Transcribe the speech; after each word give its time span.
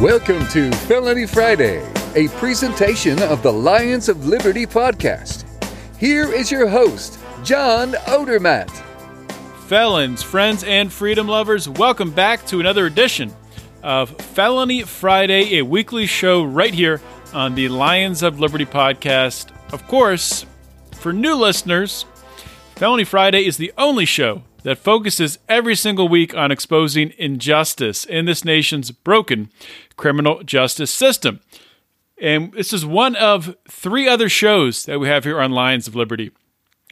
Welcome 0.00 0.46
to 0.48 0.70
Felony 0.72 1.26
Friday, 1.26 1.78
a 2.14 2.28
presentation 2.36 3.22
of 3.22 3.42
the 3.42 3.50
Lions 3.50 4.10
of 4.10 4.26
Liberty 4.26 4.66
podcast. 4.66 5.46
Here 5.96 6.30
is 6.30 6.50
your 6.50 6.68
host, 6.68 7.18
John 7.42 7.92
Odermatt. 8.04 8.68
Felons, 9.68 10.22
friends, 10.22 10.64
and 10.64 10.92
freedom 10.92 11.26
lovers, 11.26 11.66
welcome 11.66 12.10
back 12.10 12.44
to 12.48 12.60
another 12.60 12.84
edition 12.84 13.34
of 13.82 14.10
Felony 14.20 14.82
Friday, 14.82 15.56
a 15.60 15.64
weekly 15.64 16.04
show 16.04 16.44
right 16.44 16.74
here 16.74 17.00
on 17.32 17.54
the 17.54 17.70
Lions 17.70 18.22
of 18.22 18.38
Liberty 18.38 18.66
podcast. 18.66 19.50
Of 19.72 19.88
course, 19.88 20.44
for 20.92 21.14
new 21.14 21.34
listeners, 21.34 22.04
Felony 22.74 23.04
Friday 23.04 23.46
is 23.46 23.56
the 23.56 23.72
only 23.78 24.04
show 24.04 24.42
that 24.62 24.78
focuses 24.78 25.38
every 25.48 25.74
single 25.74 26.08
week 26.08 26.34
on 26.34 26.50
exposing 26.50 27.12
injustice 27.18 28.04
in 28.04 28.24
this 28.24 28.44
nation's 28.44 28.90
broken 28.90 29.50
criminal 29.96 30.42
justice 30.42 30.90
system. 30.90 31.40
And 32.20 32.52
this 32.52 32.72
is 32.72 32.86
one 32.86 33.14
of 33.16 33.56
three 33.68 34.08
other 34.08 34.28
shows 34.28 34.84
that 34.86 34.98
we 34.98 35.08
have 35.08 35.24
here 35.24 35.40
on 35.40 35.52
Lions 35.52 35.86
of 35.86 35.94
Liberty. 35.94 36.30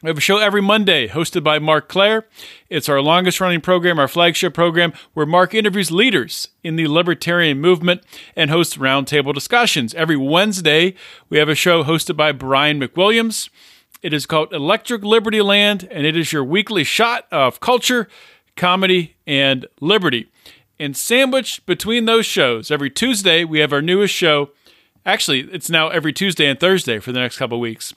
We 0.03 0.11
have 0.11 0.19
a 0.19 0.21
show 0.21 0.37
every 0.37 0.61
Monday 0.61 1.09
hosted 1.09 1.43
by 1.43 1.59
Marc 1.59 1.89
Clair. 1.89 2.27
It's 2.69 2.91
our 2.91 3.01
longest 3.01 3.41
running 3.41 3.63
program, 3.63 3.99
our 3.99 4.07
flagship 4.07 4.53
program, 4.53 4.93
where 5.15 5.25
Marc 5.25 5.55
interviews 5.55 5.91
leaders 5.91 6.49
in 6.63 6.77
the 6.77 6.89
libertarian 6.89 7.59
movement 7.59 8.03
and 8.37 8.51
hosts 8.51 8.77
roundtable 8.77 9.33
discussions. 9.33 9.95
Every 9.95 10.17
Wednesday, 10.17 10.95
we 11.31 11.39
have 11.39 11.49
a 11.49 11.55
show 11.55 11.85
hosted 11.85 12.19
by 12.19 12.33
Brian 12.33 12.79
McWilliams. 12.79 13.49
It 14.05 14.13
is 14.13 14.27
called 14.27 14.53
Electric 14.53 15.03
Liberty 15.03 15.41
Land, 15.41 15.89
and 15.91 16.05
it 16.05 16.15
is 16.15 16.31
your 16.31 16.45
weekly 16.45 16.85
shot 16.85 17.27
of 17.33 17.59
culture, 17.61 18.07
comedy, 18.55 19.17
and 19.27 19.67
liberty. 19.81 20.31
And 20.79 20.95
sandwiched 20.95 21.65
between 21.65 22.05
those 22.05 22.27
shows, 22.27 22.71
every 22.71 22.91
Tuesday, 22.91 23.45
we 23.45 23.61
have 23.61 23.73
our 23.73 23.81
newest 23.81 24.13
show. 24.13 24.51
Actually, 25.07 25.49
it's 25.51 25.71
now 25.71 25.89
every 25.89 26.13
Tuesday 26.13 26.45
and 26.45 26.61
Thursday 26.61 26.99
for 26.99 27.13
the 27.13 27.19
next 27.19 27.39
couple 27.39 27.59
weeks. 27.59 27.95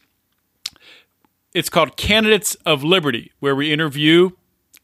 It's 1.53 1.67
called 1.67 1.97
Candidates 1.97 2.55
of 2.65 2.85
Liberty, 2.85 3.33
where 3.41 3.53
we 3.53 3.73
interview 3.73 4.29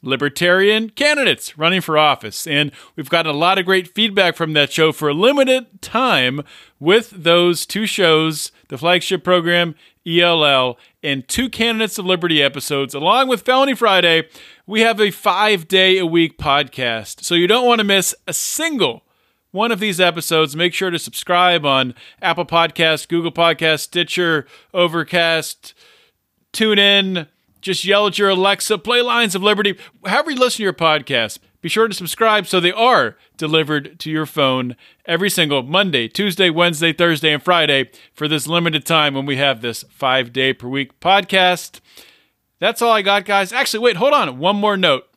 libertarian 0.02 0.90
candidates 0.90 1.58
running 1.58 1.80
for 1.80 1.98
office. 1.98 2.46
And 2.46 2.74
we've 2.98 3.10
gotten 3.10 3.34
a 3.34 3.38
lot 3.38 3.58
of 3.58 3.66
great 3.66 3.88
feedback 3.88 4.36
from 4.36 4.52
that 4.54 4.74
show 4.74 4.92
for 4.92 5.08
a 5.08 5.14
limited 5.14 5.82
time 5.82 6.42
with 6.82 7.12
those 7.12 7.66
two 7.66 7.86
shows, 7.86 8.52
the 8.68 8.78
flagship 8.78 9.24
program, 9.24 9.76
ELL, 10.08 10.78
and 11.02 11.28
two 11.28 11.50
Candidates 11.50 11.98
of 11.98 12.06
Liberty 12.06 12.42
episodes, 12.42 12.94
along 12.94 13.28
with 13.28 13.42
Felony 13.42 13.76
Friday. 13.76 14.28
We 14.66 14.82
have 14.82 15.00
a 15.00 15.12
five 15.12 15.68
day 15.68 15.98
a 15.98 16.06
week 16.06 16.38
podcast. 16.38 17.24
So 17.24 17.36
you 17.36 17.48
don't 17.48 17.68
want 17.68 17.80
to 17.80 17.86
miss 17.86 18.14
a 18.28 18.34
single 18.34 19.04
one 19.52 19.72
of 19.72 19.80
these 19.80 20.00
episodes. 20.00 20.56
Make 20.56 20.74
sure 20.74 20.90
to 20.90 21.00
subscribe 21.00 21.66
on 21.66 21.94
Apple 22.22 22.46
Podcasts, 22.46 23.08
Google 23.08 23.32
Podcasts, 23.32 23.82
Stitcher, 23.82 24.48
Overcast, 24.74 25.74
tune 26.52 26.80
in 26.80 27.28
just 27.64 27.86
yell 27.86 28.06
at 28.08 28.20
your 28.20 28.30
Alexa, 28.30 28.78
play 28.78 29.02
Lions 29.02 29.34
of 29.34 29.42
Liberty. 29.42 29.78
However 30.06 30.32
you 30.32 30.38
listen 30.38 30.58
to 30.58 30.64
your 30.64 30.74
podcast, 30.74 31.40
be 31.64 31.70
sure 31.70 31.88
to 31.88 31.94
subscribe 31.94 32.46
so 32.46 32.60
they 32.60 32.74
are 32.74 33.16
delivered 33.38 33.98
to 33.98 34.12
your 34.12 34.26
phone 34.26 34.76
every 35.06 35.30
single 35.30 35.64
Monday, 35.64 36.10
Tuesday, 36.10 36.50
Wednesday, 36.50 36.92
Thursday, 36.92 37.34
and 37.34 37.42
Friday 37.42 37.90
for 38.14 38.28
this 38.28 38.48
limited 38.48 38.86
time 38.86 39.14
when 39.14 39.26
we 39.26 39.38
have 39.38 39.62
this 39.62 39.86
five 39.90 40.34
day 40.34 40.54
per 40.54 40.68
week 40.68 41.00
podcast. 41.00 41.80
That's 42.60 42.82
all 42.82 42.92
I 42.92 43.02
got, 43.02 43.24
guys. 43.24 43.54
Actually, 43.54 43.80
wait, 43.80 43.96
hold 43.96 44.14
on. 44.14 44.40
One 44.40 44.58
more 44.58 44.76
note. 44.76 45.08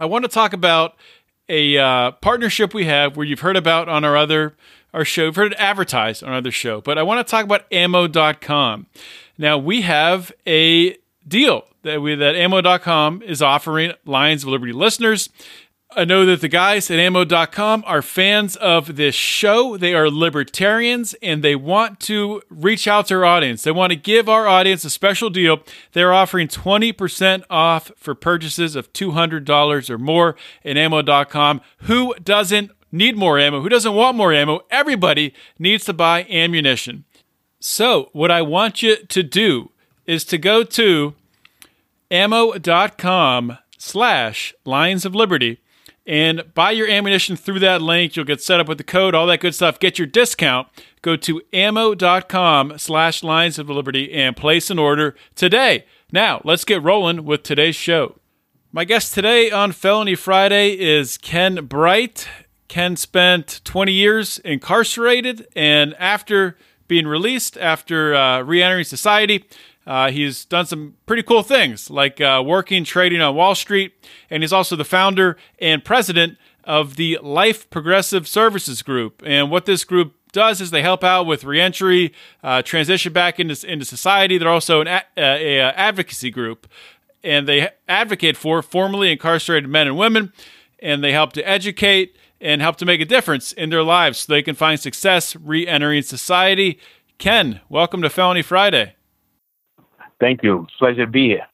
I 0.00 0.06
want 0.06 0.24
to 0.24 0.28
talk 0.28 0.52
about 0.52 0.96
a 1.48 1.78
uh, 1.78 2.10
partnership 2.10 2.74
we 2.74 2.86
have 2.86 3.16
where 3.16 3.24
you've 3.24 3.40
heard 3.40 3.56
about 3.56 3.88
on 3.88 4.04
our 4.04 4.16
other 4.16 4.56
our 4.92 5.04
show. 5.04 5.26
You've 5.26 5.36
heard 5.36 5.52
it 5.52 5.58
advertised 5.60 6.24
on 6.24 6.30
our 6.30 6.36
other 6.36 6.50
show, 6.50 6.80
but 6.80 6.98
I 6.98 7.04
want 7.04 7.24
to 7.24 7.30
talk 7.30 7.44
about 7.44 7.66
ammo.com. 7.70 8.86
Now 9.38 9.58
we 9.58 9.82
have 9.82 10.32
a 10.44 10.96
deal 11.26 11.68
that 11.82 12.02
we 12.02 12.14
that 12.14 12.34
ammo.com 12.34 13.22
is 13.22 13.40
offering 13.40 13.92
Lions 14.04 14.42
of 14.42 14.48
Liberty 14.48 14.72
listeners. 14.72 15.30
I 15.96 16.04
know 16.04 16.26
that 16.26 16.42
the 16.42 16.48
guys 16.48 16.90
at 16.90 16.98
ammo.com 16.98 17.82
are 17.86 18.02
fans 18.02 18.56
of 18.56 18.96
this 18.96 19.14
show. 19.14 19.78
They 19.78 19.94
are 19.94 20.10
libertarians 20.10 21.14
and 21.22 21.42
they 21.42 21.56
want 21.56 21.98
to 22.00 22.42
reach 22.50 22.86
out 22.86 23.06
to 23.06 23.14
our 23.14 23.24
audience. 23.24 23.62
They 23.62 23.70
want 23.70 23.92
to 23.92 23.96
give 23.96 24.28
our 24.28 24.46
audience 24.46 24.84
a 24.84 24.90
special 24.90 25.30
deal. 25.30 25.60
They're 25.92 26.12
offering 26.12 26.46
20% 26.48 27.44
off 27.48 27.90
for 27.96 28.14
purchases 28.14 28.76
of 28.76 28.92
$200 28.92 29.90
or 29.90 29.98
more 29.98 30.36
at 30.62 30.76
ammo.com. 30.76 31.62
Who 31.78 32.14
doesn't 32.22 32.70
need 32.92 33.16
more 33.16 33.38
ammo? 33.38 33.62
Who 33.62 33.70
doesn't 33.70 33.94
want 33.94 34.14
more 34.14 34.34
ammo? 34.34 34.60
Everybody 34.70 35.32
needs 35.58 35.86
to 35.86 35.94
buy 35.94 36.24
ammunition. 36.24 37.06
So, 37.60 38.10
what 38.12 38.30
I 38.30 38.42
want 38.42 38.82
you 38.82 38.96
to 38.96 39.22
do 39.22 39.70
is 40.06 40.24
to 40.26 40.36
go 40.38 40.64
to 40.64 41.14
ammo.com 42.10 43.58
slash 43.78 44.54
Lions 44.66 45.06
of 45.06 45.14
Liberty 45.14 45.60
and 46.08 46.42
buy 46.54 46.70
your 46.70 46.88
ammunition 46.88 47.36
through 47.36 47.58
that 47.60 47.82
link. 47.82 48.16
You'll 48.16 48.24
get 48.24 48.40
set 48.40 48.58
up 48.58 48.66
with 48.66 48.78
the 48.78 48.84
code, 48.84 49.14
all 49.14 49.26
that 49.26 49.40
good 49.40 49.54
stuff. 49.54 49.78
Get 49.78 49.98
your 49.98 50.06
discount. 50.06 50.66
Go 51.02 51.14
to 51.16 51.42
ammo.com 51.52 52.78
slash 52.78 53.22
Lions 53.22 53.58
of 53.58 53.68
Liberty 53.68 54.12
and 54.12 54.34
place 54.34 54.70
an 54.70 54.78
order 54.78 55.14
today. 55.34 55.84
Now, 56.10 56.40
let's 56.44 56.64
get 56.64 56.82
rolling 56.82 57.26
with 57.26 57.42
today's 57.42 57.76
show. 57.76 58.18
My 58.72 58.84
guest 58.84 59.14
today 59.14 59.50
on 59.50 59.72
Felony 59.72 60.14
Friday 60.14 60.78
is 60.78 61.18
Ken 61.18 61.66
Bright. 61.66 62.26
Ken 62.68 62.96
spent 62.96 63.60
20 63.64 63.92
years 63.92 64.38
incarcerated, 64.40 65.46
and 65.54 65.94
after 65.94 66.56
being 66.86 67.06
released, 67.06 67.56
after 67.58 68.14
uh, 68.14 68.82
society, 68.82 69.44
uh, 69.88 70.10
he's 70.10 70.44
done 70.44 70.66
some 70.66 70.96
pretty 71.06 71.22
cool 71.22 71.42
things, 71.42 71.88
like 71.88 72.20
uh, 72.20 72.42
working 72.44 72.84
trading 72.84 73.22
on 73.22 73.34
Wall 73.34 73.54
Street, 73.54 73.94
and 74.28 74.42
he's 74.42 74.52
also 74.52 74.76
the 74.76 74.84
founder 74.84 75.38
and 75.62 75.82
president 75.82 76.36
of 76.64 76.96
the 76.96 77.18
Life 77.22 77.70
Progressive 77.70 78.28
Services 78.28 78.82
Group. 78.82 79.22
And 79.24 79.50
what 79.50 79.64
this 79.64 79.84
group 79.84 80.14
does 80.30 80.60
is 80.60 80.72
they 80.72 80.82
help 80.82 81.02
out 81.02 81.24
with 81.24 81.42
reentry, 81.42 82.12
uh, 82.42 82.60
transition 82.60 83.14
back 83.14 83.40
into, 83.40 83.66
into 83.66 83.86
society. 83.86 84.36
They're 84.36 84.50
also 84.50 84.82
an 84.82 84.88
a, 84.88 85.02
a, 85.16 85.56
a 85.56 85.72
advocacy 85.72 86.30
group, 86.30 86.68
and 87.24 87.48
they 87.48 87.70
advocate 87.88 88.36
for 88.36 88.60
formerly 88.60 89.10
incarcerated 89.10 89.70
men 89.70 89.86
and 89.86 89.96
women, 89.96 90.34
and 90.80 91.02
they 91.02 91.12
help 91.12 91.32
to 91.32 91.48
educate 91.48 92.14
and 92.42 92.60
help 92.60 92.76
to 92.76 92.84
make 92.84 93.00
a 93.00 93.06
difference 93.06 93.52
in 93.52 93.70
their 93.70 93.82
lives 93.82 94.18
so 94.18 94.34
they 94.34 94.42
can 94.42 94.54
find 94.54 94.78
success 94.78 95.34
re 95.34 95.66
entering 95.66 96.02
society. 96.02 96.78
Ken, 97.16 97.62
welcome 97.70 98.02
to 98.02 98.10
Felony 98.10 98.42
Friday. 98.42 98.96
Thank 100.20 100.42
you. 100.42 100.66
Pleasure 100.78 101.06
to 101.06 101.10
be 101.10 101.28
here. 101.28 101.46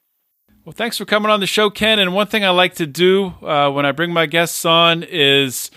Well, 0.65 0.73
thanks 0.73 0.97
for 0.97 1.05
coming 1.05 1.31
on 1.31 1.41
the 1.41 1.47
show, 1.47 1.69
Ken. 1.69 1.99
And 1.99 2.15
one 2.15 2.27
thing 2.27 2.43
I 2.43 2.49
like 2.49 2.75
to 2.77 2.87
do 2.87 3.35
uh, 3.43 3.71
when 3.71 3.85
I 3.85 3.93
bring 3.93 4.13
my 4.13 4.25
guests 4.25 4.65
on 4.65 5.03
is, 5.03 5.71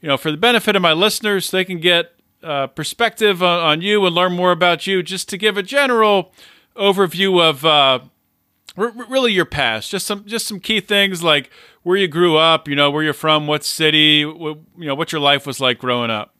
you 0.00 0.08
know, 0.08 0.16
for 0.16 0.30
the 0.30 0.38
benefit 0.38 0.74
of 0.74 0.80
my 0.80 0.94
listeners, 0.94 1.50
they 1.50 1.64
can 1.64 1.78
get 1.78 2.14
uh, 2.42 2.68
perspective 2.68 3.42
on, 3.42 3.60
on, 3.60 3.82
you 3.82 4.04
and 4.06 4.14
learn 4.14 4.32
more 4.32 4.50
about 4.50 4.86
you, 4.86 5.02
just 5.02 5.28
to 5.28 5.36
give 5.36 5.58
a 5.58 5.62
general 5.62 6.32
overview 6.74 7.38
of 7.38 7.66
uh, 7.66 7.98
r- 8.78 8.92
really 9.10 9.32
your 9.32 9.44
past, 9.44 9.90
just 9.90 10.06
some 10.06 10.24
just 10.24 10.46
some 10.46 10.58
key 10.58 10.80
things 10.80 11.22
like 11.22 11.50
where 11.82 11.98
you 11.98 12.08
grew 12.08 12.38
up, 12.38 12.66
you 12.66 12.74
know, 12.74 12.90
where 12.90 13.02
you're 13.02 13.12
from, 13.12 13.46
what 13.46 13.62
city, 13.62 14.24
what, 14.24 14.58
you 14.78 14.86
know, 14.86 14.94
what 14.94 15.12
your 15.12 15.20
life 15.20 15.46
was 15.46 15.60
like 15.60 15.78
growing 15.78 16.10
up. 16.10 16.34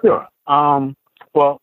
Sure. 0.00 0.28
Um, 0.46 0.96
well, 1.34 1.60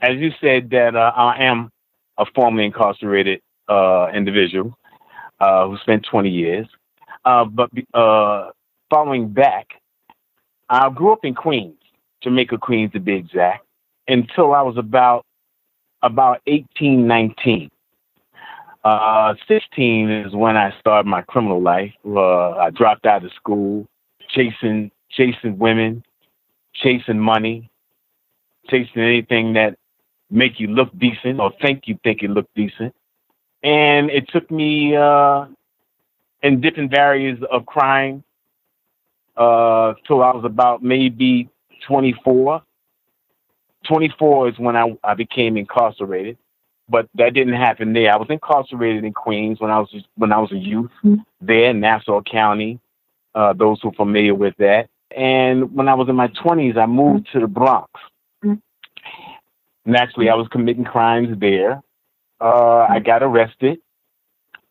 as 0.00 0.16
you 0.16 0.30
said, 0.40 0.70
that 0.70 0.96
uh, 0.96 1.12
I 1.14 1.44
am 1.44 1.70
a 2.18 2.26
formerly 2.34 2.66
incarcerated 2.66 3.40
uh, 3.68 4.08
individual 4.14 4.76
uh, 5.40 5.66
who 5.68 5.76
spent 5.78 6.06
20 6.10 6.30
years. 6.30 6.66
Uh, 7.24 7.44
but 7.44 7.70
uh, 7.94 8.50
following 8.90 9.28
back, 9.28 9.68
I 10.68 10.88
grew 10.90 11.12
up 11.12 11.24
in 11.24 11.34
Queens, 11.34 11.78
Jamaica, 12.22 12.58
Queens 12.58 12.92
to 12.92 13.00
be 13.00 13.14
exact, 13.14 13.64
until 14.08 14.54
I 14.54 14.62
was 14.62 14.76
about 14.76 15.24
about 16.02 16.40
18, 16.46 17.06
19. 17.06 17.70
Uh, 18.84 19.34
16 19.48 20.10
is 20.10 20.34
when 20.34 20.56
I 20.56 20.72
started 20.78 21.08
my 21.08 21.22
criminal 21.22 21.60
life. 21.60 21.92
I 22.06 22.70
dropped 22.70 23.06
out 23.06 23.24
of 23.24 23.32
school, 23.32 23.86
chasing 24.28 24.90
chasing 25.10 25.58
women, 25.58 26.04
chasing 26.74 27.18
money, 27.18 27.70
chasing 28.68 29.02
anything 29.02 29.54
that 29.54 29.76
make 30.30 30.58
you 30.58 30.68
look 30.68 30.96
decent 30.98 31.40
or 31.40 31.52
think 31.60 31.82
you 31.86 31.98
think 32.02 32.22
you 32.22 32.28
look 32.28 32.48
decent. 32.54 32.94
And 33.62 34.10
it 34.10 34.28
took 34.28 34.50
me 34.50 34.96
uh, 34.96 35.46
in 36.42 36.60
different 36.60 36.96
areas 36.96 37.38
of 37.50 37.66
crime 37.66 38.22
uh, 39.36 39.94
till 40.06 40.22
I 40.22 40.32
was 40.32 40.44
about 40.44 40.82
maybe 40.82 41.48
24. 41.86 42.62
24 43.86 44.48
is 44.48 44.58
when 44.58 44.76
I, 44.76 44.96
I 45.04 45.14
became 45.14 45.56
incarcerated, 45.56 46.36
but 46.88 47.08
that 47.14 47.34
didn't 47.34 47.54
happen 47.54 47.92
there. 47.92 48.12
I 48.12 48.16
was 48.16 48.28
incarcerated 48.30 49.04
in 49.04 49.12
Queens 49.12 49.60
when 49.60 49.70
I 49.70 49.78
was 49.78 49.94
when 50.16 50.32
I 50.32 50.38
was 50.38 50.52
a 50.52 50.56
youth 50.56 50.90
mm-hmm. 51.04 51.22
there 51.40 51.70
in 51.70 51.80
Nassau 51.80 52.20
County. 52.22 52.80
Uh, 53.34 53.52
those 53.52 53.78
who 53.82 53.90
are 53.90 53.94
familiar 53.94 54.34
with 54.34 54.54
that. 54.58 54.88
And 55.14 55.74
when 55.74 55.88
I 55.88 55.94
was 55.94 56.08
in 56.08 56.16
my 56.16 56.28
20s, 56.28 56.76
I 56.76 56.86
moved 56.86 57.28
to 57.32 57.40
the 57.40 57.46
Bronx. 57.46 57.90
Mm-hmm. 59.86 59.92
Naturally, 59.92 60.28
I 60.28 60.34
was 60.34 60.48
committing 60.48 60.84
crimes 60.84 61.38
there. 61.40 61.80
Uh, 62.40 62.86
I 62.88 62.98
got 62.98 63.22
arrested 63.22 63.78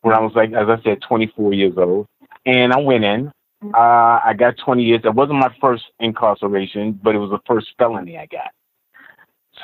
when 0.02 0.14
I 0.14 0.20
was 0.20 0.32
like, 0.34 0.52
as 0.52 0.68
I 0.68 0.80
said, 0.82 1.02
24 1.08 1.52
years 1.54 1.74
old, 1.76 2.06
and 2.44 2.72
I 2.72 2.78
went 2.78 3.04
in. 3.04 3.32
Uh, 3.74 4.20
I 4.24 4.34
got 4.38 4.56
20 4.58 4.82
years. 4.84 5.02
That 5.02 5.14
wasn't 5.14 5.38
my 5.38 5.52
first 5.60 5.84
incarceration, 5.98 7.00
but 7.02 7.14
it 7.14 7.18
was 7.18 7.30
the 7.30 7.40
first 7.46 7.68
felony 7.78 8.18
I 8.18 8.26
got. 8.26 8.50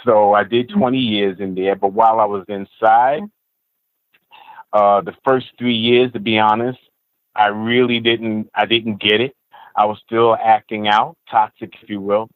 So 0.05 0.33
I 0.33 0.45
did 0.45 0.71
20 0.71 0.99
years 0.99 1.39
in 1.39 1.55
there. 1.55 1.77
But 1.77 1.93
while 1.93 2.19
I 2.19 2.25
was 2.25 2.45
inside, 2.49 3.23
uh, 4.73 5.03
the 5.03 5.15
first 5.25 5.47
three 5.59 5.75
years, 5.75 6.11
to 6.13 6.21
be 6.21 6.39
honest, 6.39 6.79
I 7.37 7.49
really 7.49 8.01
didn't. 8.01 8.51
I 8.55 8.67
didn't 8.67 9.01
get 9.01 9.21
it. 9.21 9.37
I 9.77 9.85
was 9.87 10.01
still 10.05 10.35
acting 10.35 10.89
out, 10.89 11.17
toxic, 11.31 11.73
if 11.83 11.89
you 11.89 12.01
will. 12.01 12.29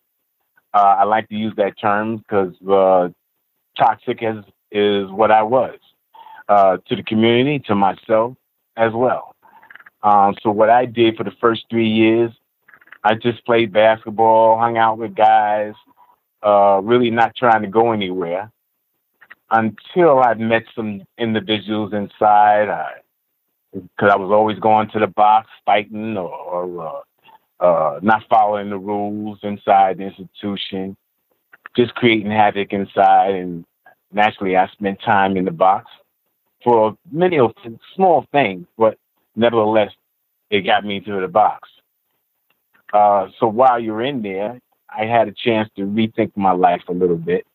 Uh, 0.74 0.96
I 1.00 1.04
like 1.04 1.28
to 1.28 1.34
use 1.34 1.54
that 1.56 1.78
term 1.80 2.18
because 2.18 2.54
uh, 2.68 3.08
toxic 3.78 4.18
is 4.22 4.44
is 4.72 5.10
what 5.10 5.30
I 5.30 5.42
was 5.42 5.78
uh, 6.48 6.78
to 6.86 6.96
the 6.96 7.02
community, 7.02 7.58
to 7.66 7.74
myself 7.74 8.36
as 8.76 8.92
well. 8.92 9.34
Um, 10.02 10.34
so 10.42 10.50
what 10.50 10.70
I 10.70 10.84
did 10.86 11.16
for 11.16 11.24
the 11.24 11.32
first 11.40 11.64
three 11.70 11.88
years, 11.88 12.30
I 13.02 13.14
just 13.14 13.44
played 13.44 13.72
basketball, 13.72 14.58
hung 14.58 14.76
out 14.76 14.98
with 14.98 15.14
guys, 15.14 15.74
uh, 16.44 16.80
really 16.82 17.10
not 17.10 17.34
trying 17.34 17.62
to 17.62 17.68
go 17.68 17.92
anywhere 17.92 18.50
until 19.50 20.20
I 20.20 20.34
met 20.34 20.64
some 20.74 21.02
individuals 21.18 21.92
inside. 21.92 22.68
Because 23.72 24.10
I, 24.10 24.14
I, 24.14 24.16
was 24.16 24.30
always 24.30 24.58
going 24.58 24.88
to 24.90 24.98
the 24.98 25.06
box, 25.06 25.48
fighting 25.64 26.16
or, 26.16 26.30
or 26.30 26.86
uh, 26.86 27.00
uh, 27.60 27.98
not 28.02 28.22
following 28.28 28.70
the 28.70 28.78
rules 28.78 29.38
inside 29.42 29.98
the 29.98 30.04
institution, 30.04 30.96
just 31.76 31.94
creating 31.94 32.30
havoc 32.30 32.72
inside. 32.72 33.34
And 33.34 33.64
naturally, 34.12 34.56
I 34.56 34.68
spent 34.68 35.00
time 35.02 35.36
in 35.36 35.44
the 35.44 35.50
box 35.50 35.90
for 36.62 36.96
many 37.10 37.38
of 37.38 37.52
small 37.94 38.26
things, 38.32 38.66
but 38.76 38.98
nevertheless, 39.34 39.92
it 40.50 40.62
got 40.62 40.84
me 40.84 41.00
to 41.00 41.20
the 41.20 41.28
box. 41.28 41.68
Uh, 42.92 43.28
so 43.38 43.46
while 43.46 43.78
you're 43.80 44.02
in 44.02 44.22
there, 44.22 44.60
I 44.88 45.04
had 45.04 45.28
a 45.28 45.32
chance 45.32 45.68
to 45.76 45.82
rethink 45.82 46.32
my 46.36 46.52
life 46.52 46.82
a 46.88 46.92
little 46.92 47.16
bit. 47.16 47.46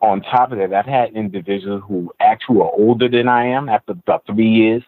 On 0.00 0.20
top 0.20 0.52
of 0.52 0.58
that, 0.58 0.72
I've 0.72 0.86
had 0.86 1.12
individuals 1.14 1.82
who 1.88 2.12
actually 2.20 2.60
are 2.60 2.70
older 2.72 3.08
than 3.08 3.26
I 3.28 3.46
am 3.46 3.68
after 3.68 3.92
about 3.92 4.24
three 4.26 4.48
years, 4.48 4.82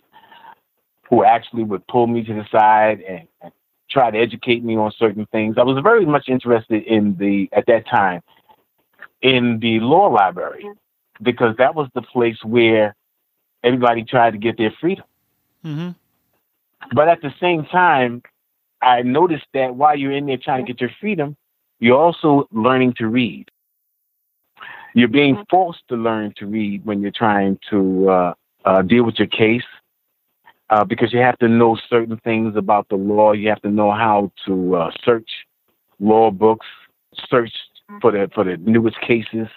who 1.08 1.25
actually 1.25 1.64
would 1.64 1.87
pull 1.88 2.06
me 2.06 2.23
to 2.23 2.35
the 2.35 2.46
side 2.53 3.00
and, 3.00 3.26
and 3.43 3.53
try 3.90 4.10
to 4.10 4.19
educate 4.19 4.62
me 4.64 4.76
on 4.76 4.92
certain 4.92 5.26
things. 5.26 5.56
I 5.58 5.62
was 5.62 5.82
very 5.82 6.06
much 6.06 6.28
interested 6.28 6.84
in 6.84 7.16
the 7.16 7.48
at 7.52 7.66
that 7.66 7.87
time 7.87 8.22
in 9.22 9.58
the 9.60 9.81
law 9.81 10.06
library 10.08 10.66
because 11.20 11.56
that 11.58 11.75
was 11.75 11.88
the 11.94 12.02
place 12.02 12.42
where 12.42 12.94
everybody 13.62 14.04
tried 14.04 14.32
to 14.32 14.38
get 14.38 14.56
their 14.56 14.72
freedom. 14.81 15.04
Mm-hmm. 15.64 15.90
But 16.94 17.08
at 17.08 17.20
the 17.20 17.32
same 17.40 17.66
time, 17.66 18.22
I 18.81 19.02
noticed 19.02 19.46
that 19.52 19.75
while 19.75 19.96
you're 19.96 20.12
in 20.12 20.26
there 20.26 20.38
trying 20.38 20.64
to 20.64 20.72
get 20.72 20.81
your 20.81 20.90
freedom, 21.00 21.36
you're 21.78 21.98
also 21.98 22.48
learning 22.52 22.94
to 22.94 23.08
read. 23.08 23.50
You're 24.94 25.08
being 25.08 25.44
forced 25.50 25.86
to 25.88 25.96
learn 25.96 26.32
to 26.36 26.46
read 26.46 26.84
when 26.84 27.00
you're 27.00 27.10
trying 27.10 27.58
to 27.69 28.08
uh, 28.08 28.34
uh, 28.64 28.82
deal 28.82 29.04
with 29.04 29.19
your 29.19 29.28
case 29.28 29.64
uh, 30.70 30.84
because 30.84 31.12
you 31.12 31.19
have 31.19 31.38
to 31.38 31.49
know 31.49 31.76
certain 31.88 32.17
things 32.19 32.56
about 32.56 32.88
the 32.88 32.96
law. 32.96 33.32
You 33.32 33.49
have 33.49 33.61
to 33.62 33.70
know 33.70 33.90
how 33.90 34.32
to 34.46 34.76
uh, 34.76 34.90
search 35.05 35.28
law 35.99 36.31
books, 36.31 36.67
search 37.28 37.52
for 38.00 38.12
the 38.12 38.31
for 38.34 38.44
the 38.44 38.56
newest 38.58 39.00
cases, 39.00 39.49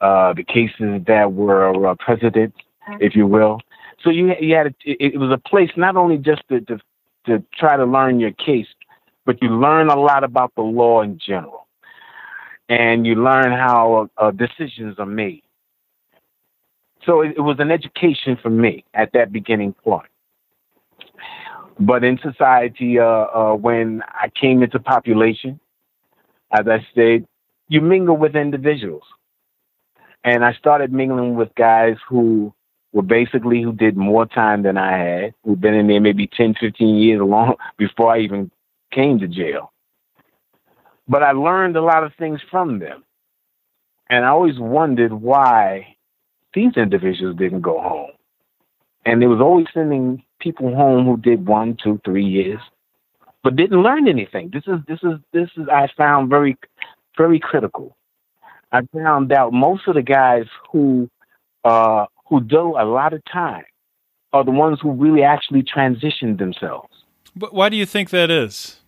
uh, 0.00 0.34
the 0.34 0.44
cases 0.44 1.02
that 1.06 1.32
were 1.32 1.86
uh, 1.86 1.94
precedent, 1.98 2.54
if 3.00 3.16
you 3.16 3.26
will. 3.26 3.60
So 4.02 4.10
you 4.10 4.34
you 4.38 4.54
had 4.54 4.66
a, 4.66 4.74
it, 4.84 5.14
it 5.14 5.18
was 5.18 5.30
a 5.32 5.48
place 5.48 5.70
not 5.76 5.96
only 5.96 6.18
just 6.18 6.42
to, 6.50 6.60
to 6.60 6.78
to 7.26 7.42
try 7.58 7.76
to 7.76 7.86
learn 7.86 8.20
your 8.20 8.32
case, 8.32 8.66
but 9.24 9.42
you 9.42 9.48
learn 9.48 9.88
a 9.88 9.98
lot 9.98 10.24
about 10.24 10.54
the 10.56 10.62
law 10.62 11.00
in 11.00 11.18
general, 11.18 11.66
and 12.68 13.06
you 13.06 13.14
learn 13.14 13.50
how 13.52 14.10
uh, 14.18 14.30
decisions 14.30 14.98
are 14.98 15.06
made. 15.06 15.42
So 17.06 17.22
it, 17.22 17.34
it 17.36 17.40
was 17.40 17.56
an 17.60 17.70
education 17.70 18.36
for 18.42 18.50
me 18.50 18.84
at 18.92 19.12
that 19.12 19.32
beginning 19.32 19.72
point. 19.72 20.06
But 21.78 22.04
in 22.04 22.18
society, 22.22 22.98
uh, 22.98 23.04
uh, 23.04 23.54
when 23.54 24.02
I 24.08 24.30
came 24.40 24.62
into 24.62 24.78
population, 24.78 25.58
as 26.52 26.66
I 26.68 26.86
said, 26.94 27.26
you 27.68 27.80
mingle 27.80 28.16
with 28.16 28.36
individuals. 28.36 29.02
And 30.22 30.44
I 30.44 30.52
started 30.54 30.92
mingling 30.92 31.34
with 31.34 31.54
guys 31.56 31.96
who 32.08 32.54
were 32.92 33.02
basically 33.02 33.60
who 33.60 33.72
did 33.72 33.96
more 33.96 34.24
time 34.24 34.62
than 34.62 34.78
I 34.78 34.96
had, 34.96 35.34
who'd 35.44 35.60
been 35.60 35.74
in 35.74 35.88
there 35.88 36.00
maybe 36.00 36.28
10, 36.28 36.54
15 36.60 36.96
years 36.96 37.20
long 37.20 37.56
before 37.76 38.14
I 38.14 38.20
even 38.20 38.50
came 38.92 39.18
to 39.18 39.26
jail. 39.26 39.72
But 41.08 41.22
I 41.22 41.32
learned 41.32 41.76
a 41.76 41.82
lot 41.82 42.04
of 42.04 42.12
things 42.18 42.40
from 42.50 42.78
them. 42.78 43.04
And 44.08 44.24
I 44.24 44.28
always 44.28 44.58
wondered 44.58 45.12
why 45.12 45.96
these 46.54 46.76
individuals 46.76 47.36
didn't 47.36 47.62
go 47.62 47.80
home. 47.80 48.10
And 49.04 49.20
they 49.20 49.26
was 49.26 49.40
always 49.40 49.66
sending 49.74 50.22
people 50.44 50.74
home 50.76 51.06
who 51.06 51.16
did 51.16 51.46
one, 51.46 51.76
two, 51.82 51.98
three 52.04 52.24
years, 52.24 52.60
but 53.42 53.56
didn't 53.56 53.82
learn 53.82 54.06
anything. 54.06 54.50
This 54.52 54.64
is 54.66 54.78
this 54.86 55.00
is 55.02 55.18
this 55.32 55.48
is 55.56 55.66
I 55.72 55.88
found 55.96 56.28
very 56.28 56.56
very 57.16 57.40
critical. 57.40 57.96
I 58.70 58.82
found 58.92 59.32
out 59.32 59.52
most 59.52 59.88
of 59.88 59.94
the 59.94 60.02
guys 60.02 60.44
who 60.70 61.08
uh, 61.64 62.04
who 62.28 62.42
do 62.42 62.76
a 62.78 62.84
lot 62.84 63.14
of 63.14 63.22
time 63.24 63.64
are 64.32 64.44
the 64.44 64.50
ones 64.50 64.78
who 64.82 64.92
really 64.92 65.22
actually 65.22 65.62
transitioned 65.62 66.38
themselves. 66.38 66.92
But 67.34 67.54
why 67.54 67.68
do 67.68 67.76
you 67.76 67.86
think 67.86 68.10
that 68.10 68.30
is? 68.30 68.80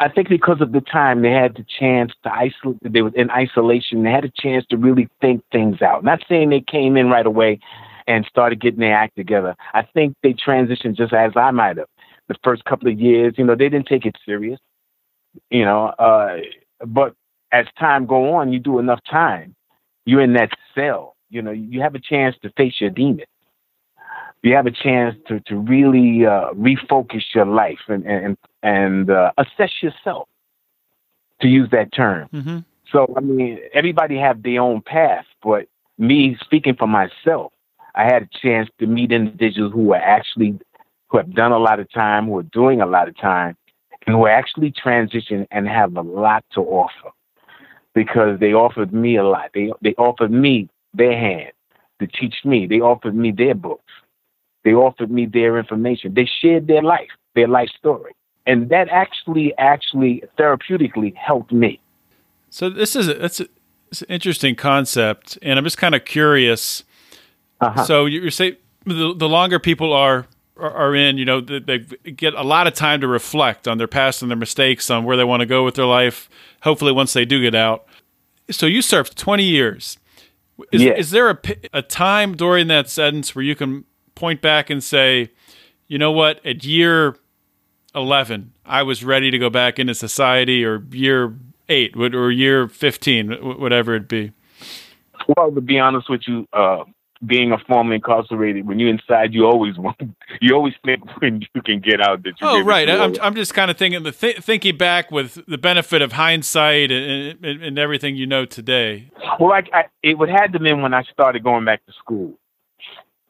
I 0.00 0.08
think 0.08 0.28
because 0.28 0.60
of 0.60 0.72
the 0.72 0.80
time 0.80 1.22
they 1.22 1.30
had 1.30 1.56
the 1.56 1.64
chance 1.78 2.12
to 2.24 2.32
isolate, 2.32 2.78
they 2.82 3.02
were 3.02 3.14
in 3.14 3.30
isolation. 3.30 4.02
They 4.02 4.10
had 4.10 4.24
a 4.24 4.32
chance 4.36 4.64
to 4.70 4.76
really 4.76 5.08
think 5.20 5.42
things 5.52 5.82
out. 5.82 6.04
Not 6.04 6.20
saying 6.28 6.50
they 6.50 6.60
came 6.60 6.96
in 6.96 7.08
right 7.08 7.26
away 7.26 7.60
and 8.08 8.26
started 8.28 8.60
getting 8.60 8.80
their 8.80 8.94
act 8.94 9.14
together. 9.16 9.54
I 9.74 9.82
think 9.82 10.16
they 10.22 10.32
transitioned 10.32 10.96
just 10.96 11.12
as 11.12 11.32
I 11.36 11.52
might 11.52 11.76
have. 11.76 11.86
The 12.26 12.34
first 12.42 12.64
couple 12.64 12.88
of 12.90 12.98
years, 12.98 13.34
you 13.38 13.44
know, 13.44 13.54
they 13.54 13.68
didn't 13.68 13.86
take 13.86 14.04
it 14.04 14.16
serious, 14.26 14.58
you 15.50 15.64
know. 15.64 15.86
Uh, 15.98 16.38
but 16.86 17.14
as 17.52 17.66
time 17.78 18.06
go 18.06 18.34
on, 18.34 18.52
you 18.52 18.58
do 18.58 18.78
enough 18.78 19.00
time, 19.08 19.54
you're 20.04 20.20
in 20.20 20.32
that 20.34 20.50
cell. 20.74 21.14
You 21.30 21.42
know, 21.42 21.52
you 21.52 21.80
have 21.80 21.94
a 21.94 22.00
chance 22.00 22.36
to 22.42 22.50
face 22.56 22.74
your 22.80 22.90
demons 22.90 23.28
you 24.42 24.54
have 24.54 24.66
a 24.66 24.70
chance 24.70 25.16
to 25.26 25.40
to 25.40 25.56
really 25.56 26.24
uh, 26.24 26.52
refocus 26.52 27.22
your 27.34 27.46
life 27.46 27.80
and 27.88 28.06
and 28.06 28.36
and 28.62 29.10
uh, 29.10 29.32
assess 29.36 29.70
yourself, 29.82 30.28
to 31.40 31.48
use 31.48 31.68
that 31.70 31.92
term. 31.92 32.28
Mm-hmm. 32.32 32.58
So 32.92 33.12
I 33.16 33.20
mean, 33.20 33.58
everybody 33.74 34.16
have 34.18 34.42
their 34.42 34.60
own 34.60 34.80
path, 34.80 35.26
but 35.42 35.66
me 35.98 36.36
speaking 36.40 36.76
for 36.76 36.86
myself, 36.86 37.52
I 37.94 38.04
had 38.04 38.22
a 38.22 38.38
chance 38.40 38.68
to 38.78 38.86
meet 38.86 39.12
individuals 39.12 39.72
who 39.72 39.92
are 39.92 39.96
actually 39.96 40.58
who 41.08 41.18
have 41.18 41.34
done 41.34 41.52
a 41.52 41.58
lot 41.58 41.80
of 41.80 41.90
time, 41.90 42.26
who 42.26 42.38
are 42.38 42.42
doing 42.42 42.80
a 42.80 42.86
lot 42.86 43.08
of 43.08 43.16
time, 43.16 43.56
and 44.06 44.14
who 44.14 44.26
are 44.26 44.30
actually 44.30 44.72
transitioned 44.72 45.46
and 45.50 45.66
have 45.66 45.96
a 45.96 46.02
lot 46.02 46.44
to 46.52 46.60
offer 46.60 47.10
because 47.94 48.38
they 48.40 48.52
offered 48.52 48.92
me 48.92 49.16
a 49.16 49.24
lot. 49.24 49.50
They 49.54 49.72
they 49.82 49.94
offered 49.94 50.30
me 50.30 50.68
their 50.94 51.18
hand 51.18 51.52
to 52.00 52.06
teach 52.06 52.36
me. 52.44 52.66
They 52.66 52.80
offered 52.80 53.14
me 53.14 53.32
their 53.32 53.54
books. 53.54 53.92
They 54.64 54.72
offered 54.72 55.10
me 55.10 55.26
their 55.26 55.58
information. 55.58 56.14
They 56.14 56.28
shared 56.40 56.66
their 56.66 56.82
life, 56.82 57.08
their 57.34 57.48
life 57.48 57.70
story. 57.78 58.12
And 58.46 58.70
that 58.70 58.88
actually, 58.88 59.56
actually 59.58 60.22
therapeutically 60.38 61.14
helped 61.14 61.52
me. 61.52 61.80
So 62.50 62.70
this 62.70 62.96
is 62.96 63.08
a, 63.08 63.14
that's 63.14 63.40
a, 63.40 63.46
it's 63.90 64.02
an 64.02 64.08
interesting 64.08 64.54
concept, 64.54 65.38
and 65.42 65.58
I'm 65.58 65.64
just 65.64 65.78
kind 65.78 65.94
of 65.94 66.04
curious. 66.04 66.84
Uh-huh. 67.60 67.84
So 67.84 68.06
you 68.06 68.30
say 68.30 68.58
the, 68.84 69.14
the 69.16 69.28
longer 69.28 69.58
people 69.58 69.92
are 69.92 70.26
are 70.56 70.92
in, 70.94 71.18
you 71.18 71.24
know, 71.24 71.40
they 71.40 71.78
get 71.78 72.34
a 72.34 72.42
lot 72.42 72.66
of 72.66 72.74
time 72.74 73.00
to 73.00 73.06
reflect 73.06 73.68
on 73.68 73.78
their 73.78 73.86
past 73.86 74.22
and 74.22 74.30
their 74.30 74.36
mistakes, 74.36 74.90
on 74.90 75.04
where 75.04 75.16
they 75.16 75.22
want 75.22 75.38
to 75.40 75.46
go 75.46 75.64
with 75.64 75.76
their 75.76 75.84
life. 75.86 76.28
hopefully 76.62 76.90
once 76.90 77.12
they 77.12 77.24
do 77.24 77.40
get 77.40 77.54
out. 77.54 77.86
So 78.50 78.66
you 78.66 78.82
served 78.82 79.16
20 79.16 79.44
years. 79.44 79.98
Is, 80.72 80.82
Yes. 80.82 80.98
is 80.98 81.10
there 81.12 81.30
a, 81.30 81.38
a 81.72 81.82
time 81.82 82.36
during 82.36 82.66
that 82.66 82.90
sentence 82.90 83.36
where 83.36 83.44
you 83.44 83.54
can 83.54 83.84
point 84.16 84.40
back 84.42 84.68
and 84.68 84.82
say, 84.82 85.30
you 85.86 85.96
know 85.96 86.10
what, 86.10 86.44
at 86.44 86.64
year 86.64 87.16
11, 87.94 88.52
I 88.66 88.82
was 88.82 89.04
ready 89.04 89.30
to 89.30 89.38
go 89.38 89.50
back 89.50 89.78
into 89.78 89.94
society, 89.94 90.64
or 90.64 90.82
year 90.90 91.34
eight, 91.68 91.94
or 91.96 92.32
year 92.32 92.66
15, 92.66 93.30
whatever 93.60 93.94
it 93.94 94.08
be? 94.08 94.32
Well, 95.36 95.52
to 95.52 95.60
be 95.60 95.78
honest 95.78 96.10
with 96.10 96.22
you, 96.26 96.48
uh, 96.52 96.82
being 97.26 97.52
a 97.52 97.58
formerly 97.58 97.96
incarcerated, 97.96 98.66
when 98.66 98.78
you're 98.78 98.88
inside, 98.88 99.34
you 99.34 99.44
always 99.44 99.76
want, 99.78 100.00
you 100.40 100.54
always 100.54 100.74
think 100.84 101.02
when 101.20 101.42
you 101.54 101.62
can 101.62 101.80
get 101.80 102.00
out 102.00 102.22
that 102.22 102.40
you. 102.40 102.46
Oh, 102.46 102.62
right. 102.62 102.88
I'm, 102.88 103.14
I'm 103.20 103.34
just 103.34 103.54
kind 103.54 103.70
of 103.70 103.76
thinking 103.76 104.02
the 104.02 104.12
th- 104.12 104.38
thinking 104.38 104.76
back 104.76 105.10
with 105.10 105.44
the 105.46 105.58
benefit 105.58 106.02
of 106.02 106.12
hindsight 106.12 106.90
and, 106.90 107.44
and, 107.44 107.62
and 107.62 107.78
everything 107.78 108.16
you 108.16 108.26
know 108.26 108.44
today. 108.44 109.10
Well, 109.40 109.52
I, 109.52 109.62
I, 109.72 109.84
it 110.02 110.18
would 110.18 110.28
have 110.28 110.52
to 110.52 110.58
been 110.58 110.82
when 110.82 110.94
I 110.94 111.02
started 111.04 111.42
going 111.42 111.64
back 111.64 111.84
to 111.86 111.92
school. 111.92 112.38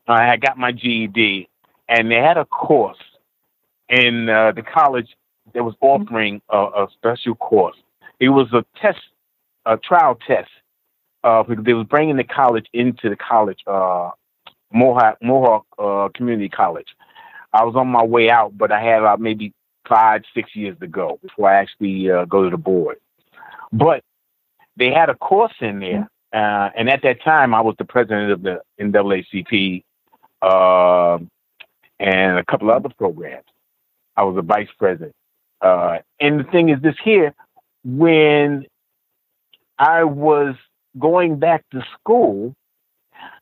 I 0.07 0.25
had 0.25 0.41
got 0.41 0.57
my 0.57 0.73
GED, 0.73 1.49
and 1.89 2.11
they 2.11 2.17
had 2.17 2.39
a 2.39 2.47
course 2.47 2.99
in 3.89 4.29
uh, 4.29 4.53
the 4.53 4.63
college 4.63 5.09
that 5.55 5.65
was 5.65 5.75
offering 5.81 6.41
a, 6.51 6.57
a 6.57 6.89
special 6.95 7.35
course. 7.35 7.77
It 8.21 8.31
was 8.31 8.53
a 8.53 8.65
test, 8.81 9.01
a 9.67 9.77
trial 9.77 10.19
test. 10.27 10.51
Uh, 11.25 11.43
because 11.43 11.65
they 11.65 11.75
was 11.75 11.87
bringing 11.87 12.17
the 12.17 12.25
college 12.25 12.67
into 12.73 13.09
the 13.09 13.17
college, 13.17 13.59
uh, 13.67 14.11
Mohawk, 14.73 15.19
Mohawk 15.21 15.67
uh, 15.79 16.09
Community 16.15 16.49
College. 16.49 16.87
I 17.53 17.65
was 17.65 17.75
on 17.77 17.89
my 17.89 18.05
way 18.05 18.31
out, 18.31 18.57
but 18.57 18.71
I 18.71 18.81
had 18.81 19.03
uh, 19.03 19.17
maybe 19.19 19.53
five, 19.89 20.23
six 20.35 20.55
years 20.55 20.77
to 20.81 20.87
go 20.87 21.19
before 21.23 21.51
I 21.51 21.57
actually 21.57 22.11
uh, 22.11 22.25
go 22.27 22.45
to 22.45 22.51
the 22.51 22.57
board. 22.57 22.99
But 23.73 24.03
they 24.77 24.91
had 24.93 25.09
a 25.09 25.15
course 25.15 25.55
in 25.61 25.81
there, 25.81 26.09
uh, 26.33 26.71
and 26.77 26.89
at 26.89 27.03
that 27.03 27.23
time, 27.25 27.55
I 27.55 27.63
was 27.63 27.75
the 27.79 27.85
president 27.85 28.31
of 28.31 28.43
the 28.43 28.61
NAACP 28.81 29.83
uh, 30.43 31.19
and 31.99 32.39
a 32.39 32.45
couple 32.45 32.71
other 32.71 32.91
programs. 32.97 33.45
I 34.17 34.25
was 34.25 34.37
a 34.37 34.43
vice 34.43 34.69
president. 34.79 35.15
Uh, 35.61 35.99
and 36.21 36.41
the 36.41 36.45
thing 36.45 36.69
is, 36.69 36.81
this 36.83 36.95
here, 37.03 37.35
when 37.85 38.67
I 39.79 40.05
was 40.05 40.55
going 40.99 41.39
back 41.39 41.65
to 41.71 41.83
school, 41.99 42.55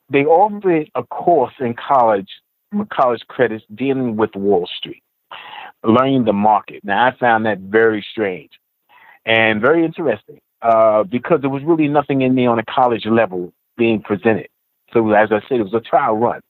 they 0.09 0.25
offered 0.25 0.89
a 0.95 1.03
course 1.03 1.53
in 1.59 1.75
college 1.75 2.29
with 2.73 2.89
college 2.89 3.21
credits 3.27 3.65
dealing 3.73 4.15
with 4.15 4.35
Wall 4.35 4.67
Street, 4.77 5.03
learning 5.83 6.25
the 6.25 6.33
market. 6.33 6.83
Now, 6.83 7.07
I 7.07 7.17
found 7.17 7.45
that 7.45 7.59
very 7.59 8.05
strange 8.11 8.51
and 9.25 9.61
very 9.61 9.85
interesting 9.85 10.39
uh, 10.61 11.03
because 11.03 11.41
there 11.41 11.49
was 11.49 11.63
really 11.63 11.87
nothing 11.87 12.21
in 12.21 12.35
there 12.35 12.49
on 12.49 12.59
a 12.59 12.65
college 12.65 13.05
level 13.05 13.53
being 13.77 14.01
presented. 14.01 14.47
So, 14.93 15.11
as 15.11 15.31
I 15.31 15.41
said, 15.47 15.59
it 15.59 15.63
was 15.63 15.73
a 15.73 15.81
trial 15.81 16.17
run. 16.17 16.41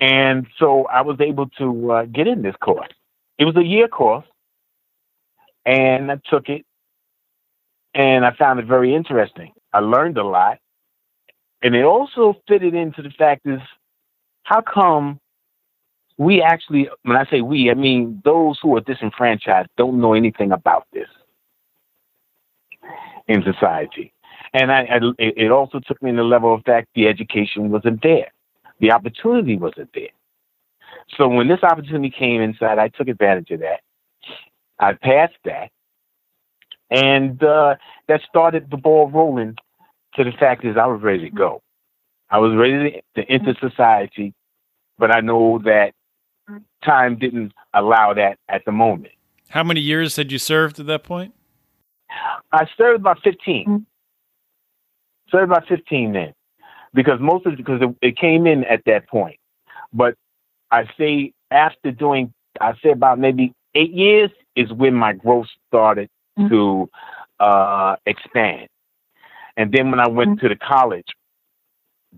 And 0.00 0.46
so 0.58 0.86
I 0.86 1.02
was 1.02 1.20
able 1.20 1.48
to 1.58 1.92
uh, 1.92 2.04
get 2.06 2.26
in 2.26 2.42
this 2.42 2.56
course. 2.56 2.88
It 3.38 3.44
was 3.44 3.56
a 3.56 3.64
year 3.64 3.86
course, 3.86 4.26
and 5.66 6.10
I 6.10 6.18
took 6.28 6.48
it, 6.48 6.64
and 7.94 8.24
I 8.24 8.34
found 8.34 8.60
it 8.60 8.66
very 8.66 8.94
interesting. 8.94 9.52
I 9.72 9.80
learned 9.80 10.18
a 10.18 10.24
lot, 10.24 10.58
and 11.62 11.74
it 11.74 11.84
also 11.84 12.36
fitted 12.48 12.74
into 12.74 13.02
the 13.02 13.10
fact 13.10 13.42
is 13.46 13.60
how 14.42 14.60
come 14.60 15.20
we 16.18 16.42
actually, 16.42 16.88
when 17.02 17.16
I 17.16 17.24
say 17.30 17.40
we, 17.40 17.70
I 17.70 17.74
mean 17.74 18.20
those 18.24 18.58
who 18.60 18.76
are 18.76 18.80
disenfranchised 18.80 19.68
don't 19.76 20.00
know 20.00 20.12
anything 20.12 20.52
about 20.52 20.86
this 20.92 21.08
in 23.26 23.42
society. 23.42 24.12
And 24.52 24.72
I, 24.72 24.80
I, 24.80 24.98
it 25.18 25.50
also 25.50 25.80
took 25.80 26.02
me 26.02 26.10
to 26.10 26.16
the 26.18 26.22
level 26.24 26.52
of 26.52 26.62
fact 26.64 26.88
the 26.94 27.06
education 27.06 27.70
wasn't 27.70 28.02
there, 28.02 28.32
the 28.80 28.92
opportunity 28.92 29.56
wasn't 29.56 29.90
there. 29.94 30.08
So 31.16 31.28
when 31.28 31.48
this 31.48 31.62
opportunity 31.62 32.10
came 32.10 32.40
inside, 32.42 32.78
I 32.78 32.88
took 32.88 33.08
advantage 33.08 33.50
of 33.52 33.60
that. 33.60 33.80
I 34.78 34.94
passed 34.94 35.38
that, 35.44 35.70
and 36.90 37.42
uh, 37.42 37.76
that 38.08 38.20
started 38.28 38.70
the 38.70 38.76
ball 38.76 39.10
rolling. 39.10 39.56
To 40.16 40.24
the 40.24 40.32
fact 40.32 40.64
is, 40.64 40.76
I 40.76 40.86
was 40.86 41.00
ready 41.02 41.30
to 41.30 41.30
go. 41.30 41.62
I 42.30 42.38
was 42.38 42.56
ready 42.56 43.02
to, 43.14 43.22
to 43.22 43.30
enter 43.30 43.54
society, 43.60 44.34
but 44.98 45.14
I 45.14 45.20
know 45.20 45.60
that 45.64 45.92
time 46.84 47.16
didn't 47.16 47.52
allow 47.74 48.14
that 48.14 48.38
at 48.48 48.64
the 48.64 48.72
moment. 48.72 49.12
How 49.50 49.62
many 49.62 49.80
years 49.80 50.16
had 50.16 50.32
you 50.32 50.38
served 50.38 50.80
at 50.80 50.86
that 50.86 51.04
point? 51.04 51.34
I 52.52 52.66
served 52.76 53.00
about 53.00 53.18
15. 53.22 53.86
Served 55.30 55.50
about 55.50 55.68
15 55.68 56.12
then. 56.12 56.32
Because 56.92 57.20
most 57.20 57.46
of 57.46 57.52
it, 57.52 57.56
because 57.56 57.80
it, 57.82 57.96
it 58.02 58.16
came 58.16 58.46
in 58.46 58.64
at 58.64 58.82
that 58.86 59.08
point. 59.08 59.38
But 59.92 60.14
I 60.70 60.84
say 60.98 61.32
after 61.50 61.92
doing, 61.92 62.32
I 62.60 62.72
say 62.82 62.90
about 62.90 63.18
maybe 63.18 63.52
eight 63.74 63.92
years 63.92 64.30
is 64.56 64.72
when 64.72 64.94
my 64.94 65.12
growth 65.12 65.46
started 65.68 66.08
to 66.48 66.90
uh, 67.38 67.96
expand. 68.06 68.68
And 69.56 69.72
then 69.72 69.90
when 69.90 70.00
I 70.00 70.08
went 70.08 70.40
to 70.40 70.48
the 70.48 70.56
college, 70.56 71.08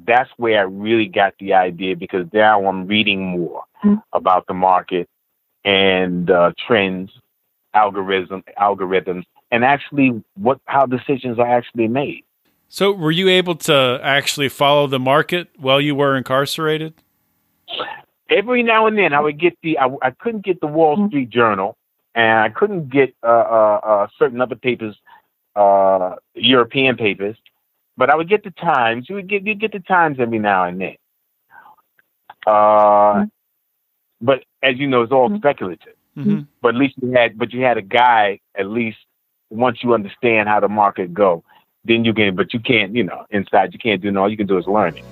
that's 0.06 0.30
where 0.36 0.60
I 0.60 0.62
really 0.62 1.06
got 1.06 1.34
the 1.38 1.54
idea 1.54 1.96
because 1.96 2.26
now 2.32 2.66
I'm 2.66 2.86
reading 2.86 3.38
more 3.38 3.64
about 4.12 4.46
the 4.46 4.54
market 4.54 5.08
and 5.64 6.30
uh, 6.30 6.52
trends, 6.66 7.10
algorithm, 7.74 8.42
algorithms, 8.58 9.24
and 9.50 9.64
actually 9.64 10.22
what 10.34 10.60
how 10.64 10.86
decisions 10.86 11.38
are 11.38 11.46
actually 11.46 11.88
made. 11.88 12.24
So, 12.68 12.92
were 12.92 13.10
you 13.10 13.28
able 13.28 13.54
to 13.56 14.00
actually 14.02 14.48
follow 14.48 14.86
the 14.86 14.98
market 14.98 15.48
while 15.58 15.80
you 15.80 15.94
were 15.94 16.16
incarcerated? 16.16 16.94
Every 18.30 18.62
now 18.62 18.86
and 18.86 18.96
then, 18.96 19.12
I 19.12 19.20
would 19.20 19.38
get 19.38 19.58
the 19.62 19.78
I, 19.78 19.88
I 20.00 20.10
couldn't 20.10 20.44
get 20.44 20.60
the 20.60 20.66
Wall 20.66 21.08
Street 21.08 21.28
Journal, 21.28 21.76
and 22.14 22.38
I 22.40 22.48
couldn't 22.50 22.90
get 22.90 23.14
uh, 23.22 23.26
uh, 23.26 23.80
uh, 23.82 24.06
certain 24.18 24.40
other 24.40 24.56
papers, 24.56 24.96
uh, 25.56 26.16
European 26.34 26.96
papers, 26.96 27.36
but 27.96 28.10
I 28.10 28.16
would 28.16 28.28
get 28.28 28.44
the 28.44 28.50
Times. 28.50 29.08
You 29.08 29.16
would 29.16 29.28
get 29.28 29.46
you 29.46 29.54
get 29.54 29.72
the 29.72 29.80
Times 29.80 30.18
every 30.20 30.38
now 30.38 30.64
and 30.64 30.80
then. 30.80 30.96
Uh, 32.46 33.26
but 34.20 34.44
as 34.62 34.76
you 34.78 34.86
know, 34.86 35.02
it's 35.02 35.12
all 35.12 35.34
speculative. 35.36 35.94
Mm-hmm. 36.16 36.40
But 36.60 36.74
at 36.74 36.80
least 36.80 36.94
you 37.00 37.12
had, 37.12 37.38
but 37.38 37.52
you 37.52 37.62
had 37.62 37.78
a 37.78 37.82
guy. 37.82 38.40
At 38.54 38.66
least 38.66 38.98
once 39.50 39.78
you 39.82 39.94
understand 39.94 40.48
how 40.48 40.60
the 40.60 40.68
market 40.68 41.14
go, 41.14 41.44
then 41.84 42.04
you 42.04 42.12
can. 42.12 42.36
But 42.36 42.52
you 42.52 42.60
can't, 42.60 42.94
you 42.94 43.04
know, 43.04 43.26
inside 43.30 43.72
you 43.72 43.78
can't 43.78 44.02
do 44.02 44.10
no. 44.10 44.22
All 44.22 44.30
you 44.30 44.36
can 44.36 44.46
do 44.46 44.58
is 44.58 44.66
learn 44.66 44.96
it. 44.96 45.04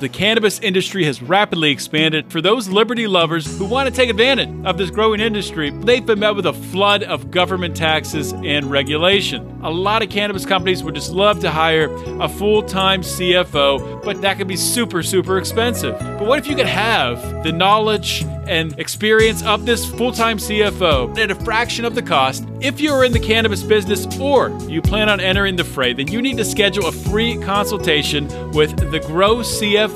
The 0.00 0.08
cannabis 0.08 0.60
industry 0.60 1.04
has 1.06 1.20
rapidly 1.20 1.72
expanded. 1.72 2.30
For 2.30 2.40
those 2.40 2.68
liberty 2.68 3.08
lovers 3.08 3.58
who 3.58 3.64
want 3.64 3.88
to 3.88 3.94
take 3.94 4.08
advantage 4.08 4.48
of 4.64 4.78
this 4.78 4.90
growing 4.90 5.18
industry, 5.18 5.70
they've 5.70 6.06
been 6.06 6.20
met 6.20 6.36
with 6.36 6.46
a 6.46 6.52
flood 6.52 7.02
of 7.02 7.32
government 7.32 7.76
taxes 7.76 8.32
and 8.32 8.70
regulation. 8.70 9.60
A 9.64 9.70
lot 9.70 10.04
of 10.04 10.08
cannabis 10.08 10.46
companies 10.46 10.84
would 10.84 10.94
just 10.94 11.10
love 11.10 11.40
to 11.40 11.50
hire 11.50 11.92
a 12.20 12.28
full 12.28 12.62
time 12.62 13.00
CFO, 13.00 14.04
but 14.04 14.22
that 14.22 14.38
could 14.38 14.46
be 14.46 14.56
super, 14.56 15.02
super 15.02 15.36
expensive. 15.36 15.98
But 15.98 16.28
what 16.28 16.38
if 16.38 16.46
you 16.46 16.54
could 16.54 16.66
have 16.66 17.42
the 17.42 17.50
knowledge 17.50 18.24
and 18.46 18.78
experience 18.78 19.42
of 19.42 19.66
this 19.66 19.84
full 19.84 20.12
time 20.12 20.38
CFO 20.38 21.18
at 21.18 21.32
a 21.32 21.34
fraction 21.34 21.84
of 21.84 21.96
the 21.96 22.02
cost? 22.02 22.46
If 22.60 22.80
you're 22.80 23.04
in 23.04 23.10
the 23.10 23.18
cannabis 23.18 23.64
business 23.64 24.06
or 24.20 24.56
you 24.68 24.80
plan 24.80 25.08
on 25.08 25.18
entering 25.18 25.56
the 25.56 25.64
fray, 25.64 25.92
then 25.92 26.06
you 26.06 26.22
need 26.22 26.36
to 26.36 26.44
schedule 26.44 26.86
a 26.86 26.92
free 26.92 27.36
consultation 27.38 28.28
with 28.52 28.76
the 28.92 29.00
Grow 29.00 29.38
CFO. 29.38 29.87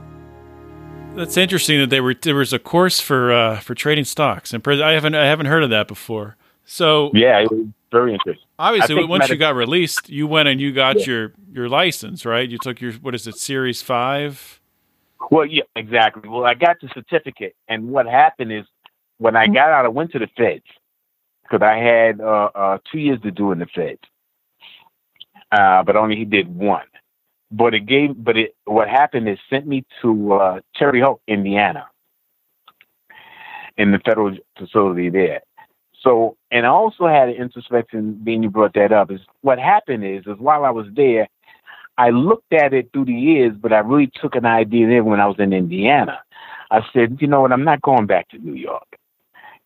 That's 1.15 1.37
interesting 1.37 1.79
that 1.79 1.89
they 1.89 2.01
were 2.01 2.13
there 2.13 2.35
was 2.35 2.51
a 2.51 2.59
course 2.59 2.99
for 2.99 3.31
uh, 3.31 3.59
for 3.59 3.73
trading 3.73 4.05
stocks, 4.05 4.53
and 4.53 4.65
I 4.67 4.91
haven't 4.91 5.15
I 5.15 5.25
haven't 5.25 5.45
heard 5.45 5.63
of 5.63 5.69
that 5.69 5.87
before. 5.87 6.35
So 6.65 7.11
Yeah, 7.13 7.39
it 7.39 7.51
was 7.51 7.67
very 7.91 8.13
interesting. 8.13 8.43
obviously, 8.59 9.05
once 9.05 9.29
you 9.29 9.37
got 9.37 9.55
released, 9.55 10.09
you 10.09 10.27
went 10.27 10.49
and 10.49 10.59
you 10.59 10.73
got 10.73 11.07
your 11.07 11.31
your 11.51 11.69
license, 11.69 12.25
right? 12.25 12.49
You 12.49 12.57
took 12.57 12.81
your 12.81 12.93
what 12.93 13.15
is 13.15 13.27
it, 13.27 13.37
Series 13.37 13.81
Five? 13.81 14.59
Well, 15.31 15.45
yeah, 15.45 15.63
exactly. 15.75 16.27
Well, 16.27 16.45
I 16.45 16.53
got 16.53 16.77
the 16.81 16.89
certificate, 16.93 17.55
and 17.67 17.87
what 17.87 18.05
happened 18.05 18.51
is 18.51 18.65
when 19.17 19.35
I 19.35 19.47
got 19.47 19.69
out, 19.69 19.85
I 19.85 19.87
went 19.87 20.11
to 20.11 20.19
the 20.19 20.27
feds 20.35 20.65
because 21.43 21.61
I 21.61 21.77
had 21.77 22.19
uh, 22.19 22.49
uh, 22.53 22.77
two 22.91 22.99
years 22.99 23.21
to 23.21 23.31
do 23.31 23.51
in 23.51 23.59
the 23.59 23.67
feds, 23.67 24.01
uh, 25.51 25.83
but 25.83 25.95
only 25.95 26.17
he 26.17 26.25
did 26.25 26.53
one. 26.53 26.83
But 27.51 27.73
it 27.73 27.85
gave, 27.85 28.11
but 28.17 28.37
it, 28.37 28.55
what 28.65 28.89
happened 28.89 29.29
is 29.29 29.37
sent 29.49 29.67
me 29.67 29.85
to 30.01 30.33
uh, 30.33 30.59
Terre 30.75 30.99
Haute, 30.99 31.21
Indiana, 31.27 31.87
in 33.77 33.91
the 33.91 33.99
federal 33.99 34.35
facility 34.57 35.09
there. 35.09 35.41
So, 36.01 36.37
and 36.51 36.65
I 36.65 36.69
also 36.69 37.07
had 37.07 37.29
an 37.29 37.35
introspection, 37.35 38.19
being 38.23 38.43
you 38.43 38.49
brought 38.49 38.73
that 38.75 38.91
up, 38.91 39.11
is 39.11 39.21
what 39.41 39.59
happened 39.59 40.05
is, 40.05 40.25
is 40.27 40.37
while 40.37 40.65
I 40.65 40.69
was 40.69 40.87
there, 40.95 41.27
I 41.97 42.09
looked 42.09 42.53
at 42.53 42.73
it 42.73 42.89
through 42.91 43.05
the 43.05 43.13
years, 43.13 43.53
but 43.59 43.73
I 43.73 43.79
really 43.79 44.11
took 44.21 44.35
an 44.35 44.45
idea 44.45 44.87
there 44.87 45.03
when 45.03 45.19
I 45.19 45.27
was 45.27 45.37
in 45.39 45.53
Indiana. 45.53 46.21
I 46.71 46.81
said, 46.93 47.17
you 47.21 47.27
know 47.27 47.41
what, 47.41 47.51
I'm 47.51 47.63
not 47.63 47.81
going 47.81 48.05
back 48.05 48.29
to 48.29 48.37
New 48.37 48.53
York 48.53 48.97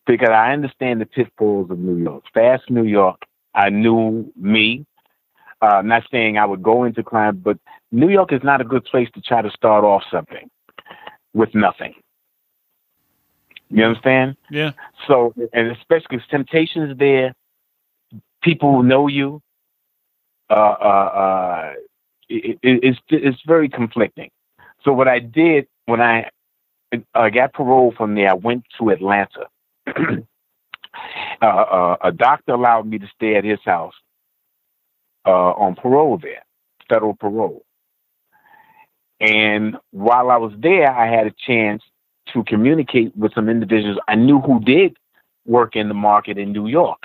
because 0.06 0.30
I 0.30 0.52
understand 0.52 1.00
the 1.00 1.06
pitfalls 1.06 1.70
of 1.70 1.78
New 1.78 1.96
York. 1.96 2.24
Fast 2.32 2.70
New 2.70 2.84
York, 2.84 3.20
I 3.54 3.70
knew 3.70 4.32
me. 4.36 4.86
Uh, 5.62 5.66
I'm 5.66 5.88
not 5.88 6.04
saying 6.10 6.38
I 6.38 6.46
would 6.46 6.62
go 6.62 6.84
into 6.84 7.02
crime, 7.02 7.40
but 7.42 7.58
New 7.92 8.08
York 8.08 8.32
is 8.32 8.42
not 8.42 8.60
a 8.60 8.64
good 8.64 8.84
place 8.84 9.08
to 9.14 9.20
try 9.20 9.42
to 9.42 9.50
start 9.50 9.84
off 9.84 10.02
something 10.10 10.48
with 11.34 11.54
nothing. 11.54 11.94
You 13.68 13.84
understand? 13.84 14.36
Yeah. 14.50 14.72
So, 15.06 15.34
and 15.52 15.70
especially 15.70 16.06
because 16.10 16.26
temptation 16.28 16.90
is 16.90 16.98
there, 16.98 17.34
people 18.42 18.82
know 18.82 19.06
you. 19.06 19.42
Uh, 20.48 20.54
uh, 20.54 21.10
uh, 21.14 21.72
it, 22.28 22.58
it, 22.62 22.80
it's 22.82 22.98
it's 23.08 23.40
very 23.46 23.68
conflicting. 23.68 24.30
So 24.84 24.92
what 24.92 25.06
I 25.06 25.20
did 25.20 25.68
when 25.86 26.00
I 26.00 26.30
uh, 27.14 27.28
got 27.28 27.52
parole 27.52 27.94
from 27.96 28.14
there, 28.14 28.30
I 28.30 28.34
went 28.34 28.64
to 28.78 28.90
Atlanta. 28.90 29.46
uh, 29.86 31.44
uh, 31.44 31.96
a 32.02 32.10
doctor 32.10 32.52
allowed 32.52 32.86
me 32.86 32.98
to 32.98 33.06
stay 33.14 33.36
at 33.36 33.44
his 33.44 33.60
house 33.64 33.94
uh, 35.30 35.52
on 35.52 35.74
parole 35.76 36.18
there, 36.18 36.44
federal 36.88 37.14
parole. 37.14 37.64
And 39.20 39.76
while 39.90 40.30
I 40.30 40.36
was 40.36 40.52
there, 40.58 40.90
I 40.90 41.06
had 41.06 41.26
a 41.26 41.34
chance 41.46 41.82
to 42.32 42.42
communicate 42.44 43.16
with 43.16 43.34
some 43.34 43.48
individuals 43.48 43.98
I 44.08 44.14
knew 44.14 44.40
who 44.40 44.60
did 44.60 44.96
work 45.46 45.76
in 45.76 45.88
the 45.88 45.94
market 45.94 46.38
in 46.38 46.52
New 46.52 46.66
York. 46.66 47.02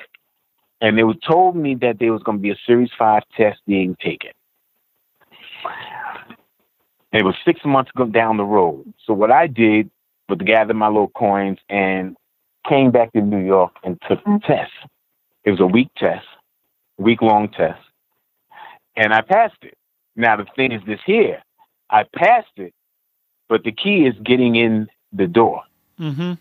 And 0.81 0.97
they 0.97 1.03
were 1.03 1.15
told 1.27 1.55
me 1.55 1.75
that 1.75 1.99
there 1.99 2.11
was 2.11 2.23
going 2.23 2.37
to 2.37 2.41
be 2.41 2.51
a 2.51 2.57
Series 2.65 2.89
5 2.97 3.23
test 3.37 3.59
being 3.67 3.95
taken. 4.01 4.31
It 7.11 7.23
was 7.23 7.35
six 7.45 7.61
months 7.63 7.91
down 8.11 8.37
the 8.37 8.43
road. 8.43 8.93
So 9.05 9.13
what 9.13 9.31
I 9.31 9.47
did 9.47 9.89
was 10.27 10.39
gather 10.45 10.73
my 10.73 10.87
little 10.87 11.09
coins 11.09 11.59
and 11.69 12.17
came 12.67 12.91
back 12.91 13.13
to 13.13 13.21
New 13.21 13.43
York 13.45 13.71
and 13.83 14.01
took 14.07 14.23
the 14.25 14.39
test. 14.45 14.71
It 15.43 15.51
was 15.51 15.59
a 15.59 15.65
week 15.65 15.89
test, 15.97 16.25
week 16.97 17.21
long 17.21 17.49
test. 17.49 17.84
And 18.95 19.13
I 19.13 19.21
passed 19.21 19.57
it. 19.61 19.77
Now 20.15 20.37
the 20.37 20.45
thing 20.55 20.71
is 20.71 20.81
this 20.85 20.99
here, 21.05 21.41
I 21.89 22.03
passed 22.15 22.57
it, 22.57 22.73
but 23.49 23.63
the 23.63 23.71
key 23.71 24.05
is 24.05 24.15
getting 24.23 24.55
in 24.55 24.87
the 25.11 25.27
door. 25.27 25.63
Mm-hmm. 25.99 26.33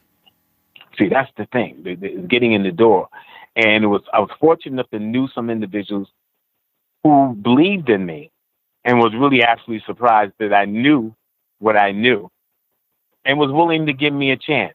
See, 0.98 1.08
that's 1.08 1.30
the 1.36 1.46
thing, 1.46 1.82
the, 1.82 1.96
the, 1.96 2.08
getting 2.28 2.52
in 2.52 2.62
the 2.62 2.70
door. 2.70 3.08
And 3.56 3.84
it 3.84 3.88
was 3.88 4.02
I 4.12 4.20
was 4.20 4.30
fortunate 4.40 4.72
enough 4.72 4.90
to 4.90 4.98
know 4.98 5.28
some 5.34 5.50
individuals 5.50 6.08
who 7.02 7.34
believed 7.40 7.88
in 7.88 8.06
me 8.06 8.30
and 8.84 8.98
was 8.98 9.14
really 9.14 9.42
absolutely 9.42 9.84
surprised 9.86 10.32
that 10.38 10.52
I 10.52 10.64
knew 10.64 11.14
what 11.58 11.76
I 11.76 11.92
knew 11.92 12.30
and 13.24 13.38
was 13.38 13.50
willing 13.50 13.86
to 13.86 13.92
give 13.92 14.12
me 14.12 14.30
a 14.30 14.36
chance. 14.36 14.74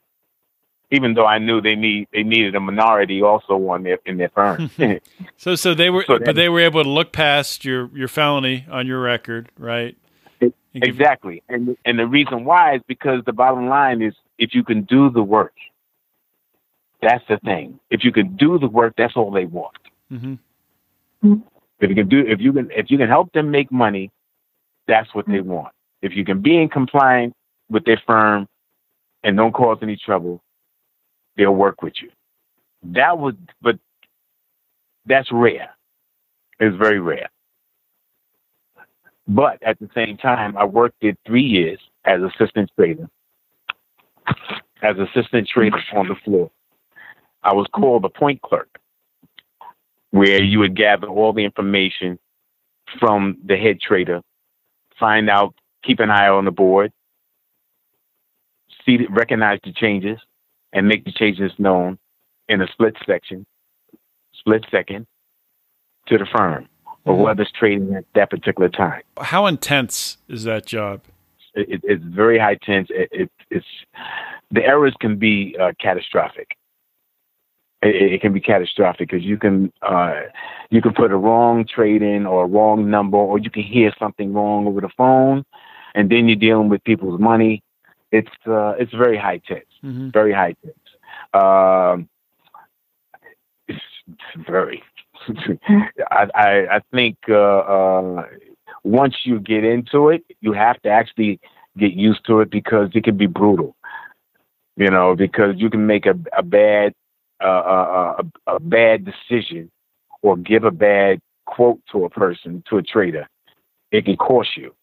Even 0.91 1.13
though 1.13 1.25
I 1.25 1.37
knew 1.37 1.61
they 1.61 1.75
need 1.75 2.07
they 2.11 2.23
needed 2.23 2.55
a 2.55 2.59
minority 2.59 3.21
also 3.21 3.53
on 3.69 3.83
their 3.83 3.99
in 4.05 4.17
their 4.17 4.29
firm. 4.29 4.71
so 5.37 5.55
so 5.55 5.73
they 5.73 5.89
were 5.89 6.03
so 6.07 6.19
but 6.19 6.35
they 6.35 6.49
were 6.49 6.61
able 6.61 6.83
to 6.83 6.89
look 6.89 7.11
past 7.11 7.63
your 7.63 7.89
your 7.95 8.07
felony 8.07 8.65
on 8.71 8.87
your 8.87 8.99
record, 8.99 9.49
right? 9.57 9.95
It, 10.41 10.53
exactly. 10.73 11.43
And 11.47 11.77
and 11.85 11.99
the 11.99 12.07
reason 12.07 12.43
why 12.43 12.75
is 12.75 12.81
because 12.87 13.23
the 13.25 13.33
bottom 13.33 13.67
line 13.67 14.01
is 14.01 14.13
if 14.39 14.55
you 14.55 14.63
can 14.63 14.83
do 14.83 15.09
the 15.11 15.21
work, 15.21 15.53
that's 17.01 17.23
the 17.27 17.37
thing. 17.37 17.79
If 17.89 18.03
you 18.03 18.11
can 18.11 18.35
do 18.35 18.57
the 18.57 18.67
work, 18.67 18.93
that's 18.97 19.15
all 19.15 19.31
they 19.31 19.45
want. 19.45 19.77
Mm-hmm. 20.11 21.33
If 21.79 21.89
you 21.89 21.95
can 21.95 22.09
do, 22.09 22.19
if 22.19 22.39
you 22.39 22.51
can, 22.53 22.71
if 22.71 22.89
you 22.89 22.97
can 22.97 23.07
help 23.07 23.31
them 23.33 23.51
make 23.51 23.71
money, 23.71 24.11
that's 24.87 25.13
what 25.13 25.27
they 25.27 25.41
want. 25.41 25.73
If 26.01 26.13
you 26.15 26.25
can 26.25 26.41
be 26.41 26.57
in 26.57 26.69
compliance 26.69 27.33
with 27.69 27.85
their 27.85 28.01
firm 28.05 28.47
and 29.23 29.37
don't 29.37 29.53
cause 29.53 29.77
any 29.81 29.97
trouble, 29.97 30.41
they'll 31.39 31.55
work 31.55 31.81
with 31.81 31.93
you. 32.01 32.09
That 32.83 33.17
would, 33.17 33.37
but 33.61 33.79
that's 35.05 35.31
rare. 35.31 35.69
It's 36.59 36.75
very 36.75 36.99
rare. 36.99 37.29
But 39.27 39.61
at 39.63 39.79
the 39.79 39.89
same 39.95 40.17
time, 40.17 40.57
I 40.57 40.65
worked 40.65 41.03
it 41.03 41.17
three 41.25 41.43
years 41.43 41.79
as 42.03 42.19
assistant 42.21 42.69
trader, 42.75 43.09
as 44.81 44.97
assistant 44.97 45.47
trader 45.47 45.77
on 45.95 46.07
the 46.07 46.15
floor. 46.25 46.51
I 47.43 47.53
was 47.53 47.67
called 47.73 48.03
a 48.05 48.09
point 48.09 48.41
clerk, 48.41 48.79
where 50.11 50.43
you 50.43 50.59
would 50.59 50.75
gather 50.75 51.07
all 51.07 51.31
the 51.31 51.45
information 51.45 52.19
from 52.99 53.37
the 53.45 53.55
head 53.55 53.79
trader, 53.79 54.21
find 54.99 55.29
out, 55.29 55.53
keep 55.83 55.99
an 55.99 56.09
eye 56.09 56.27
on 56.27 56.45
the 56.45 56.51
board, 56.51 56.91
see, 58.85 59.05
recognize 59.09 59.59
the 59.63 59.71
changes, 59.71 60.19
and 60.73 60.87
make 60.87 61.05
the 61.05 61.11
changes 61.11 61.51
known 61.57 61.97
in 62.47 62.61
a 62.61 62.67
split 62.67 62.95
section, 63.05 63.45
split 64.33 64.65
second 64.71 65.05
to 66.07 66.17
the 66.17 66.25
firm 66.25 66.67
or 67.05 67.13
mm-hmm. 67.13 67.21
whoever's 67.21 67.51
trading 67.57 67.95
at 67.95 68.05
that 68.15 68.29
particular 68.29 68.69
time. 68.69 69.01
How 69.19 69.45
intense 69.45 70.17
is 70.27 70.43
that 70.43 70.65
job? 70.65 71.01
It, 71.55 71.81
it's 71.83 72.03
very 72.03 72.39
high 72.39 72.57
tense. 72.63 72.89
It, 72.91 73.09
it, 73.11 73.31
it's 73.49 73.65
the 74.51 74.63
errors 74.63 74.95
can 74.99 75.17
be 75.17 75.55
uh, 75.59 75.73
catastrophic 75.79 76.55
it, 77.81 78.13
it 78.13 78.21
can 78.21 78.33
be 78.33 78.39
catastrophic 78.39 79.09
because 79.09 79.23
you 79.23 79.37
can 79.37 79.71
uh, 79.81 80.21
you 80.69 80.81
can 80.81 80.93
put 80.93 81.11
a 81.11 81.17
wrong 81.17 81.65
trade 81.65 82.01
in 82.01 82.25
or 82.25 82.43
a 82.43 82.47
wrong 82.47 82.89
number, 82.89 83.17
or 83.17 83.39
you 83.39 83.49
can 83.49 83.63
hear 83.63 83.93
something 83.99 84.33
wrong 84.33 84.67
over 84.67 84.81
the 84.81 84.89
phone, 84.97 85.43
and 85.95 86.09
then 86.09 86.27
you're 86.27 86.35
dealing 86.35 86.69
with 86.69 86.83
people's 86.83 87.19
money. 87.19 87.63
It's 88.11 88.29
uh, 88.47 88.73
it's 88.79 88.93
very 88.93 89.17
high 89.17 89.39
tense, 89.47 89.65
mm-hmm. 89.83 90.09
very 90.09 90.33
high 90.33 90.55
tense. 90.63 90.75
Um, 91.33 92.09
it's, 93.67 93.79
it's 94.07 94.49
very. 94.49 94.83
I, 96.11 96.27
I, 96.33 96.67
I 96.71 96.81
think 96.91 97.17
uh, 97.29 97.33
uh, 97.35 98.25
once 98.83 99.15
you 99.25 99.39
get 99.39 99.63
into 99.63 100.09
it, 100.09 100.23
you 100.41 100.53
have 100.53 100.81
to 100.81 100.89
actually 100.89 101.39
get 101.77 101.93
used 101.93 102.25
to 102.25 102.39
it 102.39 102.49
because 102.49 102.89
it 102.95 103.03
can 103.03 103.17
be 103.17 103.27
brutal. 103.27 103.75
You 104.75 104.89
know, 104.89 105.15
because 105.15 105.55
you 105.57 105.69
can 105.69 105.85
make 105.85 106.05
a, 106.05 106.15
a 106.35 106.41
bad 106.41 106.93
a, 107.41 107.47
a, 107.47 108.23
a 108.47 108.59
bad 108.59 109.05
decision 109.05 109.69
or 110.21 110.37
give 110.37 110.63
a 110.63 110.71
bad 110.71 111.19
quote 111.45 111.79
to 111.91 112.05
a 112.05 112.09
person, 112.09 112.63
to 112.69 112.77
a 112.77 112.83
trader, 112.83 113.27
it 113.91 114.05
can 114.05 114.17
cost 114.17 114.55
you. 114.55 114.73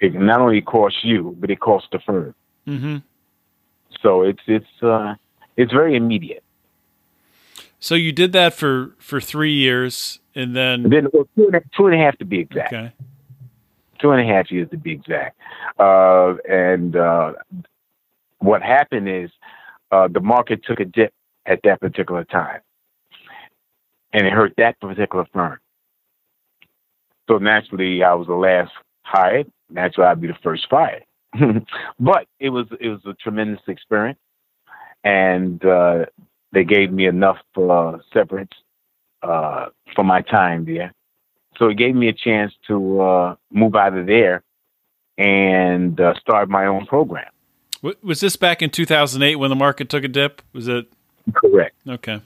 It 0.00 0.14
not 0.14 0.40
only 0.40 0.60
costs 0.60 1.00
you, 1.02 1.36
but 1.40 1.50
it 1.50 1.60
costs 1.60 1.88
the 1.90 1.98
firm. 1.98 2.34
Mm-hmm. 2.66 2.96
So 4.02 4.22
it's 4.22 4.42
it's 4.46 4.82
uh, 4.82 5.14
it's 5.56 5.72
very 5.72 5.96
immediate. 5.96 6.44
So 7.80 7.94
you 7.94 8.12
did 8.12 8.32
that 8.32 8.54
for 8.54 8.94
for 8.98 9.20
three 9.20 9.52
years, 9.52 10.20
and 10.34 10.54
then 10.54 10.84
and 10.84 10.92
then 10.92 11.06
well, 11.12 11.28
two, 11.36 11.46
and 11.46 11.54
a, 11.56 11.62
two 11.76 11.86
and 11.86 11.94
a 11.94 11.98
half 11.98 12.16
to 12.18 12.24
be 12.24 12.40
exact. 12.40 12.72
Okay. 12.72 12.92
Two 14.00 14.12
and 14.12 14.20
a 14.20 14.32
half 14.32 14.50
years 14.52 14.70
to 14.70 14.76
be 14.76 14.92
exact. 14.92 15.36
Uh, 15.78 16.34
and 16.48 16.94
uh, 16.94 17.32
what 18.38 18.62
happened 18.62 19.08
is 19.08 19.30
uh, 19.90 20.06
the 20.08 20.20
market 20.20 20.64
took 20.64 20.78
a 20.80 20.84
dip 20.84 21.12
at 21.46 21.60
that 21.64 21.80
particular 21.80 22.24
time. 22.24 22.60
And 24.12 24.26
it 24.26 24.32
hurt 24.32 24.54
that 24.56 24.80
particular 24.80 25.26
firm. 25.32 25.58
So 27.28 27.38
naturally, 27.38 28.02
I 28.02 28.14
was 28.14 28.26
the 28.26 28.34
last 28.34 28.70
hired. 29.02 29.50
Naturally, 29.70 30.08
I'd 30.08 30.20
be 30.20 30.28
the 30.28 30.36
first 30.42 30.66
fired. 30.70 31.04
but 32.00 32.26
it 32.40 32.48
was 32.48 32.66
it 32.80 32.88
was 32.88 33.00
a 33.04 33.12
tremendous 33.14 33.60
experience, 33.68 34.18
and 35.04 35.62
uh, 35.64 36.06
they 36.52 36.64
gave 36.64 36.90
me 36.90 37.06
enough 37.06 37.38
uh, 37.56 37.98
severance 38.12 38.52
uh, 39.22 39.66
for 39.94 40.04
my 40.04 40.22
time 40.22 40.64
there. 40.64 40.92
So 41.58 41.68
it 41.68 41.76
gave 41.76 41.94
me 41.94 42.08
a 42.08 42.12
chance 42.12 42.52
to 42.68 43.00
uh, 43.00 43.36
move 43.50 43.74
out 43.74 43.96
of 43.96 44.06
there 44.06 44.42
and 45.18 46.00
uh, 46.00 46.14
start 46.20 46.48
my 46.48 46.66
own 46.66 46.86
program. 46.86 47.30
Was 48.02 48.20
this 48.20 48.36
back 48.36 48.62
in 48.62 48.70
2008 48.70 49.36
when 49.36 49.50
the 49.50 49.56
market 49.56 49.88
took 49.88 50.04
a 50.04 50.08
dip? 50.08 50.42
Was 50.52 50.66
it? 50.66 50.92
Correct. 51.34 51.76
Okay. 51.86 52.22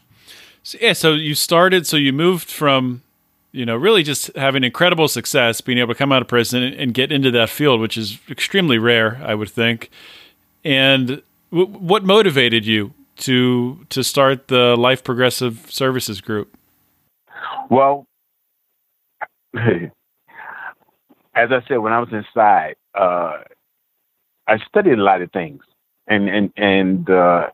So, 0.62 0.78
yeah, 0.80 0.92
so 0.92 1.12
you 1.12 1.34
started, 1.34 1.86
so 1.86 1.96
you 1.96 2.12
moved 2.12 2.50
from, 2.50 3.02
you 3.52 3.66
know, 3.66 3.76
really 3.76 4.02
just 4.02 4.34
having 4.34 4.64
incredible 4.64 5.08
success, 5.08 5.60
being 5.60 5.78
able 5.78 5.94
to 5.94 5.98
come 5.98 6.10
out 6.10 6.22
of 6.22 6.28
prison 6.28 6.62
and 6.62 6.94
get 6.94 7.12
into 7.12 7.30
that 7.32 7.50
field, 7.50 7.80
which 7.80 7.98
is 7.98 8.18
extremely 8.30 8.78
rare, 8.78 9.20
I 9.22 9.34
would 9.34 9.50
think. 9.50 9.90
And 10.64 11.22
w- 11.50 11.68
what 11.68 12.02
motivated 12.04 12.64
you 12.64 12.94
to 13.16 13.84
to 13.90 14.02
start 14.02 14.48
the 14.48 14.74
Life 14.76 15.04
Progressive 15.04 15.66
Services 15.68 16.20
Group? 16.22 16.56
Well, 17.70 18.06
as 19.54 19.90
I 21.34 21.60
said, 21.68 21.76
when 21.76 21.92
I 21.92 22.00
was 22.00 22.08
inside, 22.10 22.76
uh, 22.94 23.42
I 24.48 24.58
studied 24.66 24.98
a 24.98 25.02
lot 25.02 25.20
of 25.20 25.30
things, 25.32 25.62
and 26.06 26.28
and 26.28 26.52
and 26.56 27.10
uh, 27.10 27.50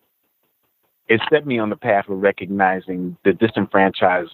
it 1.08 1.20
set 1.30 1.46
me 1.46 1.58
on 1.58 1.70
the 1.70 1.76
path 1.76 2.08
of 2.08 2.20
recognizing 2.20 3.16
the 3.24 3.32
disenfranchised 3.32 4.32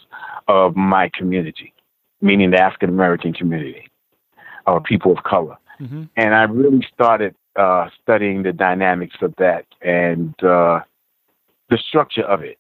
of 0.48 0.74
my 0.76 1.10
community, 1.16 1.72
meaning 2.20 2.50
the 2.50 2.60
African 2.60 2.88
American 2.88 3.32
community, 3.32 3.88
or 4.66 4.80
people 4.80 5.12
of 5.12 5.22
color. 5.22 5.56
Mm-hmm. 5.80 6.04
And 6.16 6.34
I 6.34 6.44
really 6.44 6.86
started 6.92 7.34
uh, 7.56 7.88
studying 8.02 8.42
the 8.42 8.52
dynamics 8.52 9.16
of 9.22 9.34
that 9.38 9.66
and 9.82 10.34
uh, 10.42 10.80
the 11.70 11.78
structure 11.78 12.24
of 12.24 12.42
it, 12.42 12.58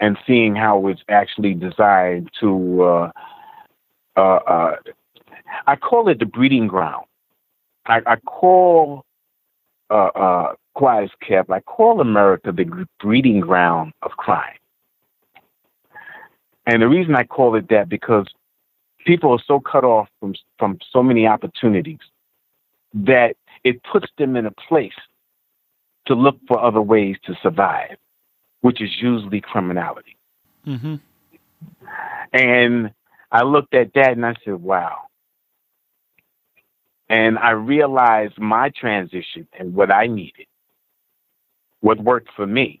and 0.00 0.18
seeing 0.26 0.54
how 0.56 0.86
it's 0.88 1.02
actually 1.08 1.54
designed 1.54 2.30
to. 2.40 2.82
Uh, 2.82 3.10
uh, 4.16 4.20
uh 4.20 4.76
I 5.66 5.76
call 5.76 6.08
it 6.08 6.18
the 6.18 6.26
breeding 6.26 6.66
ground. 6.66 7.04
I, 7.86 8.00
I 8.06 8.16
call 8.16 9.04
quiet 10.74 11.10
kept. 11.26 11.50
I 11.50 11.60
call 11.60 12.00
America 12.00 12.52
the 12.52 12.86
breeding 13.00 13.40
ground 13.40 13.92
of 14.02 14.12
crime. 14.12 14.58
And 16.66 16.82
the 16.82 16.88
reason 16.88 17.14
I 17.14 17.24
call 17.24 17.54
it 17.56 17.68
that 17.68 17.88
because 17.88 18.26
people 19.04 19.32
are 19.32 19.42
so 19.46 19.60
cut 19.60 19.84
off 19.84 20.08
from 20.20 20.34
from 20.58 20.78
so 20.90 21.02
many 21.02 21.26
opportunities 21.26 21.98
that 22.94 23.36
it 23.64 23.82
puts 23.82 24.06
them 24.18 24.36
in 24.36 24.46
a 24.46 24.50
place 24.50 24.92
to 26.06 26.14
look 26.14 26.38
for 26.46 26.58
other 26.60 26.82
ways 26.82 27.16
to 27.24 27.34
survive, 27.42 27.96
which 28.60 28.80
is 28.80 28.90
usually 29.00 29.40
criminality. 29.40 30.16
Mm-hmm. 30.66 30.96
And 32.32 32.92
I 33.32 33.42
looked 33.42 33.74
at 33.74 33.94
that 33.94 34.12
and 34.12 34.24
I 34.24 34.34
said, 34.44 34.54
wow. 34.54 35.02
And 37.08 37.38
I 37.38 37.50
realized 37.50 38.38
my 38.38 38.70
transition 38.70 39.46
and 39.58 39.74
what 39.74 39.90
I 39.90 40.06
needed, 40.06 40.46
what 41.84 42.00
worked 42.00 42.30
for 42.34 42.46
me. 42.46 42.80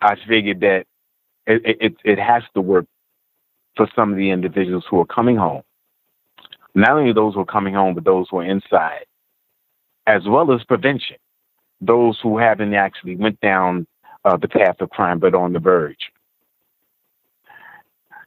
I 0.00 0.16
figured 0.26 0.60
that 0.60 0.86
it, 1.46 1.76
it, 1.80 1.96
it 2.02 2.18
has 2.18 2.42
to 2.54 2.62
work 2.62 2.86
for 3.76 3.86
some 3.94 4.10
of 4.10 4.16
the 4.16 4.30
individuals 4.30 4.84
who 4.88 4.98
are 5.00 5.06
coming 5.06 5.36
home. 5.36 5.62
Not 6.74 6.92
only 6.92 7.12
those 7.12 7.34
who 7.34 7.40
are 7.40 7.44
coming 7.46 7.74
home, 7.74 7.94
but 7.94 8.04
those 8.04 8.26
who 8.30 8.38
are 8.38 8.44
inside 8.44 9.04
as 10.06 10.22
well 10.26 10.50
as 10.52 10.64
prevention. 10.64 11.16
Those 11.82 12.18
who 12.22 12.38
haven't 12.38 12.72
actually 12.72 13.16
went 13.16 13.38
down 13.40 13.86
uh, 14.24 14.38
the 14.38 14.48
path 14.48 14.80
of 14.80 14.88
crime 14.88 15.18
but 15.18 15.34
on 15.34 15.52
the 15.52 15.58
verge. 15.58 16.10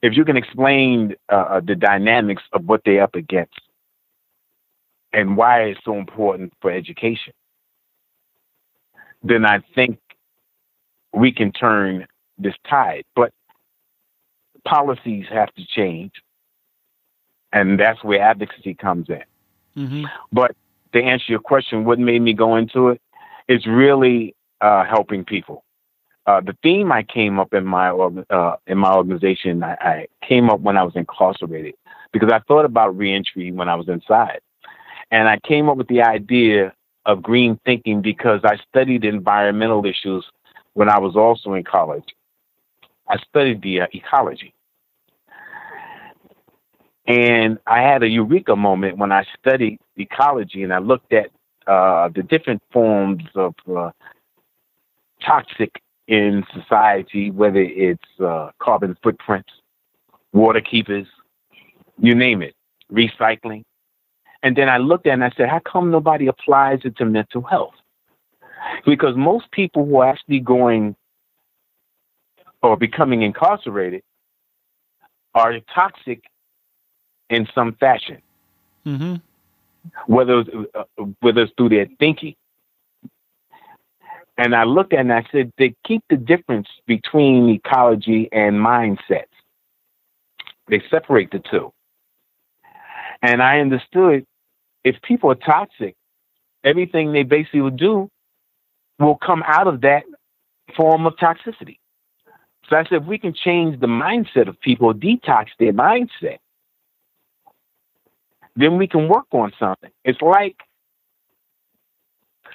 If 0.03 0.15
you 0.15 0.23
can 0.23 0.37
explain 0.37 1.15
uh, 1.31 1.35
uh, 1.35 1.61
the 1.65 1.75
dynamics 1.75 2.43
of 2.53 2.65
what 2.65 2.81
they're 2.85 3.03
up 3.03 3.15
against 3.15 3.59
and 5.13 5.35
why 5.35 5.63
it's 5.63 5.79
so 5.83 5.95
important 5.95 6.53
for 6.61 6.69
education, 6.69 7.33
then 9.23 9.45
I 9.45 9.61
think 9.75 9.99
we 11.13 11.31
can 11.31 11.51
turn 11.51 12.07
this 12.37 12.55
tide. 12.69 13.03
But 13.15 13.33
policies 14.65 15.25
have 15.29 15.53
to 15.55 15.65
change, 15.65 16.11
and 17.51 17.79
that's 17.79 18.03
where 18.03 18.21
advocacy 18.21 18.73
comes 18.73 19.09
in. 19.09 19.23
Mm-hmm. 19.77 20.05
But 20.31 20.55
to 20.93 21.01
answer 21.01 21.25
your 21.27 21.39
question, 21.39 21.85
what 21.85 21.99
made 21.99 22.21
me 22.21 22.33
go 22.33 22.55
into 22.55 22.89
it 22.89 23.01
is 23.47 23.65
really 23.65 24.35
uh, 24.61 24.85
helping 24.85 25.25
people. 25.25 25.63
Uh, 26.27 26.39
the 26.39 26.55
theme 26.61 26.91
I 26.91 27.03
came 27.03 27.39
up 27.39 27.53
in 27.53 27.65
my 27.65 27.89
uh, 27.89 28.55
in 28.67 28.77
my 28.77 28.93
organization, 28.93 29.63
I, 29.63 29.73
I, 29.73 30.07
came 30.25 30.51
up 30.51 30.59
when 30.59 30.77
I 30.77 30.83
was 30.83 30.95
incarcerated 30.95 31.73
because 32.13 32.29
I 32.31 32.39
thought 32.47 32.63
about 32.63 32.95
reentry 32.95 33.51
when 33.51 33.67
I 33.67 33.75
was 33.75 33.89
inside, 33.89 34.39
and 35.09 35.27
I 35.27 35.39
came 35.39 35.67
up 35.67 35.77
with 35.77 35.87
the 35.87 36.03
idea 36.03 36.73
of 37.07 37.23
green 37.23 37.59
thinking 37.65 38.01
because 38.01 38.41
I 38.43 38.57
studied 38.69 39.03
environmental 39.03 39.83
issues 39.83 40.23
when 40.73 40.89
I 40.89 40.99
was 40.99 41.15
also 41.15 41.53
in 41.53 41.63
college. 41.63 42.15
I 43.07 43.17
studied 43.29 43.61
the 43.61 43.81
uh, 43.81 43.87
ecology, 43.93 44.53
and 47.07 47.57
I 47.67 47.81
had 47.81 48.03
a 48.03 48.07
eureka 48.07 48.55
moment 48.55 48.97
when 48.97 49.11
I 49.11 49.25
studied 49.39 49.79
ecology 49.97 50.63
and 50.63 50.73
I 50.73 50.79
looked 50.79 51.11
at 51.11 51.29
uh, 51.67 52.09
the 52.09 52.23
different 52.23 52.61
forms 52.71 53.23
of 53.35 53.53
uh, 53.75 53.91
toxic 55.21 55.81
in 56.07 56.45
society, 56.53 57.31
whether 57.31 57.59
it's 57.59 58.19
uh, 58.19 58.51
carbon 58.59 58.97
footprints, 59.03 59.49
water 60.33 60.61
keepers, 60.61 61.07
you 61.97 62.15
name 62.15 62.41
it, 62.41 62.55
recycling. 62.91 63.63
And 64.43 64.55
then 64.55 64.69
I 64.69 64.77
looked 64.77 65.05
at 65.05 65.11
it 65.11 65.13
and 65.13 65.23
I 65.23 65.31
said, 65.37 65.49
how 65.49 65.59
come 65.59 65.91
nobody 65.91 66.27
applies 66.27 66.79
it 66.83 66.97
to 66.97 67.05
mental 67.05 67.41
health? 67.41 67.73
Because 68.85 69.15
most 69.15 69.51
people 69.51 69.85
who 69.85 69.97
are 69.97 70.09
actually 70.09 70.39
going 70.39 70.95
or 72.61 72.77
becoming 72.77 73.21
incarcerated 73.23 74.03
are 75.33 75.53
toxic 75.73 76.23
in 77.29 77.47
some 77.55 77.73
fashion. 77.79 78.21
Mm-hmm. 78.85 79.15
Whether 80.05 80.39
it's, 80.41 80.49
uh, 80.75 80.83
whether 81.21 81.43
it's 81.43 81.53
through 81.57 81.69
their 81.69 81.87
thinking. 81.99 82.35
And 84.37 84.55
I 84.55 84.63
looked 84.63 84.93
at 84.93 84.99
it 84.99 85.01
and 85.01 85.13
I 85.13 85.25
said, 85.31 85.51
they 85.57 85.75
keep 85.85 86.03
the 86.09 86.17
difference 86.17 86.67
between 86.87 87.49
ecology 87.49 88.29
and 88.31 88.55
mindsets. 88.55 89.25
They 90.67 90.81
separate 90.89 91.31
the 91.31 91.39
two. 91.39 91.73
And 93.21 93.41
I 93.41 93.59
understood 93.59 94.25
if 94.83 95.01
people 95.03 95.31
are 95.31 95.35
toxic, 95.35 95.95
everything 96.63 97.11
they 97.11 97.23
basically 97.23 97.61
will 97.61 97.69
do 97.71 98.09
will 99.01 99.17
come 99.17 99.43
out 99.45 99.67
of 99.67 99.81
that 99.81 100.03
form 100.75 101.05
of 101.05 101.15
toxicity. 101.15 101.77
So 102.69 102.77
I 102.77 102.83
said, 102.83 103.01
if 103.01 103.03
we 103.03 103.17
can 103.17 103.33
change 103.33 103.79
the 103.79 103.87
mindset 103.87 104.47
of 104.47 104.59
people, 104.61 104.93
detox 104.93 105.47
their 105.59 105.73
mindset, 105.73 106.37
then 108.55 108.77
we 108.77 108.87
can 108.87 109.07
work 109.07 109.25
on 109.31 109.51
something. 109.59 109.91
It's 110.03 110.21
like 110.21 110.55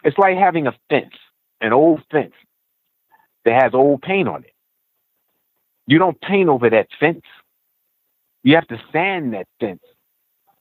it's 0.04 0.18
like 0.18 0.37
having 0.37 0.66
a 0.66 0.74
fence, 0.88 1.14
an 1.61 1.72
old 1.72 2.02
fence 2.11 2.35
that 3.44 3.61
has 3.62 3.74
old 3.74 4.02
paint 4.02 4.28
on 4.28 4.44
it. 4.44 4.52
You 5.87 5.98
don't 5.98 6.20
paint 6.20 6.48
over 6.48 6.68
that 6.70 6.88
fence. 7.00 7.24
You 8.42 8.54
have 8.54 8.68
to 8.68 8.80
sand 8.92 9.35
that 9.35 9.48
fence, 9.61 9.82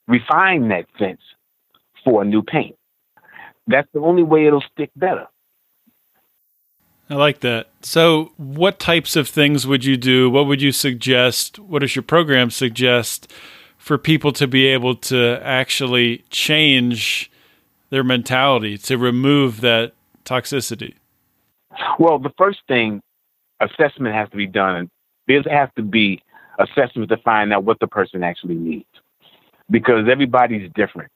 refine 0.07 0.69
that 0.69 0.85
fence 0.97 1.21
for 2.03 2.21
a 2.21 2.25
new 2.25 2.41
paint. 2.41 2.75
That's 3.67 3.87
the 3.93 3.99
only 3.99 4.23
way 4.23 4.45
it'll 4.45 4.63
stick 4.73 4.91
better. 4.95 5.27
I 7.09 7.15
like 7.15 7.41
that. 7.41 7.67
So, 7.81 8.31
what 8.37 8.79
types 8.79 9.15
of 9.15 9.27
things 9.27 9.67
would 9.67 9.85
you 9.85 9.95
do? 9.95 10.29
What 10.29 10.47
would 10.47 10.61
you 10.61 10.71
suggest? 10.71 11.59
What 11.59 11.79
does 11.79 11.95
your 11.95 12.03
program 12.03 12.49
suggest 12.49 13.31
for 13.77 13.97
people 13.97 14.31
to 14.33 14.47
be 14.47 14.65
able 14.67 14.95
to 14.95 15.39
actually 15.43 16.23
change 16.29 17.29
their 17.91 18.03
mentality 18.03 18.77
to 18.79 18.97
remove 18.97 19.61
that 19.61 19.93
toxicity? 20.25 20.95
Well, 21.99 22.17
the 22.17 22.33
first 22.37 22.59
thing, 22.67 23.01
assessment 23.59 24.15
has 24.15 24.29
to 24.31 24.37
be 24.37 24.47
done. 24.47 24.89
There 25.27 25.43
has 25.49 25.69
to 25.75 25.83
be 25.83 26.23
assessment 26.57 27.09
to 27.09 27.17
find 27.17 27.53
out 27.53 27.63
what 27.63 27.79
the 27.79 27.87
person 27.87 28.23
actually 28.23 28.55
needs 28.55 28.85
because 29.69 30.07
everybody's 30.09 30.71
different. 30.73 31.11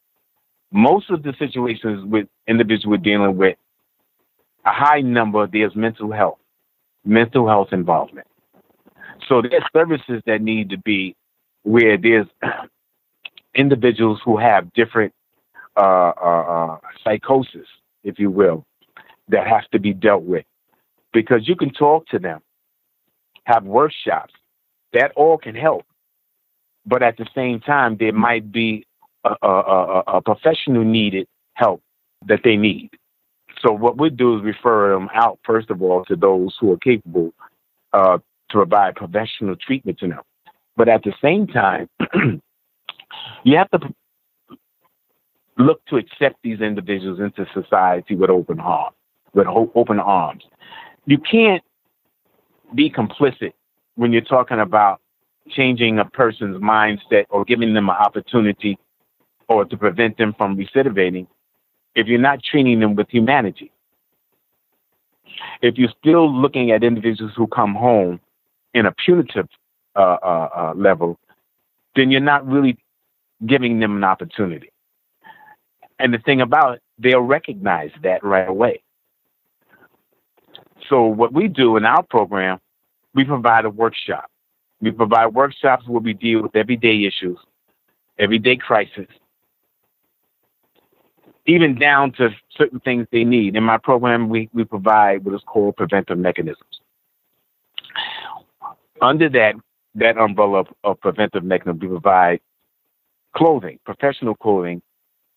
Most 0.72 1.10
of 1.10 1.24
the 1.24 1.34
situations 1.40 2.06
with 2.06 2.28
individuals 2.48 2.86
we're 2.86 2.98
dealing 2.98 3.38
with, 3.38 3.58
a 4.70 4.74
high 4.74 5.02
number, 5.02 5.48
there's 5.48 5.76
mental 5.76 6.12
health, 6.12 6.38
mental 7.04 7.48
health 7.48 7.70
involvement. 7.72 8.28
So 9.28 9.42
there's 9.42 9.64
services 9.74 10.22
that 10.26 10.42
need 10.42 10.70
to 10.70 10.78
be 10.78 11.16
where 11.64 11.98
there's 11.98 12.28
individuals 13.56 14.20
who 14.24 14.38
have 14.38 14.72
different 14.74 15.14
uh, 15.76 16.12
uh, 16.22 16.46
uh, 16.56 16.78
psychosis, 17.04 17.68
if 18.04 18.20
you 18.20 18.30
will, 18.30 18.66
that 19.30 19.48
has 19.48 19.64
to 19.72 19.80
be 19.80 19.94
dealt 19.94 20.24
with. 20.24 20.46
Because 21.14 21.48
you 21.48 21.56
can 21.56 21.72
talk 21.74 22.08
to 22.10 22.20
them, 22.20 22.42
have 23.46 23.64
workshops, 23.64 24.34
that 24.94 25.12
all 25.16 25.38
can 25.38 25.56
help. 25.56 25.86
But 26.86 27.02
at 27.02 27.18
the 27.18 27.28
same 27.34 27.60
time, 27.60 27.98
there 28.00 28.14
might 28.14 28.52
be 28.52 28.86
a, 29.24 29.36
a, 29.42 29.50
a, 29.50 30.04
a 30.18 30.22
professional 30.22 30.84
needed 30.84 31.28
help 31.56 31.82
that 32.28 32.42
they 32.44 32.56
need. 32.56 32.92
So 33.62 33.72
what 33.72 33.98
we 33.98 34.10
do 34.10 34.38
is 34.38 34.44
refer 34.44 34.94
them 34.94 35.10
out, 35.14 35.40
first 35.44 35.70
of 35.70 35.82
all, 35.82 36.06
to 36.06 36.16
those 36.16 36.56
who 36.60 36.72
are 36.72 36.78
capable 36.78 37.34
uh, 37.94 38.18
to 38.18 38.58
provide 38.58 38.96
professional 38.96 39.56
treatment 39.56 40.00
to 40.00 40.08
them. 40.08 40.22
But 40.78 40.88
at 40.88 41.04
the 41.04 41.14
same 41.22 41.48
time, 41.48 41.90
you 43.44 43.58
have 43.58 43.70
to 43.72 43.94
look 45.58 45.84
to 45.88 45.98
accept 45.98 46.38
these 46.42 46.62
individuals 46.62 47.20
into 47.20 47.46
society 47.54 48.16
with 48.16 48.30
open 48.30 48.58
heart, 48.58 48.94
with 49.34 49.48
open 49.48 50.00
arms. 50.00 50.44
You 51.06 51.18
can't 51.18 51.64
be 52.74 52.90
complicit 52.90 53.54
when 53.96 54.14
you're 54.14 54.22
talking 54.22 54.60
about 54.60 55.02
changing 55.50 56.00
a 56.00 56.06
person's 56.06 56.62
mindset 56.62 57.26
or 57.30 57.44
giving 57.44 57.74
them 57.74 57.90
an 57.90 57.96
opportunity 57.96 58.78
or 59.50 59.66
to 59.66 59.76
prevent 59.76 60.18
them 60.18 60.34
from 60.38 60.56
recidivating 60.56 61.28
if 61.96 62.08
you're 62.08 62.20
not 62.20 62.44
treating 62.44 62.80
them 62.80 62.96
with 62.96 63.10
humanity. 63.10 63.72
If 65.62 65.78
you're 65.78 65.94
still 66.00 66.32
looking 66.32 66.72
at 66.72 66.84
individuals 66.84 67.34
who 67.36 67.48
come 67.48 67.76
home 67.76 68.20
in 68.74 68.86
a 68.86 68.92
punitive 68.92 69.48
uh, 69.96 70.18
uh, 70.22 70.50
uh, 70.56 70.74
level, 70.76 71.20
then 71.96 72.12
you're 72.12 72.22
not 72.22 72.48
really 72.48 72.78
giving 73.46 73.80
them 73.80 73.98
an 73.98 74.04
opportunity. 74.04 74.72
And 75.98 76.14
the 76.14 76.20
thing 76.20 76.42
about 76.42 76.76
it, 76.76 76.82
they'll 76.98 77.22
recognize 77.22 77.92
that 78.04 78.24
right 78.24 78.48
away. 78.48 78.82
So 80.90 81.04
what 81.04 81.34
we 81.34 81.48
do 81.48 81.78
in 81.78 81.86
our 81.86 82.04
program, 82.04 82.60
we 83.14 83.26
provide 83.26 83.66
a 83.66 83.70
workshop. 83.70 84.30
We 84.82 84.92
provide 84.92 85.28
workshops 85.34 85.88
where 85.88 86.00
we 86.00 86.14
deal 86.14 86.42
with 86.42 86.56
everyday 86.56 87.04
issues, 87.06 87.38
everyday 88.18 88.56
crisis, 88.56 89.08
even 91.50 91.76
down 91.76 92.12
to 92.14 92.30
certain 92.56 92.80
things 92.80 93.08
they 93.12 93.24
need. 93.24 93.56
In 93.56 93.64
my 93.64 93.78
program, 93.78 94.30
we, 94.30 94.50
we 94.54 94.64
provide 94.64 95.26
what 95.26 95.34
is 95.36 95.42
called 95.46 95.76
preventive 95.76 96.18
mechanisms. 96.18 96.82
Under 99.02 99.30
that 99.30 99.56
that 99.96 100.18
umbrella 100.18 100.60
of, 100.60 100.68
of 100.84 101.00
preventive 101.02 101.44
mechanisms, 101.44 101.82
we 101.82 101.88
provide 101.88 102.40
clothing, 103.36 103.80
professional 103.84 104.36
clothing, 104.36 104.82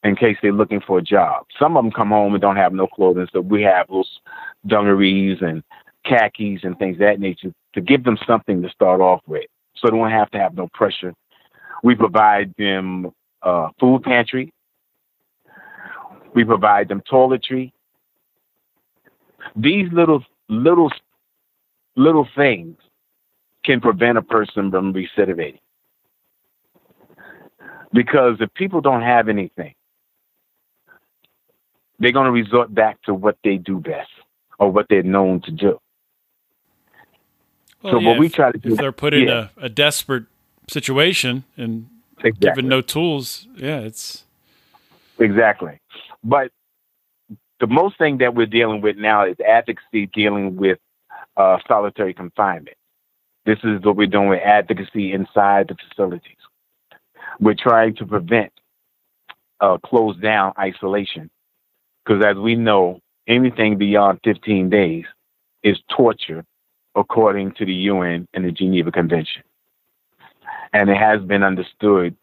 in 0.04 0.14
case 0.16 0.36
they're 0.42 0.52
looking 0.52 0.80
for 0.80 0.98
a 0.98 1.02
job. 1.02 1.46
Some 1.58 1.76
of 1.76 1.84
them 1.84 1.92
come 1.92 2.10
home 2.10 2.34
and 2.34 2.42
don't 2.42 2.56
have 2.56 2.72
no 2.72 2.86
clothing, 2.86 3.26
so 3.32 3.40
we 3.40 3.62
have 3.62 3.86
those 3.88 4.20
dungarees 4.66 5.38
and 5.40 5.62
khakis 6.04 6.64
and 6.64 6.78
things 6.78 6.98
that 6.98 7.20
nature 7.20 7.52
to 7.74 7.80
give 7.80 8.04
them 8.04 8.18
something 8.26 8.60
to 8.62 8.68
start 8.68 9.00
off 9.00 9.20
with, 9.26 9.46
so 9.76 9.88
they 9.88 9.96
won't 9.96 10.12
have 10.12 10.30
to 10.32 10.38
have 10.38 10.54
no 10.54 10.68
pressure. 10.74 11.14
We 11.82 11.94
provide 11.94 12.54
them 12.58 13.12
uh, 13.42 13.68
food 13.80 14.02
pantry. 14.02 14.52
We 16.34 16.44
provide 16.44 16.88
them 16.88 17.02
toiletry. 17.10 17.72
These 19.56 19.92
little 19.92 20.24
little 20.48 20.90
little 21.96 22.26
things 22.36 22.76
can 23.64 23.80
prevent 23.80 24.18
a 24.18 24.22
person 24.22 24.70
from 24.70 24.92
recidivating. 24.92 25.60
Because 27.92 28.36
if 28.40 28.52
people 28.54 28.80
don't 28.80 29.02
have 29.02 29.28
anything, 29.28 29.74
they're 31.98 32.12
going 32.12 32.26
to 32.26 32.32
resort 32.32 32.74
back 32.74 33.00
to 33.02 33.14
what 33.14 33.36
they 33.44 33.56
do 33.56 33.78
best 33.78 34.10
or 34.58 34.70
what 34.70 34.86
they're 34.88 35.02
known 35.02 35.40
to 35.42 35.50
do. 35.50 35.78
Well, 37.82 37.94
so 37.94 37.98
yeah, 38.00 38.08
what 38.08 38.18
we 38.18 38.28
try 38.28 38.50
to 38.52 38.58
do, 38.58 38.72
if 38.72 38.78
they're 38.78 38.92
put 38.92 39.12
in 39.12 39.28
yeah. 39.28 39.48
a, 39.56 39.66
a, 39.66 39.68
desperate 39.68 40.24
situation 40.68 41.44
and 41.56 41.88
exactly. 42.18 42.48
given 42.48 42.68
no 42.68 42.80
tools, 42.80 43.46
yeah, 43.56 43.80
it's 43.80 44.24
exactly. 45.18 45.80
But 46.24 46.50
the 47.60 47.66
most 47.66 47.98
thing 47.98 48.18
that 48.18 48.34
we're 48.34 48.46
dealing 48.46 48.80
with 48.80 48.96
now 48.96 49.24
is 49.24 49.36
advocacy 49.40 50.06
dealing 50.06 50.56
with 50.56 50.78
uh, 51.36 51.58
solitary 51.66 52.14
confinement. 52.14 52.76
This 53.44 53.58
is 53.64 53.82
what 53.82 53.96
we're 53.96 54.06
doing 54.06 54.28
with 54.28 54.42
advocacy 54.42 55.12
inside 55.12 55.68
the 55.68 55.76
facilities. 55.88 56.36
We're 57.40 57.54
trying 57.54 57.96
to 57.96 58.06
prevent 58.06 58.52
uh, 59.60 59.78
closed 59.78 60.20
down 60.20 60.52
isolation 60.58 61.30
because, 62.04 62.24
as 62.24 62.36
we 62.36 62.54
know, 62.54 63.00
anything 63.26 63.78
beyond 63.78 64.20
15 64.24 64.70
days 64.70 65.04
is 65.62 65.78
torture 65.88 66.44
according 66.94 67.52
to 67.52 67.64
the 67.64 67.72
UN 67.72 68.26
and 68.34 68.44
the 68.44 68.52
Geneva 68.52 68.92
Convention. 68.92 69.42
And 70.72 70.90
it 70.90 70.96
has 70.96 71.20
been 71.22 71.42
understood 71.42 72.16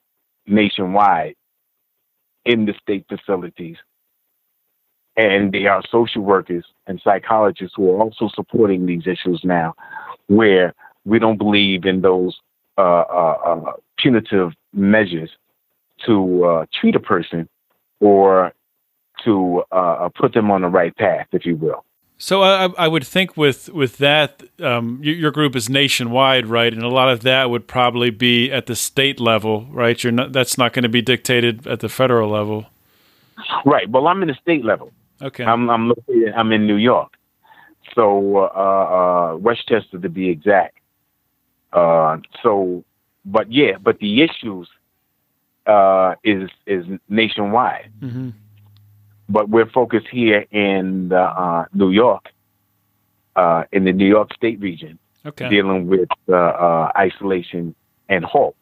nationwide 0.45 1.35
in 2.45 2.65
the 2.65 2.73
state 2.81 3.05
facilities. 3.07 3.77
And 5.19 5.51
there 5.51 5.69
are 5.73 5.83
social 5.91 6.21
workers 6.21 6.65
and 6.87 7.01
psychologists 7.03 7.73
who 7.75 7.91
are 7.91 7.99
also 7.99 8.29
supporting 8.33 8.85
these 8.85 9.05
issues 9.05 9.41
now, 9.43 9.75
where 10.27 10.73
we 11.03 11.19
don't 11.19 11.37
believe 11.37 11.83
in 11.83 11.99
those 11.99 12.33
uh, 12.77 12.81
uh, 13.21 13.37
uh, 13.45 13.73
punitive 13.97 14.51
measures 14.71 15.29
to 16.05 16.45
uh, 16.45 16.65
treat 16.79 16.95
a 16.95 17.01
person 17.01 17.49
or 17.99 18.53
to 19.25 19.61
uh, 19.73 20.07
put 20.17 20.33
them 20.33 20.49
on 20.49 20.61
the 20.61 20.69
right 20.69 20.95
path, 20.95 21.27
if 21.33 21.45
you 21.45 21.57
will. 21.57 21.83
So 22.17 22.41
I, 22.41 22.69
I 22.77 22.87
would 22.87 23.05
think 23.05 23.35
with 23.35 23.67
with 23.69 23.97
that, 23.97 24.41
um, 24.61 24.99
your 25.01 25.31
group 25.31 25.53
is 25.55 25.69
nationwide, 25.69 26.47
right? 26.47 26.71
And 26.71 26.83
a 26.83 26.89
lot 26.89 27.09
of 27.09 27.21
that 27.21 27.49
would 27.49 27.67
probably 27.67 28.09
be 28.09 28.51
at 28.51 28.67
the 28.67 28.75
state 28.75 29.19
level, 29.19 29.65
right? 29.71 30.01
You're 30.01 30.13
not, 30.13 30.31
that's 30.31 30.57
not 30.57 30.71
going 30.71 30.83
to 30.83 30.89
be 30.89 31.01
dictated 31.01 31.67
at 31.67 31.79
the 31.81 31.89
federal 31.89 32.29
level, 32.29 32.67
right? 33.65 33.89
Well, 33.89 34.07
I'm 34.07 34.21
in 34.21 34.29
the 34.29 34.37
state 34.41 34.63
level. 34.63 34.91
Okay. 35.21 35.43
I'm 35.43 35.69
I'm 35.69 35.89
located. 35.89 36.33
I'm 36.35 36.51
in 36.51 36.65
New 36.65 36.77
York, 36.77 37.17
so 37.93 38.37
uh, 38.37 39.33
uh, 39.33 39.37
Westchester 39.37 39.99
to 39.99 40.09
be 40.09 40.29
exact. 40.29 40.77
Uh, 41.73 42.17
so, 42.41 42.83
but 43.25 43.51
yeah, 43.51 43.77
but 43.81 43.99
the 43.99 44.21
issues 44.21 44.69
uh, 45.65 46.15
is 46.23 46.49
is 46.65 46.85
nationwide. 47.09 47.91
Mm-hmm. 48.01 48.29
But 49.27 49.49
we're 49.49 49.69
focused 49.69 50.07
here 50.07 50.45
in 50.49 51.09
the, 51.09 51.21
uh, 51.21 51.65
New 51.71 51.91
York, 51.91 52.29
uh, 53.35 53.65
in 53.71 53.83
the 53.83 53.93
New 53.93 54.07
York 54.07 54.33
State 54.33 54.59
region, 54.59 54.97
okay. 55.23 55.47
dealing 55.49 55.85
with 55.85 56.09
uh, 56.27 56.89
isolation 56.97 57.75
and 58.07 58.25
halt. 58.25 58.55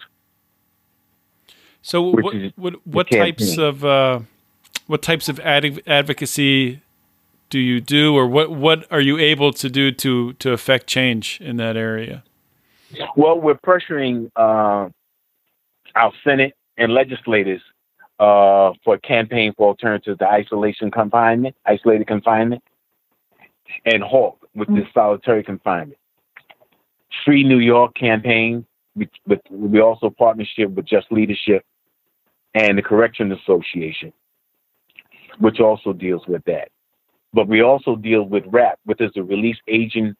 So, 1.82 2.02
what 2.02 2.36
what, 2.58 2.86
what 2.86 3.10
types 3.10 3.58
of 3.58 3.86
uh, 3.86 4.20
what 4.88 5.02
types 5.02 5.30
of 5.30 5.40
ad- 5.42 5.82
advocacy 5.86 6.82
do 7.50 7.60
you 7.60 7.80
do, 7.80 8.16
or 8.16 8.28
what 8.28 8.52
what 8.52 8.92
are 8.92 9.00
you 9.00 9.18
able 9.18 9.54
to 9.54 9.70
do 9.70 9.92
to 9.92 10.34
to 10.34 10.52
affect 10.52 10.88
change 10.88 11.40
in 11.42 11.58
that 11.58 11.78
area? 11.78 12.24
Well, 13.16 13.40
we're 13.40 13.56
pressuring 13.56 14.32
uh, 14.36 14.90
our 15.96 16.12
Senate 16.24 16.56
and 16.78 16.94
legislators 16.94 17.62
uh, 18.20 18.72
for 18.84 18.96
a 18.96 19.00
campaign 19.00 19.54
for 19.58 19.68
alternatives 19.68 20.18
to 20.20 20.28
isolation 20.28 20.92
confinement, 20.92 21.56
isolated 21.66 22.08
confinement, 22.08 22.64
and 23.86 24.04
halt 24.04 24.40
with 24.56 24.68
this 24.74 24.86
solitary 24.94 25.44
confinement. 25.44 26.00
Free 27.26 27.44
New 27.44 27.60
York 27.60 27.96
campaign, 27.96 28.66
with 28.96 29.40
we 29.50 29.80
also 29.82 30.10
partnership 30.10 30.72
with 30.72 30.86
Just 30.86 31.12
Leadership 31.12 31.64
and 32.54 32.78
the 32.78 32.82
Correction 32.82 33.32
Association, 33.32 34.12
which 35.40 35.60
also 35.60 35.94
deals 35.94 36.24
with 36.28 36.44
that. 36.46 36.70
But 37.34 37.48
we 37.48 37.62
also 37.62 37.96
deal 37.96 38.24
with 38.24 38.44
RAP, 38.48 38.80
which 38.86 39.02
is 39.02 39.12
the 39.14 39.24
release 39.24 39.58
aging 39.68 40.16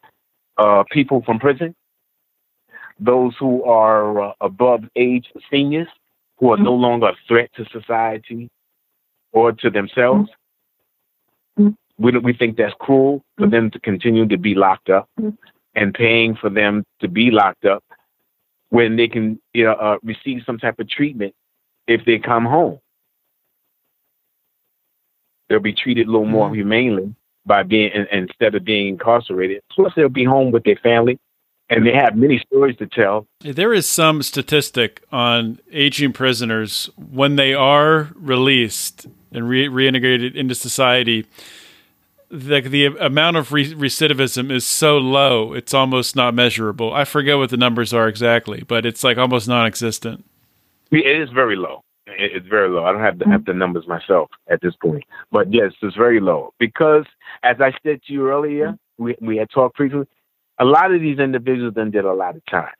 uh, 0.56 0.84
people 0.90 1.22
from 1.22 1.38
prison 1.38 1.74
those 2.98 3.34
who 3.38 3.62
are 3.64 4.20
uh, 4.20 4.32
above 4.40 4.84
age 4.96 5.26
seniors 5.50 5.88
who 6.38 6.50
are 6.50 6.56
mm-hmm. 6.56 6.64
no 6.64 6.74
longer 6.74 7.08
a 7.08 7.16
threat 7.26 7.50
to 7.54 7.64
society 7.70 8.50
or 9.32 9.52
to 9.52 9.70
themselves. 9.70 10.28
Mm-hmm. 11.58 11.70
We, 12.02 12.18
we 12.18 12.32
think 12.32 12.56
that's 12.56 12.74
cruel 12.80 13.22
for 13.36 13.44
mm-hmm. 13.44 13.52
them 13.52 13.70
to 13.72 13.80
continue 13.80 14.26
to 14.26 14.38
be 14.38 14.54
locked 14.54 14.90
up 14.90 15.08
mm-hmm. 15.20 15.34
and 15.74 15.94
paying 15.94 16.36
for 16.36 16.50
them 16.50 16.84
to 17.00 17.08
be 17.08 17.30
locked 17.30 17.64
up 17.64 17.84
when 18.70 18.96
they 18.96 19.08
can 19.08 19.40
you 19.54 19.64
know, 19.64 19.72
uh, 19.72 19.98
receive 20.02 20.42
some 20.44 20.58
type 20.58 20.78
of 20.78 20.88
treatment 20.88 21.34
if 21.86 22.04
they 22.04 22.18
come 22.18 22.44
home. 22.44 22.78
They'll 25.48 25.60
be 25.60 25.72
treated 25.72 26.06
a 26.06 26.10
little 26.10 26.26
more 26.26 26.46
mm-hmm. 26.46 26.56
humanely 26.56 27.14
by 27.46 27.62
being 27.62 27.90
instead 28.12 28.54
of 28.54 28.64
being 28.64 28.88
incarcerated. 28.88 29.62
Plus, 29.70 29.92
they'll 29.96 30.08
be 30.08 30.24
home 30.24 30.50
with 30.50 30.64
their 30.64 30.76
family 30.76 31.18
and 31.70 31.86
they 31.86 31.92
have 31.92 32.16
many 32.16 32.38
stories 32.38 32.76
to 32.78 32.86
tell. 32.86 33.26
There 33.40 33.74
is 33.74 33.86
some 33.86 34.22
statistic 34.22 35.02
on 35.12 35.58
aging 35.70 36.12
prisoners 36.12 36.88
when 36.96 37.36
they 37.36 37.54
are 37.54 38.10
released 38.14 39.06
and 39.32 39.48
re- 39.48 39.68
reintegrated 39.68 40.34
into 40.34 40.54
society. 40.54 41.26
The, 42.30 42.60
the 42.60 42.86
amount 42.86 43.36
of 43.36 43.52
re- 43.52 43.74
recidivism 43.74 44.50
is 44.50 44.66
so 44.66 44.98
low, 44.98 45.52
it's 45.52 45.74
almost 45.74 46.16
not 46.16 46.34
measurable. 46.34 46.92
I 46.92 47.04
forget 47.04 47.36
what 47.38 47.50
the 47.50 47.56
numbers 47.56 47.92
are 47.92 48.08
exactly, 48.08 48.62
but 48.66 48.86
it's 48.86 49.04
like 49.04 49.18
almost 49.18 49.48
non 49.48 49.66
existent. 49.66 50.24
It 50.90 51.06
is 51.06 51.30
very 51.30 51.56
low. 51.56 51.82
It's 52.16 52.46
very 52.46 52.68
low. 52.68 52.84
I 52.84 52.92
don't 52.92 53.02
have 53.02 53.18
the, 53.18 53.26
have 53.26 53.42
mm-hmm. 53.42 53.50
the 53.50 53.58
numbers 53.58 53.86
myself 53.86 54.30
at 54.48 54.60
this 54.62 54.74
point, 54.80 55.04
but 55.30 55.52
yes, 55.52 55.72
it's 55.82 55.96
very 55.96 56.20
low 56.20 56.54
because, 56.58 57.04
as 57.42 57.56
I 57.60 57.72
said 57.82 58.02
to 58.06 58.12
you 58.12 58.28
earlier, 58.28 58.68
mm-hmm. 58.68 59.04
we 59.04 59.16
we 59.20 59.36
had 59.36 59.50
talked 59.50 59.76
previously 59.76 60.06
a 60.58 60.64
lot 60.64 60.92
of 60.92 61.00
these 61.00 61.18
individuals 61.18 61.74
then 61.74 61.90
did 61.90 62.04
a 62.04 62.12
lot 62.12 62.36
of 62.36 62.44
time. 62.46 62.72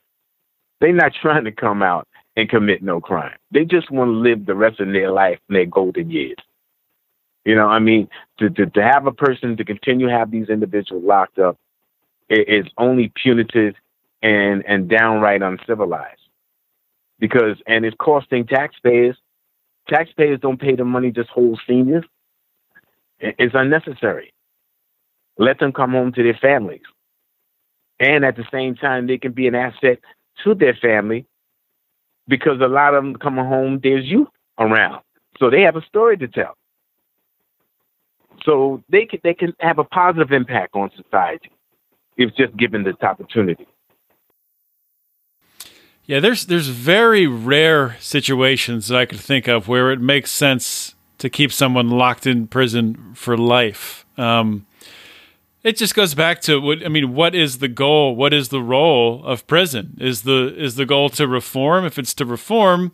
They're 0.80 0.92
not 0.92 1.12
trying 1.22 1.44
to 1.44 1.52
come 1.52 1.82
out 1.82 2.06
and 2.36 2.48
commit 2.48 2.82
no 2.82 3.00
crime. 3.00 3.36
They 3.50 3.64
just 3.64 3.90
want 3.90 4.08
to 4.08 4.12
live 4.12 4.46
the 4.46 4.54
rest 4.54 4.80
of 4.80 4.88
their 4.88 5.10
life 5.10 5.38
in 5.48 5.54
their 5.54 5.66
golden 5.66 6.10
years. 6.10 6.36
You 7.44 7.54
know, 7.54 7.66
I 7.66 7.78
mean, 7.78 8.08
to, 8.38 8.50
to, 8.50 8.66
to 8.66 8.82
have 8.82 9.06
a 9.06 9.12
person 9.12 9.56
to 9.56 9.64
continue 9.64 10.08
to 10.08 10.12
have 10.12 10.30
these 10.30 10.48
individuals 10.48 11.04
locked 11.04 11.38
up 11.38 11.56
is 12.28 12.66
only 12.76 13.10
punitive 13.22 13.74
and, 14.22 14.62
and 14.66 14.88
downright 14.88 15.40
uncivilized. 15.40 16.17
Because, 17.18 17.57
and 17.66 17.85
it's 17.85 17.96
costing 17.98 18.46
taxpayers 18.46 19.16
taxpayers 19.88 20.38
don't 20.40 20.61
pay 20.61 20.76
the 20.76 20.85
money 20.85 21.11
just 21.11 21.31
hold 21.31 21.61
seniors. 21.66 22.04
It's 23.20 23.54
unnecessary. 23.54 24.33
Let 25.38 25.59
them 25.59 25.72
come 25.72 25.92
home 25.92 26.12
to 26.12 26.22
their 26.22 26.38
families. 26.40 26.83
And 27.98 28.24
at 28.24 28.37
the 28.37 28.44
same 28.52 28.76
time, 28.76 29.07
they 29.07 29.18
can 29.18 29.33
be 29.33 29.48
an 29.48 29.54
asset 29.57 29.98
to 30.44 30.54
their 30.54 30.74
family 30.74 31.26
because 32.28 32.61
a 32.61 32.68
lot 32.68 32.94
of 32.94 33.02
them 33.02 33.16
coming 33.16 33.44
home, 33.44 33.81
there's 33.83 34.04
youth 34.04 34.28
around. 34.59 35.02
So 35.38 35.50
they 35.50 35.62
have 35.62 35.76
a 35.76 35.85
story 35.87 36.16
to 36.18 36.28
tell. 36.28 36.57
So 38.44 38.83
they 38.88 39.07
can, 39.07 39.20
they 39.24 39.35
can 39.35 39.52
have 39.59 39.78
a 39.78 39.85
positive 39.85 40.31
impact 40.31 40.76
on 40.76 40.90
society 40.96 41.50
if 42.16 42.35
just 42.37 42.57
given 42.57 42.85
this 42.85 42.96
opportunity. 43.02 43.66
Yeah, 46.08 46.20
there's 46.20 46.46
there's 46.46 46.68
very 46.68 47.26
rare 47.26 47.98
situations 48.00 48.88
that 48.88 48.98
I 48.98 49.04
could 49.04 49.20
think 49.20 49.46
of 49.46 49.68
where 49.68 49.92
it 49.92 50.00
makes 50.00 50.30
sense 50.30 50.94
to 51.18 51.28
keep 51.28 51.52
someone 51.52 51.90
locked 51.90 52.26
in 52.26 52.46
prison 52.46 53.12
for 53.14 53.36
life. 53.36 54.06
Um, 54.16 54.66
it 55.62 55.76
just 55.76 55.94
goes 55.94 56.14
back 56.14 56.40
to 56.42 56.62
what 56.62 56.82
I 56.82 56.88
mean. 56.88 57.14
What 57.14 57.34
is 57.34 57.58
the 57.58 57.68
goal? 57.68 58.16
What 58.16 58.32
is 58.32 58.48
the 58.48 58.62
role 58.62 59.22
of 59.22 59.46
prison? 59.46 59.98
Is 60.00 60.22
the 60.22 60.54
is 60.56 60.76
the 60.76 60.86
goal 60.86 61.10
to 61.10 61.28
reform? 61.28 61.84
If 61.84 61.98
it's 61.98 62.14
to 62.14 62.24
reform, 62.24 62.92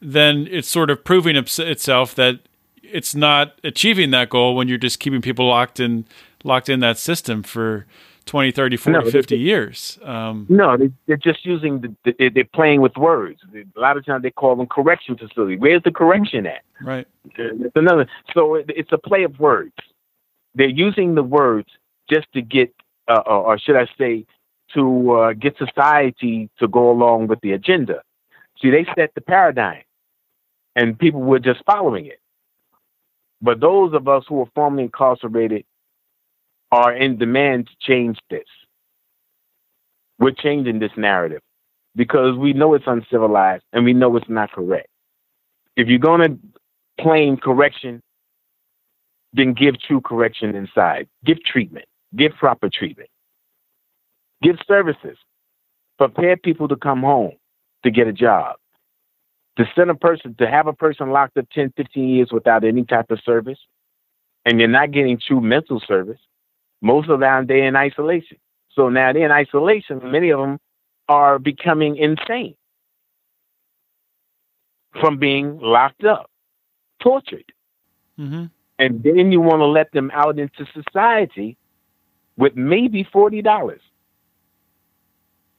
then 0.00 0.48
it's 0.50 0.68
sort 0.68 0.88
of 0.88 1.04
proving 1.04 1.36
itself 1.36 2.14
that 2.14 2.40
it's 2.82 3.14
not 3.14 3.58
achieving 3.64 4.12
that 4.12 4.30
goal 4.30 4.56
when 4.56 4.66
you're 4.66 4.78
just 4.78 4.98
keeping 4.98 5.20
people 5.20 5.46
locked 5.46 5.78
in 5.78 6.06
locked 6.42 6.70
in 6.70 6.80
that 6.80 6.96
system 6.96 7.42
for 7.42 7.84
20, 8.26 8.50
30, 8.50 8.76
40, 8.76 8.98
no, 8.98 9.10
50 9.10 9.38
years. 9.38 9.98
Um, 10.02 10.46
no, 10.48 10.76
they, 10.76 11.12
are 11.12 11.16
just 11.16 11.46
using, 11.46 11.96
the, 12.04 12.30
they're 12.34 12.44
playing 12.44 12.80
with 12.80 12.96
words. 12.96 13.40
A 13.54 13.80
lot 13.80 13.96
of 13.96 14.04
times 14.04 14.24
they 14.24 14.32
call 14.32 14.56
them 14.56 14.66
correction 14.66 15.16
facility. 15.16 15.56
Where's 15.56 15.82
the 15.84 15.92
correction 15.92 16.44
at? 16.44 16.62
Right. 16.82 17.06
It's 17.36 17.76
another. 17.76 18.08
So 18.34 18.56
it's 18.56 18.92
a 18.92 18.98
play 18.98 19.22
of 19.22 19.38
words. 19.38 19.74
They're 20.56 20.68
using 20.68 21.14
the 21.14 21.22
words 21.22 21.68
just 22.10 22.26
to 22.32 22.42
get, 22.42 22.74
uh, 23.08 23.20
or 23.26 23.58
should 23.58 23.76
I 23.76 23.86
say, 23.96 24.26
to 24.74 25.12
uh, 25.12 25.32
get 25.32 25.56
society 25.56 26.50
to 26.58 26.66
go 26.66 26.90
along 26.90 27.28
with 27.28 27.40
the 27.42 27.52
agenda. 27.52 28.02
See, 28.60 28.70
they 28.70 28.86
set 28.96 29.14
the 29.14 29.20
paradigm, 29.20 29.82
and 30.74 30.98
people 30.98 31.20
were 31.20 31.38
just 31.38 31.62
following 31.64 32.06
it. 32.06 32.20
But 33.40 33.60
those 33.60 33.92
of 33.94 34.08
us 34.08 34.24
who 34.28 34.40
are 34.40 34.50
formerly 34.54 34.84
incarcerated 34.84 35.64
are 36.72 36.92
in 36.92 37.18
demand 37.18 37.68
to 37.68 37.72
change 37.80 38.18
this. 38.30 38.46
We're 40.18 40.32
changing 40.32 40.78
this 40.78 40.92
narrative 40.96 41.42
because 41.94 42.36
we 42.36 42.52
know 42.52 42.74
it's 42.74 42.86
uncivilized 42.86 43.64
and 43.72 43.84
we 43.84 43.92
know 43.92 44.16
it's 44.16 44.28
not 44.28 44.52
correct. 44.52 44.88
If 45.76 45.88
you're 45.88 45.98
going 45.98 46.20
to 46.20 46.38
claim 47.02 47.36
correction, 47.36 48.02
then 49.32 49.52
give 49.52 49.78
true 49.80 50.00
correction 50.00 50.54
inside. 50.54 51.08
Give 51.24 51.42
treatment. 51.44 51.86
Give 52.14 52.32
proper 52.32 52.70
treatment. 52.70 53.10
Give 54.42 54.56
services. 54.66 55.18
Prepare 55.98 56.36
people 56.36 56.68
to 56.68 56.76
come 56.76 57.02
home 57.02 57.32
to 57.84 57.90
get 57.90 58.06
a 58.06 58.12
job. 58.12 58.56
To 59.58 59.64
send 59.74 59.90
a 59.90 59.94
person, 59.94 60.34
to 60.38 60.46
have 60.46 60.66
a 60.66 60.72
person 60.72 61.10
locked 61.10 61.38
up 61.38 61.46
10, 61.50 61.72
15 61.76 62.08
years 62.08 62.28
without 62.30 62.64
any 62.64 62.84
type 62.84 63.10
of 63.10 63.20
service, 63.24 63.58
and 64.44 64.58
you're 64.58 64.68
not 64.68 64.92
getting 64.92 65.18
true 65.18 65.40
mental 65.40 65.80
service, 65.80 66.20
most 66.86 67.08
of 67.10 67.20
them 67.20 67.46
they're 67.46 67.66
in 67.66 67.76
isolation. 67.76 68.38
So 68.72 68.88
now 68.88 69.12
they're 69.12 69.24
in 69.24 69.32
isolation. 69.32 70.00
Many 70.04 70.30
of 70.30 70.40
them 70.40 70.58
are 71.08 71.38
becoming 71.38 71.96
insane 71.96 72.54
from 75.00 75.18
being 75.18 75.58
locked 75.60 76.04
up, 76.04 76.30
tortured. 77.02 77.52
Mm-hmm. 78.18 78.46
And 78.78 79.02
then 79.02 79.32
you 79.32 79.40
want 79.40 79.60
to 79.60 79.66
let 79.66 79.92
them 79.92 80.10
out 80.12 80.38
into 80.38 80.66
society 80.72 81.56
with 82.36 82.56
maybe 82.56 83.04
$40 83.04 83.78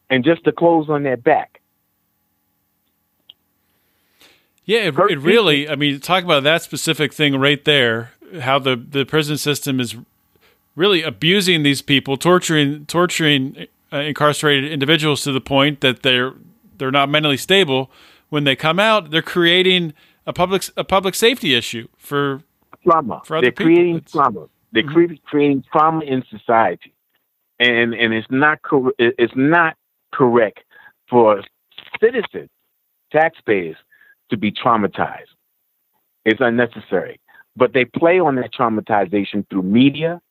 and 0.10 0.24
just 0.24 0.44
the 0.46 0.52
clothes 0.52 0.90
on 0.90 1.04
their 1.04 1.18
back. 1.18 1.62
Yeah, 4.66 4.80
it, 4.80 4.96
it 4.98 5.20
really, 5.20 5.70
I 5.70 5.76
mean, 5.76 6.00
talk 6.00 6.24
about 6.24 6.44
that 6.44 6.62
specific 6.62 7.14
thing 7.14 7.40
right 7.40 7.64
there, 7.64 8.12
how 8.42 8.60
the, 8.60 8.76
the 8.76 9.06
prison 9.06 9.38
system 9.38 9.80
is 9.80 9.96
really 10.78 11.02
abusing 11.02 11.64
these 11.64 11.82
people, 11.82 12.16
torturing 12.16 12.86
torturing 12.86 13.68
uh, 13.92 13.98
incarcerated 13.98 14.72
individuals 14.72 15.24
to 15.24 15.34
the 15.34 15.42
point 15.42 15.82
that 15.82 16.04
they're 16.04 16.34
they're 16.78 16.92
not 16.92 17.10
mentally 17.10 17.36
stable. 17.36 17.92
When 18.30 18.46
they 18.46 18.56
come 18.56 18.80
out, 18.80 19.12
they're 19.12 19.22
creating 19.22 19.94
a 20.26 20.32
public 20.32 20.64
a 20.78 20.86
public 20.86 21.16
safety 21.16 21.56
issue 21.56 21.88
for 21.98 22.42
trauma. 22.84 23.22
For 23.26 23.42
they're 23.42 23.52
people. 23.52 23.66
creating 23.66 23.96
it's, 23.98 24.12
trauma. 24.14 24.48
They're 24.72 24.84
mm-hmm. 24.84 25.16
creating 25.26 25.64
trauma 25.72 26.06
in 26.06 26.24
society, 26.30 26.94
and 27.60 27.94
and 27.94 28.14
it's 28.14 28.28
not 28.30 28.62
cor- 28.62 28.94
it's 28.98 29.34
not 29.36 29.76
correct 30.14 30.60
for 31.10 31.42
citizens, 32.00 32.50
taxpayers, 33.12 33.78
to 34.30 34.38
be 34.38 34.52
traumatized. 34.52 35.34
It's 36.26 36.42
unnecessary. 36.42 37.20
But 37.56 37.74
they 37.74 37.86
play 37.86 38.20
on 38.20 38.36
that 38.36 38.54
traumatization 38.54 39.50
through 39.50 39.64
media, 39.64 40.22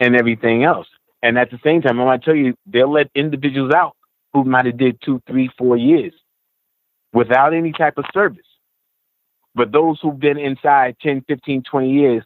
and 0.00 0.16
everything 0.16 0.64
else. 0.64 0.86
And 1.22 1.38
at 1.38 1.50
the 1.50 1.58
same 1.64 1.82
time, 1.82 2.00
I 2.00 2.04
want 2.04 2.22
to 2.22 2.26
tell 2.26 2.36
you, 2.36 2.54
they'll 2.66 2.92
let 2.92 3.10
individuals 3.14 3.72
out 3.72 3.96
who 4.32 4.44
might 4.44 4.66
have 4.66 4.76
did 4.76 5.00
two, 5.02 5.22
three, 5.26 5.50
four 5.56 5.76
years 5.76 6.12
without 7.12 7.54
any 7.54 7.72
type 7.72 7.96
of 7.96 8.04
service. 8.12 8.44
But 9.54 9.72
those 9.72 9.98
who've 10.00 10.18
been 10.18 10.38
inside 10.38 10.96
10, 11.00 11.24
15, 11.28 11.62
20 11.62 11.90
years 11.90 12.24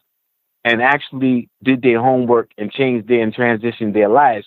and 0.64 0.82
actually 0.82 1.48
did 1.62 1.82
their 1.82 2.00
homework 2.00 2.50
and 2.56 2.72
changed 2.72 3.06
their 3.06 3.22
and 3.22 3.34
transitioned 3.34 3.92
their 3.92 4.08
lives, 4.08 4.46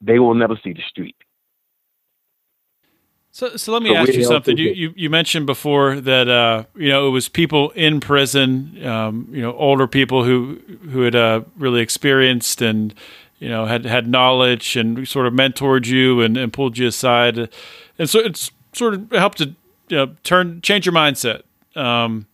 they 0.00 0.18
will 0.18 0.34
never 0.34 0.58
see 0.62 0.72
the 0.72 0.82
street. 0.88 1.16
So, 3.34 3.56
so 3.56 3.72
let 3.72 3.82
me 3.82 3.88
so 3.88 3.96
ask 3.96 4.12
you 4.12 4.24
something. 4.24 4.58
You, 4.58 4.72
you, 4.72 4.94
you 4.94 5.10
mentioned 5.10 5.46
before 5.46 6.00
that 6.00 6.28
uh, 6.28 6.64
you 6.76 6.90
know 6.90 7.08
it 7.08 7.10
was 7.10 7.30
people 7.30 7.70
in 7.70 7.98
prison, 7.98 8.84
um, 8.86 9.26
you 9.32 9.40
know, 9.40 9.54
older 9.54 9.86
people 9.86 10.22
who 10.22 10.60
who 10.90 11.00
had 11.00 11.16
uh, 11.16 11.40
really 11.56 11.80
experienced 11.80 12.60
and 12.60 12.94
you 13.38 13.48
know 13.48 13.64
had 13.64 13.86
had 13.86 14.06
knowledge 14.06 14.76
and 14.76 15.08
sort 15.08 15.26
of 15.26 15.32
mentored 15.32 15.86
you 15.86 16.20
and, 16.20 16.36
and 16.36 16.52
pulled 16.52 16.76
you 16.76 16.86
aside, 16.86 17.48
and 17.98 18.10
so 18.10 18.18
it's 18.18 18.50
sort 18.74 18.92
of 18.92 19.10
helped 19.12 19.38
to 19.38 19.54
you 19.88 19.96
know, 19.96 20.14
turn 20.24 20.60
change 20.60 20.84
your 20.84 20.94
mindset. 20.94 21.40
Um, 21.74 22.26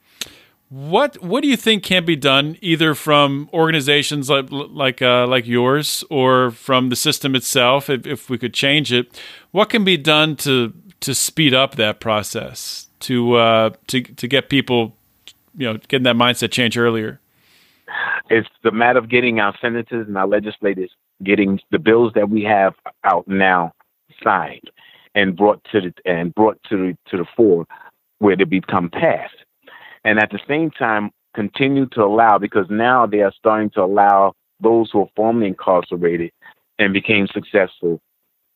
what 0.68 1.22
what 1.22 1.42
do 1.42 1.48
you 1.48 1.56
think 1.56 1.84
can 1.84 2.04
be 2.04 2.16
done 2.16 2.58
either 2.60 2.94
from 2.96 3.48
organizations 3.54 4.28
like 4.28 4.46
like 4.50 5.00
uh, 5.00 5.28
like 5.28 5.46
yours 5.46 6.02
or 6.10 6.50
from 6.50 6.88
the 6.88 6.96
system 6.96 7.36
itself 7.36 7.88
if, 7.88 8.04
if 8.04 8.28
we 8.28 8.36
could 8.36 8.52
change 8.52 8.92
it? 8.92 9.18
What 9.52 9.70
can 9.70 9.84
be 9.84 9.96
done 9.96 10.34
to 10.38 10.74
to 11.00 11.14
speed 11.14 11.54
up 11.54 11.76
that 11.76 12.00
process 12.00 12.88
to 13.00 13.34
uh, 13.34 13.70
to 13.88 14.02
to 14.02 14.28
get 14.28 14.48
people, 14.48 14.96
you 15.56 15.66
know, 15.66 15.78
getting 15.88 16.04
that 16.04 16.16
mindset 16.16 16.50
change 16.50 16.76
earlier? 16.76 17.20
It's 18.30 18.48
the 18.62 18.70
matter 18.70 18.98
of 18.98 19.08
getting 19.08 19.40
our 19.40 19.56
senators 19.60 20.06
and 20.06 20.16
our 20.18 20.26
legislators 20.26 20.90
getting 21.24 21.60
the 21.70 21.78
bills 21.78 22.12
that 22.14 22.30
we 22.30 22.42
have 22.44 22.74
out 23.04 23.26
now 23.26 23.72
signed 24.22 24.70
and 25.14 25.36
brought 25.36 25.62
to 25.72 25.80
the 25.80 25.92
and 26.04 26.34
brought 26.34 26.62
to 26.68 26.76
the 26.76 26.98
to 27.10 27.16
the 27.16 27.26
fore 27.36 27.66
where 28.18 28.36
they 28.36 28.44
become 28.44 28.90
passed. 28.90 29.34
And 30.04 30.18
at 30.18 30.30
the 30.30 30.40
same 30.48 30.70
time, 30.70 31.10
continue 31.34 31.86
to 31.86 32.02
allow 32.02 32.38
because 32.38 32.66
now 32.70 33.06
they 33.06 33.20
are 33.20 33.32
starting 33.36 33.70
to 33.70 33.82
allow 33.82 34.32
those 34.60 34.90
who 34.90 35.02
are 35.02 35.08
formerly 35.14 35.48
incarcerated 35.48 36.32
and 36.78 36.92
became 36.92 37.26
successful 37.28 38.00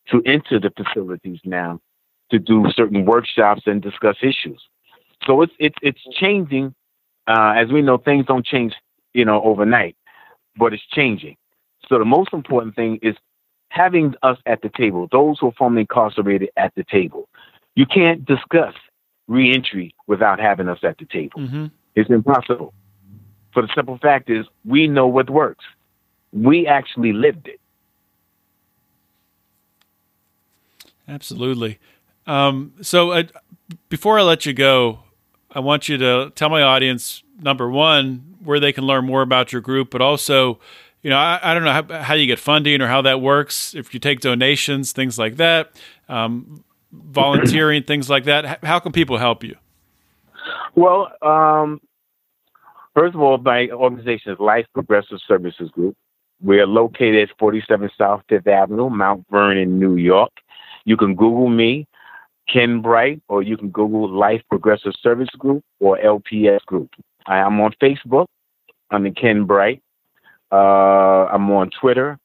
to 0.08 0.22
enter 0.26 0.58
the 0.58 0.70
facilities 0.76 1.38
now 1.44 1.80
to 2.32 2.38
do 2.38 2.64
certain 2.74 3.04
workshops 3.04 3.62
and 3.66 3.80
discuss 3.80 4.16
issues. 4.22 4.60
So 5.24 5.42
it's 5.42 5.52
it's 5.58 5.76
it's 5.82 6.00
changing. 6.12 6.74
Uh, 7.28 7.52
as 7.56 7.70
we 7.70 7.82
know, 7.82 7.98
things 7.98 8.26
don't 8.26 8.44
change, 8.44 8.72
you 9.14 9.24
know, 9.24 9.40
overnight, 9.44 9.96
but 10.56 10.72
it's 10.72 10.82
changing. 10.90 11.36
So 11.88 11.98
the 11.98 12.04
most 12.04 12.32
important 12.32 12.74
thing 12.74 12.98
is 13.00 13.14
having 13.68 14.14
us 14.22 14.38
at 14.46 14.62
the 14.62 14.70
table, 14.70 15.08
those 15.12 15.38
who 15.38 15.48
are 15.48 15.52
formerly 15.56 15.82
incarcerated 15.82 16.50
at 16.56 16.74
the 16.74 16.84
table. 16.90 17.28
You 17.76 17.86
can't 17.86 18.24
discuss 18.24 18.74
reentry 19.28 19.94
without 20.06 20.40
having 20.40 20.68
us 20.68 20.80
at 20.82 20.98
the 20.98 21.06
table. 21.06 21.40
Mm-hmm. 21.40 21.66
It's 21.94 22.10
impossible. 22.10 22.74
For 23.52 23.62
the 23.62 23.68
simple 23.74 23.98
fact 23.98 24.28
is, 24.28 24.46
we 24.64 24.88
know 24.88 25.06
what 25.06 25.30
works. 25.30 25.64
We 26.32 26.66
actually 26.66 27.12
lived 27.12 27.46
it. 27.46 27.60
Absolutely. 31.06 31.78
Um, 32.26 32.74
so 32.80 33.12
uh, 33.12 33.24
before 33.88 34.18
I 34.18 34.22
let 34.22 34.46
you 34.46 34.52
go, 34.52 35.00
I 35.50 35.60
want 35.60 35.88
you 35.88 35.98
to 35.98 36.32
tell 36.34 36.48
my 36.48 36.62
audience 36.62 37.22
number 37.40 37.70
one 37.70 38.36
where 38.42 38.60
they 38.60 38.72
can 38.72 38.84
learn 38.84 39.04
more 39.04 39.22
about 39.22 39.52
your 39.52 39.60
group, 39.60 39.90
but 39.90 40.00
also, 40.00 40.58
you 41.02 41.10
know, 41.10 41.16
I, 41.16 41.38
I 41.42 41.54
don't 41.54 41.64
know 41.64 41.72
how, 41.72 42.02
how, 42.02 42.14
you 42.14 42.26
get 42.26 42.38
funding 42.38 42.80
or 42.80 42.88
how 42.88 43.02
that 43.02 43.20
works. 43.20 43.74
If 43.74 43.94
you 43.94 44.00
take 44.00 44.20
donations, 44.20 44.92
things 44.92 45.18
like 45.18 45.36
that, 45.36 45.72
um, 46.08 46.64
volunteering, 46.92 47.82
things 47.86 48.08
like 48.08 48.24
that. 48.24 48.64
How 48.64 48.78
can 48.78 48.92
people 48.92 49.18
help 49.18 49.44
you? 49.44 49.56
Well, 50.74 51.12
um, 51.22 51.80
first 52.94 53.14
of 53.14 53.20
all, 53.20 53.38
my 53.38 53.68
organization 53.70 54.32
is 54.32 54.38
Life 54.38 54.66
Progressive 54.72 55.18
Services 55.26 55.70
Group. 55.70 55.96
We 56.40 56.58
are 56.58 56.66
located 56.66 57.28
at 57.28 57.38
47 57.38 57.90
South 57.96 58.22
Fifth 58.28 58.48
Avenue, 58.48 58.90
Mount 58.90 59.24
Vernon, 59.30 59.78
New 59.78 59.96
York. 59.96 60.32
You 60.84 60.96
can 60.96 61.14
Google 61.14 61.48
me, 61.48 61.86
Ken 62.48 62.80
Bright, 62.82 63.22
or 63.28 63.42
you 63.42 63.56
can 63.56 63.70
Google 63.70 64.08
Life 64.08 64.42
Progressive 64.48 64.92
Service 65.02 65.30
Group 65.38 65.62
or 65.80 65.98
LPS 65.98 66.60
Group. 66.66 66.90
I 67.26 67.38
am 67.38 67.60
on 67.60 67.72
Facebook. 67.82 68.26
I'm 68.90 69.12
Ken 69.14 69.44
Bright. 69.44 69.82
Uh, 70.50 71.26
I'm 71.26 71.50
on 71.50 71.70
Twitter. 71.80 72.18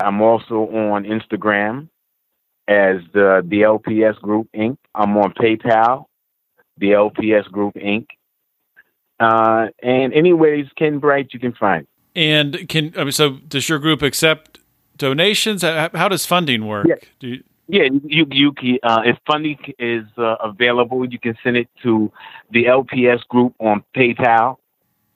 I'm 0.00 0.20
also 0.20 0.68
on 0.68 1.04
Instagram 1.04 1.88
as 2.68 2.96
the, 3.12 3.42
the 3.46 3.62
LPS 3.62 4.20
Group 4.20 4.48
Inc. 4.54 4.76
I'm 4.94 5.16
on 5.16 5.32
PayPal, 5.34 6.04
the 6.78 6.90
LPS 6.90 7.50
Group 7.50 7.74
Inc. 7.74 8.06
Uh, 9.18 9.68
and 9.82 10.12
anyways, 10.12 10.66
Ken 10.76 10.98
Bright, 10.98 11.28
you 11.32 11.40
can 11.40 11.52
find. 11.52 11.86
And 12.16 12.68
can 12.68 12.92
I 12.96 13.04
mean, 13.04 13.12
so 13.12 13.38
does 13.48 13.68
your 13.68 13.78
group 13.78 14.02
accept 14.02 14.60
donations? 14.96 15.62
How, 15.62 15.90
how 15.94 16.08
does 16.08 16.24
funding 16.26 16.66
work? 16.66 16.86
Yeah. 16.88 16.94
Do 17.18 17.28
you, 17.28 17.44
yeah, 17.68 17.84
you 18.04 18.26
you 18.30 18.52
can 18.52 18.78
uh, 18.82 19.02
if 19.04 19.16
funding 19.26 19.58
is 19.78 20.04
uh, 20.18 20.36
available, 20.42 21.08
you 21.08 21.18
can 21.18 21.36
send 21.42 21.56
it 21.56 21.68
to 21.82 22.12
the 22.50 22.64
LPS 22.64 23.26
group 23.28 23.54
on 23.58 23.82
PayPal. 23.96 24.58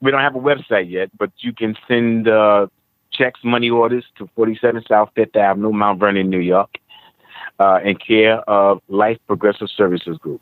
We 0.01 0.11
don't 0.11 0.21
have 0.21 0.35
a 0.35 0.41
website 0.41 0.91
yet, 0.91 1.11
but 1.19 1.31
you 1.39 1.53
can 1.53 1.77
send 1.87 2.29
uh, 2.29 2.69
checks, 3.13 3.41
money 3.45 3.69
orders 3.69 4.05
to 4.17 4.29
47 4.35 4.85
South 4.89 5.11
Fifth 5.15 5.37
Avenue, 5.37 5.73
Mount 5.73 5.99
Vernon, 5.99 6.31
New 6.31 6.39
York, 6.39 6.79
uh, 7.59 7.81
in 7.85 7.97
care 7.97 8.39
of 8.49 8.81
Life 8.89 9.19
Progressive 9.27 9.69
Services 9.77 10.17
Group. 10.19 10.41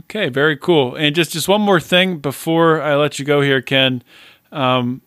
Okay, 0.00 0.28
very 0.28 0.56
cool. 0.56 0.96
And 0.96 1.14
just 1.14 1.32
just 1.32 1.48
one 1.48 1.60
more 1.60 1.80
thing 1.80 2.18
before 2.18 2.80
I 2.80 2.96
let 2.96 3.18
you 3.18 3.24
go 3.24 3.42
here, 3.42 3.60
Ken. 3.60 4.02
Um, 4.50 5.02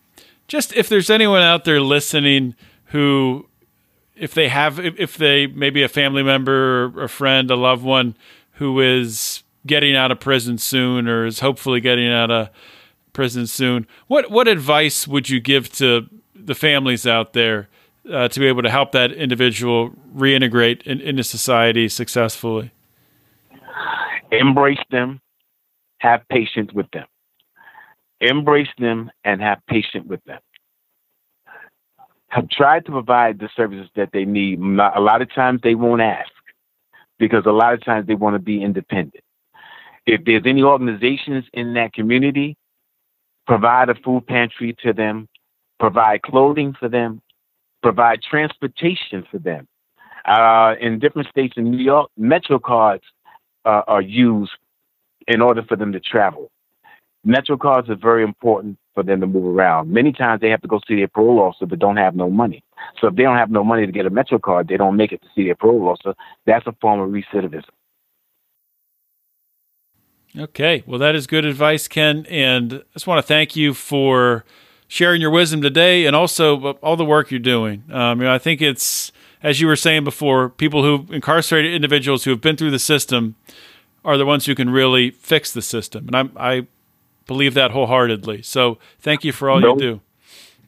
just 0.47 0.73
if 0.75 0.87
there's 0.87 1.09
anyone 1.09 1.41
out 1.41 1.65
there 1.65 1.81
listening 1.81 2.55
who 2.85 3.47
if 4.15 4.33
they 4.33 4.47
have 4.49 4.79
if 4.79 5.17
they 5.17 5.47
maybe 5.47 5.83
a 5.83 5.89
family 5.89 6.23
member 6.23 6.91
or 6.95 7.03
a 7.03 7.09
friend 7.09 7.51
a 7.51 7.55
loved 7.55 7.83
one 7.83 8.15
who 8.53 8.79
is 8.79 9.43
getting 9.67 9.95
out 9.95 10.11
of 10.11 10.19
prison 10.19 10.57
soon 10.57 11.07
or 11.07 11.25
is 11.25 11.39
hopefully 11.39 11.81
getting 11.81 12.11
out 12.11 12.31
of 12.31 12.49
prison 13.13 13.47
soon 13.47 13.87
what 14.07 14.29
what 14.29 14.47
advice 14.47 15.07
would 15.07 15.29
you 15.29 15.39
give 15.39 15.71
to 15.71 16.07
the 16.35 16.55
families 16.55 17.07
out 17.07 17.33
there 17.33 17.67
uh, 18.11 18.27
to 18.27 18.39
be 18.39 18.47
able 18.47 18.61
to 18.61 18.69
help 18.69 18.91
that 18.91 19.11
individual 19.11 19.91
reintegrate 20.15 20.83
in, 20.83 21.01
into 21.01 21.23
society 21.23 21.89
successfully? 21.89 22.71
Embrace 24.31 24.77
them 24.91 25.19
have 25.99 26.21
patience 26.29 26.71
with 26.73 26.89
them. 26.91 27.05
Embrace 28.21 28.69
them 28.77 29.09
and 29.23 29.41
have 29.41 29.59
patience 29.67 30.05
with 30.07 30.23
them 30.25 30.39
have 32.35 32.49
tried 32.49 32.85
to 32.85 32.91
provide 32.91 33.39
the 33.39 33.47
services 33.55 33.89
that 33.95 34.09
they 34.11 34.25
need. 34.25 34.59
A 34.59 34.99
lot 34.99 35.21
of 35.21 35.33
times 35.33 35.61
they 35.63 35.73
won't 35.73 36.01
ask 36.01 36.29
because 37.17 37.45
a 37.45 37.51
lot 37.51 37.73
of 37.73 37.81
times 37.81 38.07
they 38.07 38.15
want 38.15 38.35
to 38.35 38.39
be 38.39 38.61
independent. 38.61 39.23
If 40.05 40.25
there's 40.25 40.43
any 40.45 40.61
organizations 40.61 41.45
in 41.53 41.75
that 41.75 41.93
community, 41.93 42.57
provide 43.47 43.87
a 43.87 43.95
food 43.95 44.27
pantry 44.27 44.75
to 44.83 44.91
them, 44.91 45.29
provide 45.79 46.23
clothing 46.23 46.75
for 46.77 46.89
them, 46.89 47.21
provide 47.81 48.21
transportation 48.21 49.25
for 49.31 49.39
them. 49.39 49.65
Uh, 50.25 50.75
in 50.81 50.99
different 50.99 51.29
states 51.29 51.53
in 51.55 51.71
New 51.71 51.83
York, 51.83 52.11
Metro 52.17 52.59
cards 52.59 53.03
uh, 53.63 53.83
are 53.87 54.01
used 54.01 54.51
in 55.25 55.41
order 55.41 55.63
for 55.63 55.77
them 55.77 55.93
to 55.93 56.01
travel. 56.01 56.51
Metro 57.23 57.55
cards 57.55 57.89
are 57.89 57.95
very 57.95 58.23
important 58.23 58.77
for 58.95 59.03
them 59.03 59.21
to 59.21 59.27
move 59.27 59.45
around. 59.45 59.91
Many 59.91 60.11
times 60.11 60.41
they 60.41 60.49
have 60.49 60.61
to 60.61 60.67
go 60.67 60.79
see 60.87 60.95
their 60.95 61.07
parole 61.07 61.39
officer 61.39 61.67
but 61.67 61.77
don't 61.77 61.97
have 61.97 62.15
no 62.15 62.31
money. 62.31 62.63
So 62.99 63.07
if 63.07 63.15
they 63.15 63.23
don't 63.23 63.37
have 63.37 63.51
no 63.51 63.63
money 63.63 63.85
to 63.85 63.91
get 63.91 64.05
a 64.05 64.09
Metro 64.09 64.39
card, 64.39 64.67
they 64.67 64.77
don't 64.77 64.95
make 64.95 65.11
it 65.11 65.21
to 65.21 65.27
see 65.35 65.43
their 65.43 65.55
parole 65.55 65.89
officer. 65.89 66.15
That's 66.45 66.65
a 66.65 66.75
form 66.81 67.01
of 67.01 67.09
recidivism. 67.09 67.69
Okay, 70.37 70.83
well, 70.85 70.99
that 70.99 71.15
is 71.15 71.27
good 71.27 71.45
advice, 71.45 71.87
Ken. 71.87 72.25
And 72.29 72.73
I 72.73 72.93
just 72.93 73.07
want 73.07 73.19
to 73.19 73.27
thank 73.27 73.55
you 73.55 73.73
for 73.73 74.43
sharing 74.87 75.21
your 75.21 75.31
wisdom 75.31 75.61
today 75.61 76.05
and 76.05 76.15
also 76.15 76.73
all 76.75 76.97
the 76.97 77.05
work 77.05 77.31
you're 77.31 77.39
doing. 77.39 77.83
Um, 77.91 78.19
you 78.19 78.25
know, 78.25 78.33
I 78.33 78.37
think 78.37 78.61
it's, 78.61 79.11
as 79.41 79.61
you 79.61 79.67
were 79.67 79.75
saying 79.75 80.03
before, 80.03 80.49
people 80.49 80.83
who 80.83 81.11
incarcerated 81.13 81.73
individuals 81.73 82.23
who 82.23 82.31
have 82.31 82.41
been 82.41 82.57
through 82.57 82.71
the 82.71 82.79
system 82.79 83.35
are 84.03 84.17
the 84.17 84.25
ones 84.25 84.45
who 84.45 84.55
can 84.55 84.69
really 84.69 85.09
fix 85.11 85.53
the 85.53 85.61
system. 85.61 86.07
And 86.07 86.15
I'm, 86.15 86.31
I 86.37 86.67
believe 87.25 87.53
that 87.55 87.71
wholeheartedly. 87.71 88.41
So 88.41 88.77
thank 88.99 89.23
you 89.23 89.31
for 89.31 89.49
all 89.49 89.61
those, 89.61 89.81
you 89.81 89.93
do. 89.93 90.01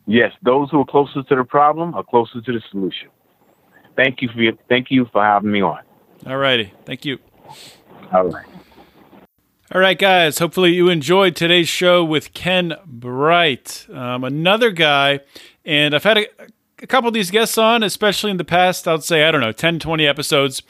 Yes, 0.05 0.31
those 0.41 0.69
who 0.71 0.81
are 0.81 0.85
closest 0.85 1.29
to 1.29 1.35
the 1.35 1.43
problem 1.43 1.93
are 1.93 2.03
closer 2.03 2.41
to 2.41 2.51
the 2.51 2.61
solution. 2.71 3.09
Thank 3.95 4.21
you 4.21 4.29
for 4.29 4.41
your, 4.41 4.53
thank 4.69 4.87
you 4.89 5.07
for 5.11 5.23
having 5.23 5.51
me 5.51 5.61
on. 5.61 5.79
All 6.25 6.37
righty, 6.37 6.73
thank 6.85 7.05
you. 7.05 7.19
All 8.11 8.27
right. 8.27 8.45
All 9.73 9.81
right, 9.81 9.99
guys. 9.99 10.39
Hopefully, 10.39 10.73
you 10.73 10.87
enjoyed 10.87 11.35
today's 11.35 11.67
show 11.67 12.01
with 12.01 12.33
Ken 12.33 12.75
Bright, 12.85 13.85
um, 13.91 14.23
another 14.23 14.71
guy. 14.71 15.19
And 15.65 15.93
I've 15.93 16.05
had 16.05 16.19
a, 16.19 16.27
a 16.81 16.87
couple 16.87 17.09
of 17.09 17.13
these 17.13 17.31
guests 17.31 17.57
on, 17.57 17.83
especially 17.83 18.31
in 18.31 18.37
the 18.37 18.45
past, 18.45 18.87
I'd 18.87 19.03
say, 19.03 19.25
I 19.25 19.31
don't 19.31 19.41
know, 19.41 19.51
10, 19.51 19.79
20 19.79 20.07
episodes 20.07 20.61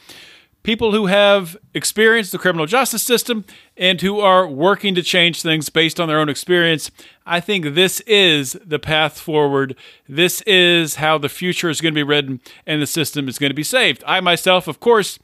people 0.62 0.92
who 0.92 1.06
have 1.06 1.56
experienced 1.72 2.32
the 2.32 2.38
criminal 2.38 2.66
justice 2.66 3.02
system 3.02 3.44
and 3.76 4.00
who 4.00 4.20
are 4.20 4.46
working 4.46 4.94
to 4.94 5.02
change 5.02 5.40
things 5.40 5.68
based 5.68 5.98
on 5.98 6.08
their 6.08 6.20
own 6.20 6.28
experience. 6.28 6.90
I 7.24 7.40
think 7.40 7.74
this 7.74 8.00
is 8.00 8.58
the 8.64 8.78
path 8.78 9.18
forward. 9.18 9.76
This 10.08 10.42
is 10.42 10.96
how 10.96 11.18
the 11.18 11.28
future 11.28 11.70
is 11.70 11.80
going 11.80 11.94
to 11.94 11.98
be 11.98 12.02
written 12.02 12.40
and 12.66 12.82
the 12.82 12.86
system 12.86 13.28
is 13.28 13.38
going 13.38 13.50
to 13.50 13.54
be 13.54 13.62
saved. 13.62 14.02
I 14.06 14.20
myself, 14.20 14.68
of 14.68 14.80
course, 14.80 15.18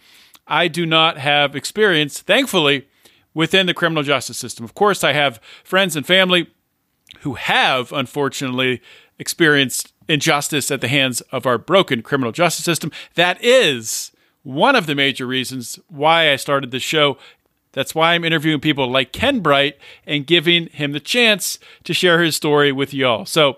I 0.47 0.69
do 0.69 0.87
not 0.87 1.19
have 1.19 1.57
experience, 1.57 2.21
thankfully, 2.21 2.87
within 3.33 3.67
the 3.67 3.75
criminal 3.75 4.03
justice 4.03 4.39
system. 4.39 4.65
Of 4.65 4.75
course, 4.75 5.03
I 5.03 5.13
have 5.13 5.41
friends 5.65 5.97
and 5.97 6.07
family 6.07 6.49
who 7.21 7.35
have, 7.35 7.93
unfortunately, 7.93 8.81
experienced 9.19 9.93
injustice 10.09 10.71
at 10.71 10.81
the 10.81 10.89
hands 10.89 11.21
of 11.33 11.47
our 11.47 11.59
broken 11.59 12.03
criminal 12.03 12.33
justice 12.33 12.65
system. 12.65 12.93
That 13.15 13.43
is 13.43 14.13
one 14.45 14.77
of 14.77 14.87
the 14.87 14.95
major 14.95 15.27
reasons 15.27 15.81
why 15.89 16.31
I 16.31 16.37
started 16.37 16.71
the 16.71 16.79
show. 16.79 17.19
That's 17.73 17.95
why 17.95 18.15
I'm 18.15 18.25
interviewing 18.25 18.61
people 18.61 18.89
like 18.89 19.13
Ken 19.13 19.41
Bright 19.41 19.77
and 20.07 20.27
giving 20.27 20.69
him 20.69 20.93
the 20.93 21.01
chance 21.01 21.59
to 21.83 21.93
share 21.93 22.23
his 22.23 22.37
story 22.37 22.71
with 22.71 22.95
y'all. 22.95 23.27
So 23.27 23.57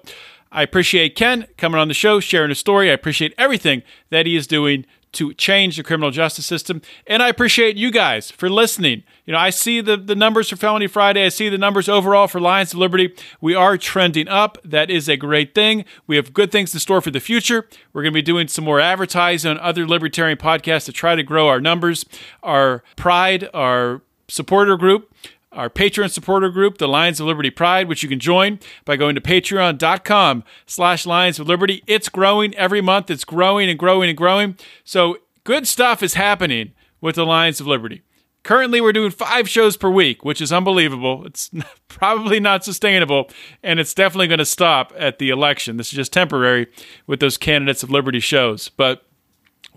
I 0.51 0.63
appreciate 0.63 1.17
Ken 1.17 1.47
coming 1.59 1.79
on 1.79 1.89
the 1.89 1.95
show, 1.95 2.19
sharing 2.19 2.49
his 2.49 2.59
story. 2.59 2.91
I 2.91 2.95
appreciate 2.95 3.35
everything 3.37 3.83
that 4.09 4.25
he 4.25 4.37
is 4.37 4.47
doing 4.47 4.87
to 5.13 5.33
change 5.35 5.77
the 5.77 5.83
criminal 5.83 6.11
justice 6.11 6.47
system. 6.47 6.83
And 7.07 7.23
I 7.23 7.29
appreciate 7.29 7.77
you 7.77 7.91
guys 7.91 8.31
for 8.31 8.51
listening. 8.51 9.03
You 9.25 9.33
know, 9.33 9.39
I 9.39 9.51
see 9.51 9.81
the, 9.81 9.97
the 9.97 10.15
numbers 10.15 10.51
for 10.51 10.57
Felony 10.57 10.87
Friday. 10.87 11.25
I 11.25 11.31
see 11.31 11.49
the 11.49 11.59
numbers 11.59 11.89
overall 11.89 12.29
for 12.29 12.41
Lions 12.41 12.73
of 12.73 12.79
Liberty. 12.79 13.15
We 13.41 13.55
are 13.55 13.79
trending 13.79 14.29
up. 14.29 14.59
That 14.65 14.91
is 14.91 15.09
a 15.09 15.17
great 15.17 15.55
thing. 15.55 15.85
We 16.07 16.17
have 16.17 16.35
good 16.35 16.53
things 16.53 16.75
in 16.75 16.81
store 16.81 17.01
for 17.01 17.11
the 17.11 17.21
future. 17.21 17.69
We're 17.93 18.03
going 18.03 18.13
to 18.13 18.19
be 18.19 18.23
doing 18.23 18.49
some 18.49 18.65
more 18.65 18.81
advertising 18.81 19.51
on 19.51 19.59
other 19.59 19.87
libertarian 19.87 20.39
podcasts 20.39 20.85
to 20.87 20.93
try 20.93 21.15
to 21.15 21.23
grow 21.23 21.49
our 21.49 21.61
numbers. 21.61 22.05
Our 22.43 22.83
pride, 22.97 23.49
our 23.55 24.03
supporter 24.29 24.77
group 24.77 25.13
our 25.57 25.71
Patreon 25.71 26.11
supporter 26.11 26.51
group, 26.51 26.79
the 26.79 26.87
Lions 26.87 27.19
of 27.19 27.27
Liberty 27.27 27.51
Pride, 27.51 27.89
which 27.89 28.03
you 28.03 28.09
can 28.09 28.21
join 28.21 28.61
by 28.85 28.97
going 28.97 29.15
to 29.15 29.21
patreon.com 29.21 30.45
slash 30.67 31.07
Lions 31.07 31.41
of 31.41 31.49
Liberty. 31.49 31.83
It's 31.87 32.09
growing 32.09 32.55
every 32.55 32.81
month. 32.81 33.11
It's 33.11 33.25
growing 33.25 33.69
and 33.69 33.79
growing 33.79 34.11
and 34.11 34.17
growing. 34.17 34.57
So 34.85 35.19
good 35.45 35.67
stuff 35.67 36.03
is 36.03 36.15
happening 36.15 36.73
with 37.01 37.17
the 37.17 37.27
Lions 37.27 37.61
of 37.61 37.67
Liberty. 37.67 38.03
Currently, 38.43 38.81
we're 38.81 38.93
doing 38.93 39.11
five 39.11 39.49
shows 39.49 39.77
per 39.77 39.91
week, 39.91 40.25
which 40.25 40.41
is 40.41 40.53
unbelievable. 40.53 41.27
It's 41.27 41.51
probably 41.89 42.39
not 42.39 42.65
sustainable, 42.65 43.29
and 43.61 43.81
it's 43.81 43.93
definitely 43.93 44.29
going 44.29 44.39
to 44.39 44.45
stop 44.45 44.93
at 44.97 45.19
the 45.19 45.31
election. 45.31 45.79
This 45.79 45.89
is 45.89 45.95
just 45.95 46.13
temporary 46.13 46.69
with 47.09 47.19
those 47.19 47.39
candidates 47.39 47.83
of 47.83 47.91
liberty 47.91 48.21
shows. 48.21 48.69
But 48.69 49.05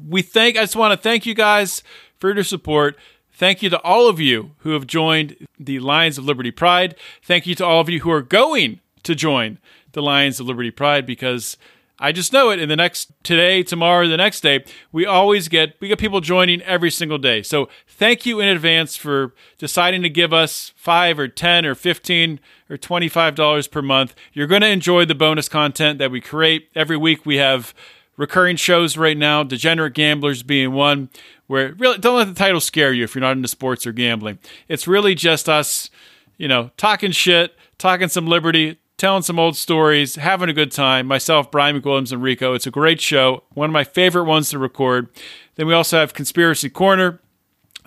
we 0.08 0.22
thank, 0.22 0.56
I 0.56 0.62
just 0.62 0.76
want 0.76 0.92
to 0.92 1.02
thank 1.02 1.26
you 1.26 1.34
guys 1.34 1.82
for 2.20 2.32
your 2.32 2.44
support. 2.44 2.96
Thank 3.40 3.64
you 3.64 3.70
to 3.70 3.80
all 3.84 4.10
of 4.10 4.20
you 4.20 4.52
who 4.60 4.72
have 4.72 4.86
joined 4.86 5.48
the 5.58 5.80
Lions 5.80 6.18
of 6.18 6.26
Liberty 6.26 6.52
Pride. 6.52 6.94
Thank 7.24 7.48
you 7.48 7.56
to 7.56 7.66
all 7.66 7.80
of 7.80 7.88
you 7.88 8.02
who 8.02 8.12
are 8.12 8.22
going 8.22 8.82
to 9.04 9.16
join 9.16 9.60
the 9.94 10.02
Lions 10.02 10.42
of 10.42 10.48
Liberty 10.48 10.72
Pride 10.72 11.06
because 11.06 11.56
I 12.00 12.12
just 12.12 12.34
know 12.34 12.50
it 12.50 12.60
in 12.60 12.68
the 12.68 12.76
next 12.76 13.14
today, 13.24 13.64
tomorrow, 13.64 14.10
the 14.10 14.18
next 14.18 14.42
day, 14.42 14.66
we 14.92 15.06
always 15.06 15.48
get 15.48 15.78
we 15.80 15.88
get 15.88 16.00
people 16.00 16.20
joining 16.20 16.62
every 16.64 16.92
single 16.92 17.18
day. 17.18 17.42
So 17.42 17.70
thank 17.88 18.26
you 18.26 18.42
in 18.42 18.50
advance 18.50 18.98
for 18.98 19.34
deciding 19.58 20.02
to 20.02 20.10
give 20.10 20.34
us 20.34 20.74
5 20.76 21.18
or 21.18 21.30
10 21.30 21.66
or 21.66 21.76
15 21.76 22.42
or 22.70 22.76
$25 22.76 23.72
per 23.72 23.82
month. 23.82 24.16
You're 24.34 24.48
going 24.48 24.64
to 24.64 24.68
enjoy 24.68 25.06
the 25.06 25.16
bonus 25.16 25.48
content 25.48 25.98
that 26.00 26.12
we 26.12 26.20
create. 26.20 26.68
Every 26.76 26.98
week 26.98 27.26
we 27.26 27.38
have 27.38 27.74
recurring 28.20 28.58
shows 28.58 28.98
right 28.98 29.18
now, 29.18 29.44
Degenerate 29.44 29.94
Gamblers 29.94 30.44
being 30.44 30.74
one, 30.74 31.10
where 31.48 31.74
really 31.76 31.98
don't 31.98 32.18
let 32.18 32.28
the 32.28 32.34
title 32.34 32.60
scare 32.60 32.92
you 32.92 33.06
if 33.06 33.16
you're 33.16 33.22
not 33.22 33.32
into 33.32 33.48
sports 33.48 33.88
or 33.88 33.94
gambling. 33.94 34.38
It's 34.68 34.88
really 34.88 35.16
just 35.16 35.48
us, 35.48 35.90
you 36.38 36.48
know, 36.48 36.70
talking 36.76 37.12
shit, 37.12 37.56
talking 37.78 38.10
some 38.10 38.28
liberty, 38.28 38.78
telling 38.98 39.24
some 39.24 39.40
old 39.40 39.56
stories, 39.56 40.16
having 40.16 40.50
a 40.50 40.54
good 40.54 40.72
time. 40.72 41.08
Myself, 41.08 41.50
Brian 41.50 41.82
McWilliams, 41.82 42.12
and 42.12 42.22
Rico. 42.22 42.54
It's 42.54 42.68
a 42.68 42.72
great 42.72 43.00
show, 43.00 43.44
one 43.54 43.70
of 43.70 43.74
my 43.74 43.86
favorite 43.86 44.26
ones 44.26 44.50
to 44.50 44.60
record. 44.60 45.08
Then 45.56 45.66
we 45.66 45.74
also 45.74 45.98
have 45.98 46.14
Conspiracy 46.14 46.70
Corner 46.70 47.22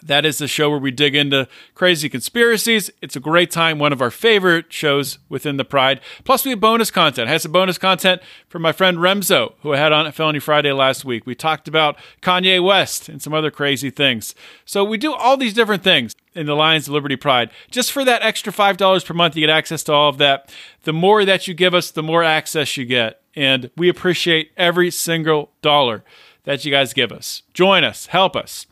that 0.03 0.25
is 0.25 0.39
the 0.39 0.49
show 0.49 0.69
where 0.71 0.79
we 0.79 0.91
dig 0.91 1.15
into 1.15 1.49
crazy 1.75 2.09
conspiracies. 2.09 2.91
It's 3.01 3.17
a 3.17 3.21
great 3.21 3.51
time, 3.51 3.79
one 3.79 3.93
of 3.93 4.03
our 4.03 4.11
favorite 4.11 4.73
shows 4.73 5.19
within 5.29 5.57
the 5.57 5.65
Pride. 5.65 6.01
Plus, 6.25 6.45
we 6.45 6.51
have 6.51 6.61
bonus 6.61 6.91
content. 6.91 7.29
I 7.29 7.33
had 7.33 7.43
some 7.43 7.53
bonus 7.53 7.79
content 7.79 8.21
from 8.49 8.63
my 8.63 8.73
friend 8.73 8.99
Remzo, 8.99 9.55
who 9.61 9.73
I 9.73 9.79
had 9.79 9.93
on 9.93 10.07
at 10.07 10.15
Felony 10.15 10.41
Friday 10.41 10.73
last 10.73 11.05
week. 11.05 11.25
We 11.25 11.35
talked 11.35 11.69
about 11.69 11.97
Kanye 12.21 12.63
West 12.63 13.09
and 13.09 13.23
some 13.23 13.33
other 13.33 13.51
crazy 13.51 13.91
things. 13.91 14.35
So 14.65 14.85
we 14.85 14.99
do 14.99 15.15
all 15.15 15.37
these 15.37 15.55
different 15.55 15.85
things 15.85 16.15
in 16.35 16.47
the 16.47 16.57
Lions 16.57 16.89
of 16.89 16.95
Liberty 16.95 17.17
Pride. 17.17 17.51
Just 17.71 17.93
for 17.93 18.05
that 18.05 18.23
extra 18.23 18.53
$5 18.53 19.05
per 19.05 19.15
month, 19.15 19.37
you 19.37 19.47
get 19.47 19.53
access 19.53 19.83
to 19.85 19.93
all 19.93 20.09
of 20.09 20.19
that. 20.19 20.53
The 20.83 20.93
more 20.93 21.25
that 21.25 21.47
you 21.47 21.55
give 21.55 21.75
us, 21.75 21.91
the 21.91 22.03
more 22.03 22.25
access 22.25 22.77
you 22.77 22.85
get. 22.85 23.21
And 23.35 23.71
we 23.77 23.89
appreciate 23.89 24.53
every 24.57 24.91
single 24.91 25.53
dollar 25.63 26.05
that 26.45 26.65
you 26.65 26.71
guys 26.71 26.93
give 26.93 27.13
us. 27.13 27.43
Join 27.55 27.85
us, 27.85 28.07
help 28.07 28.35
us 28.35 28.67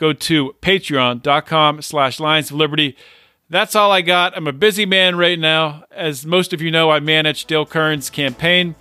go 0.00 0.14
to 0.14 0.56
patreon.com 0.62 1.82
slash 1.82 2.18
lions 2.18 2.50
of 2.50 2.56
liberty. 2.56 2.96
That's 3.50 3.76
all 3.76 3.92
i 3.92 4.00
got. 4.00 4.36
I'm 4.36 4.46
a 4.46 4.52
busy 4.52 4.86
man 4.86 5.16
right 5.16 5.38
now. 5.38 5.84
As 5.90 6.24
most 6.24 6.52
of 6.52 6.62
you 6.62 6.70
know 6.70 6.90
i 6.90 6.98
manage 6.98 7.44
Dale 7.44 7.66
Kerns' 7.66 8.08
campaign 8.08 8.74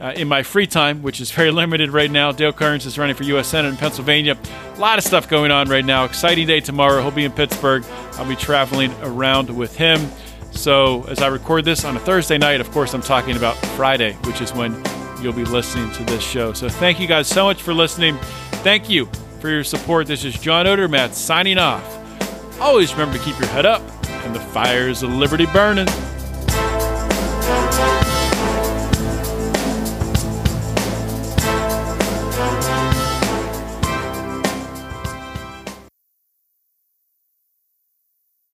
uh, 0.00 0.12
in 0.16 0.26
my 0.28 0.42
free 0.42 0.66
time 0.66 1.02
which 1.02 1.20
is 1.20 1.30
very 1.30 1.50
limited 1.62 1.90
right 1.90 2.10
now. 2.10 2.32
Dale 2.32 2.52
Kerns 2.52 2.84
is 2.84 2.98
running 2.98 3.14
for 3.14 3.22
u.s 3.22 3.46
senate 3.46 3.68
in 3.68 3.76
pennsylvania. 3.76 4.36
A 4.74 4.80
lot 4.80 4.98
of 4.98 5.04
stuff 5.04 5.28
going 5.28 5.52
on 5.52 5.68
right 5.68 5.84
now. 5.84 6.04
Exciting 6.04 6.48
day 6.48 6.60
tomorrow. 6.60 7.00
He'll 7.00 7.12
be 7.12 7.24
in 7.24 7.32
pittsburgh. 7.32 7.84
I'll 8.14 8.28
be 8.28 8.36
traveling 8.36 8.92
around 9.02 9.48
with 9.48 9.76
him. 9.76 10.10
So 10.50 11.04
as 11.04 11.20
i 11.20 11.28
record 11.28 11.64
this 11.64 11.84
on 11.84 11.96
a 11.96 12.00
thursday 12.00 12.38
night 12.38 12.60
of 12.60 12.70
course 12.72 12.92
i'm 12.92 13.02
talking 13.02 13.36
about 13.36 13.54
friday 13.76 14.14
which 14.24 14.40
is 14.40 14.52
when 14.52 14.82
you'll 15.22 15.32
be 15.32 15.44
listening 15.44 15.92
to 15.92 16.04
this 16.04 16.24
show. 16.24 16.52
So 16.52 16.68
thank 16.68 16.98
you 16.98 17.06
guys 17.06 17.28
so 17.28 17.44
much 17.44 17.62
for 17.62 17.72
listening. 17.72 18.18
Thank 18.64 18.90
you 18.90 19.08
for 19.40 19.48
your 19.48 19.64
support. 19.64 20.06
This 20.06 20.24
is 20.24 20.38
John 20.38 20.66
Odermatt 20.66 21.12
signing 21.12 21.58
off. 21.58 22.60
Always 22.60 22.92
remember 22.92 23.18
to 23.18 23.24
keep 23.24 23.38
your 23.38 23.48
head 23.48 23.66
up 23.66 23.82
and 24.24 24.34
the 24.34 24.40
fires 24.40 25.02
of 25.02 25.12
liberty 25.12 25.46
burning. 25.46 25.86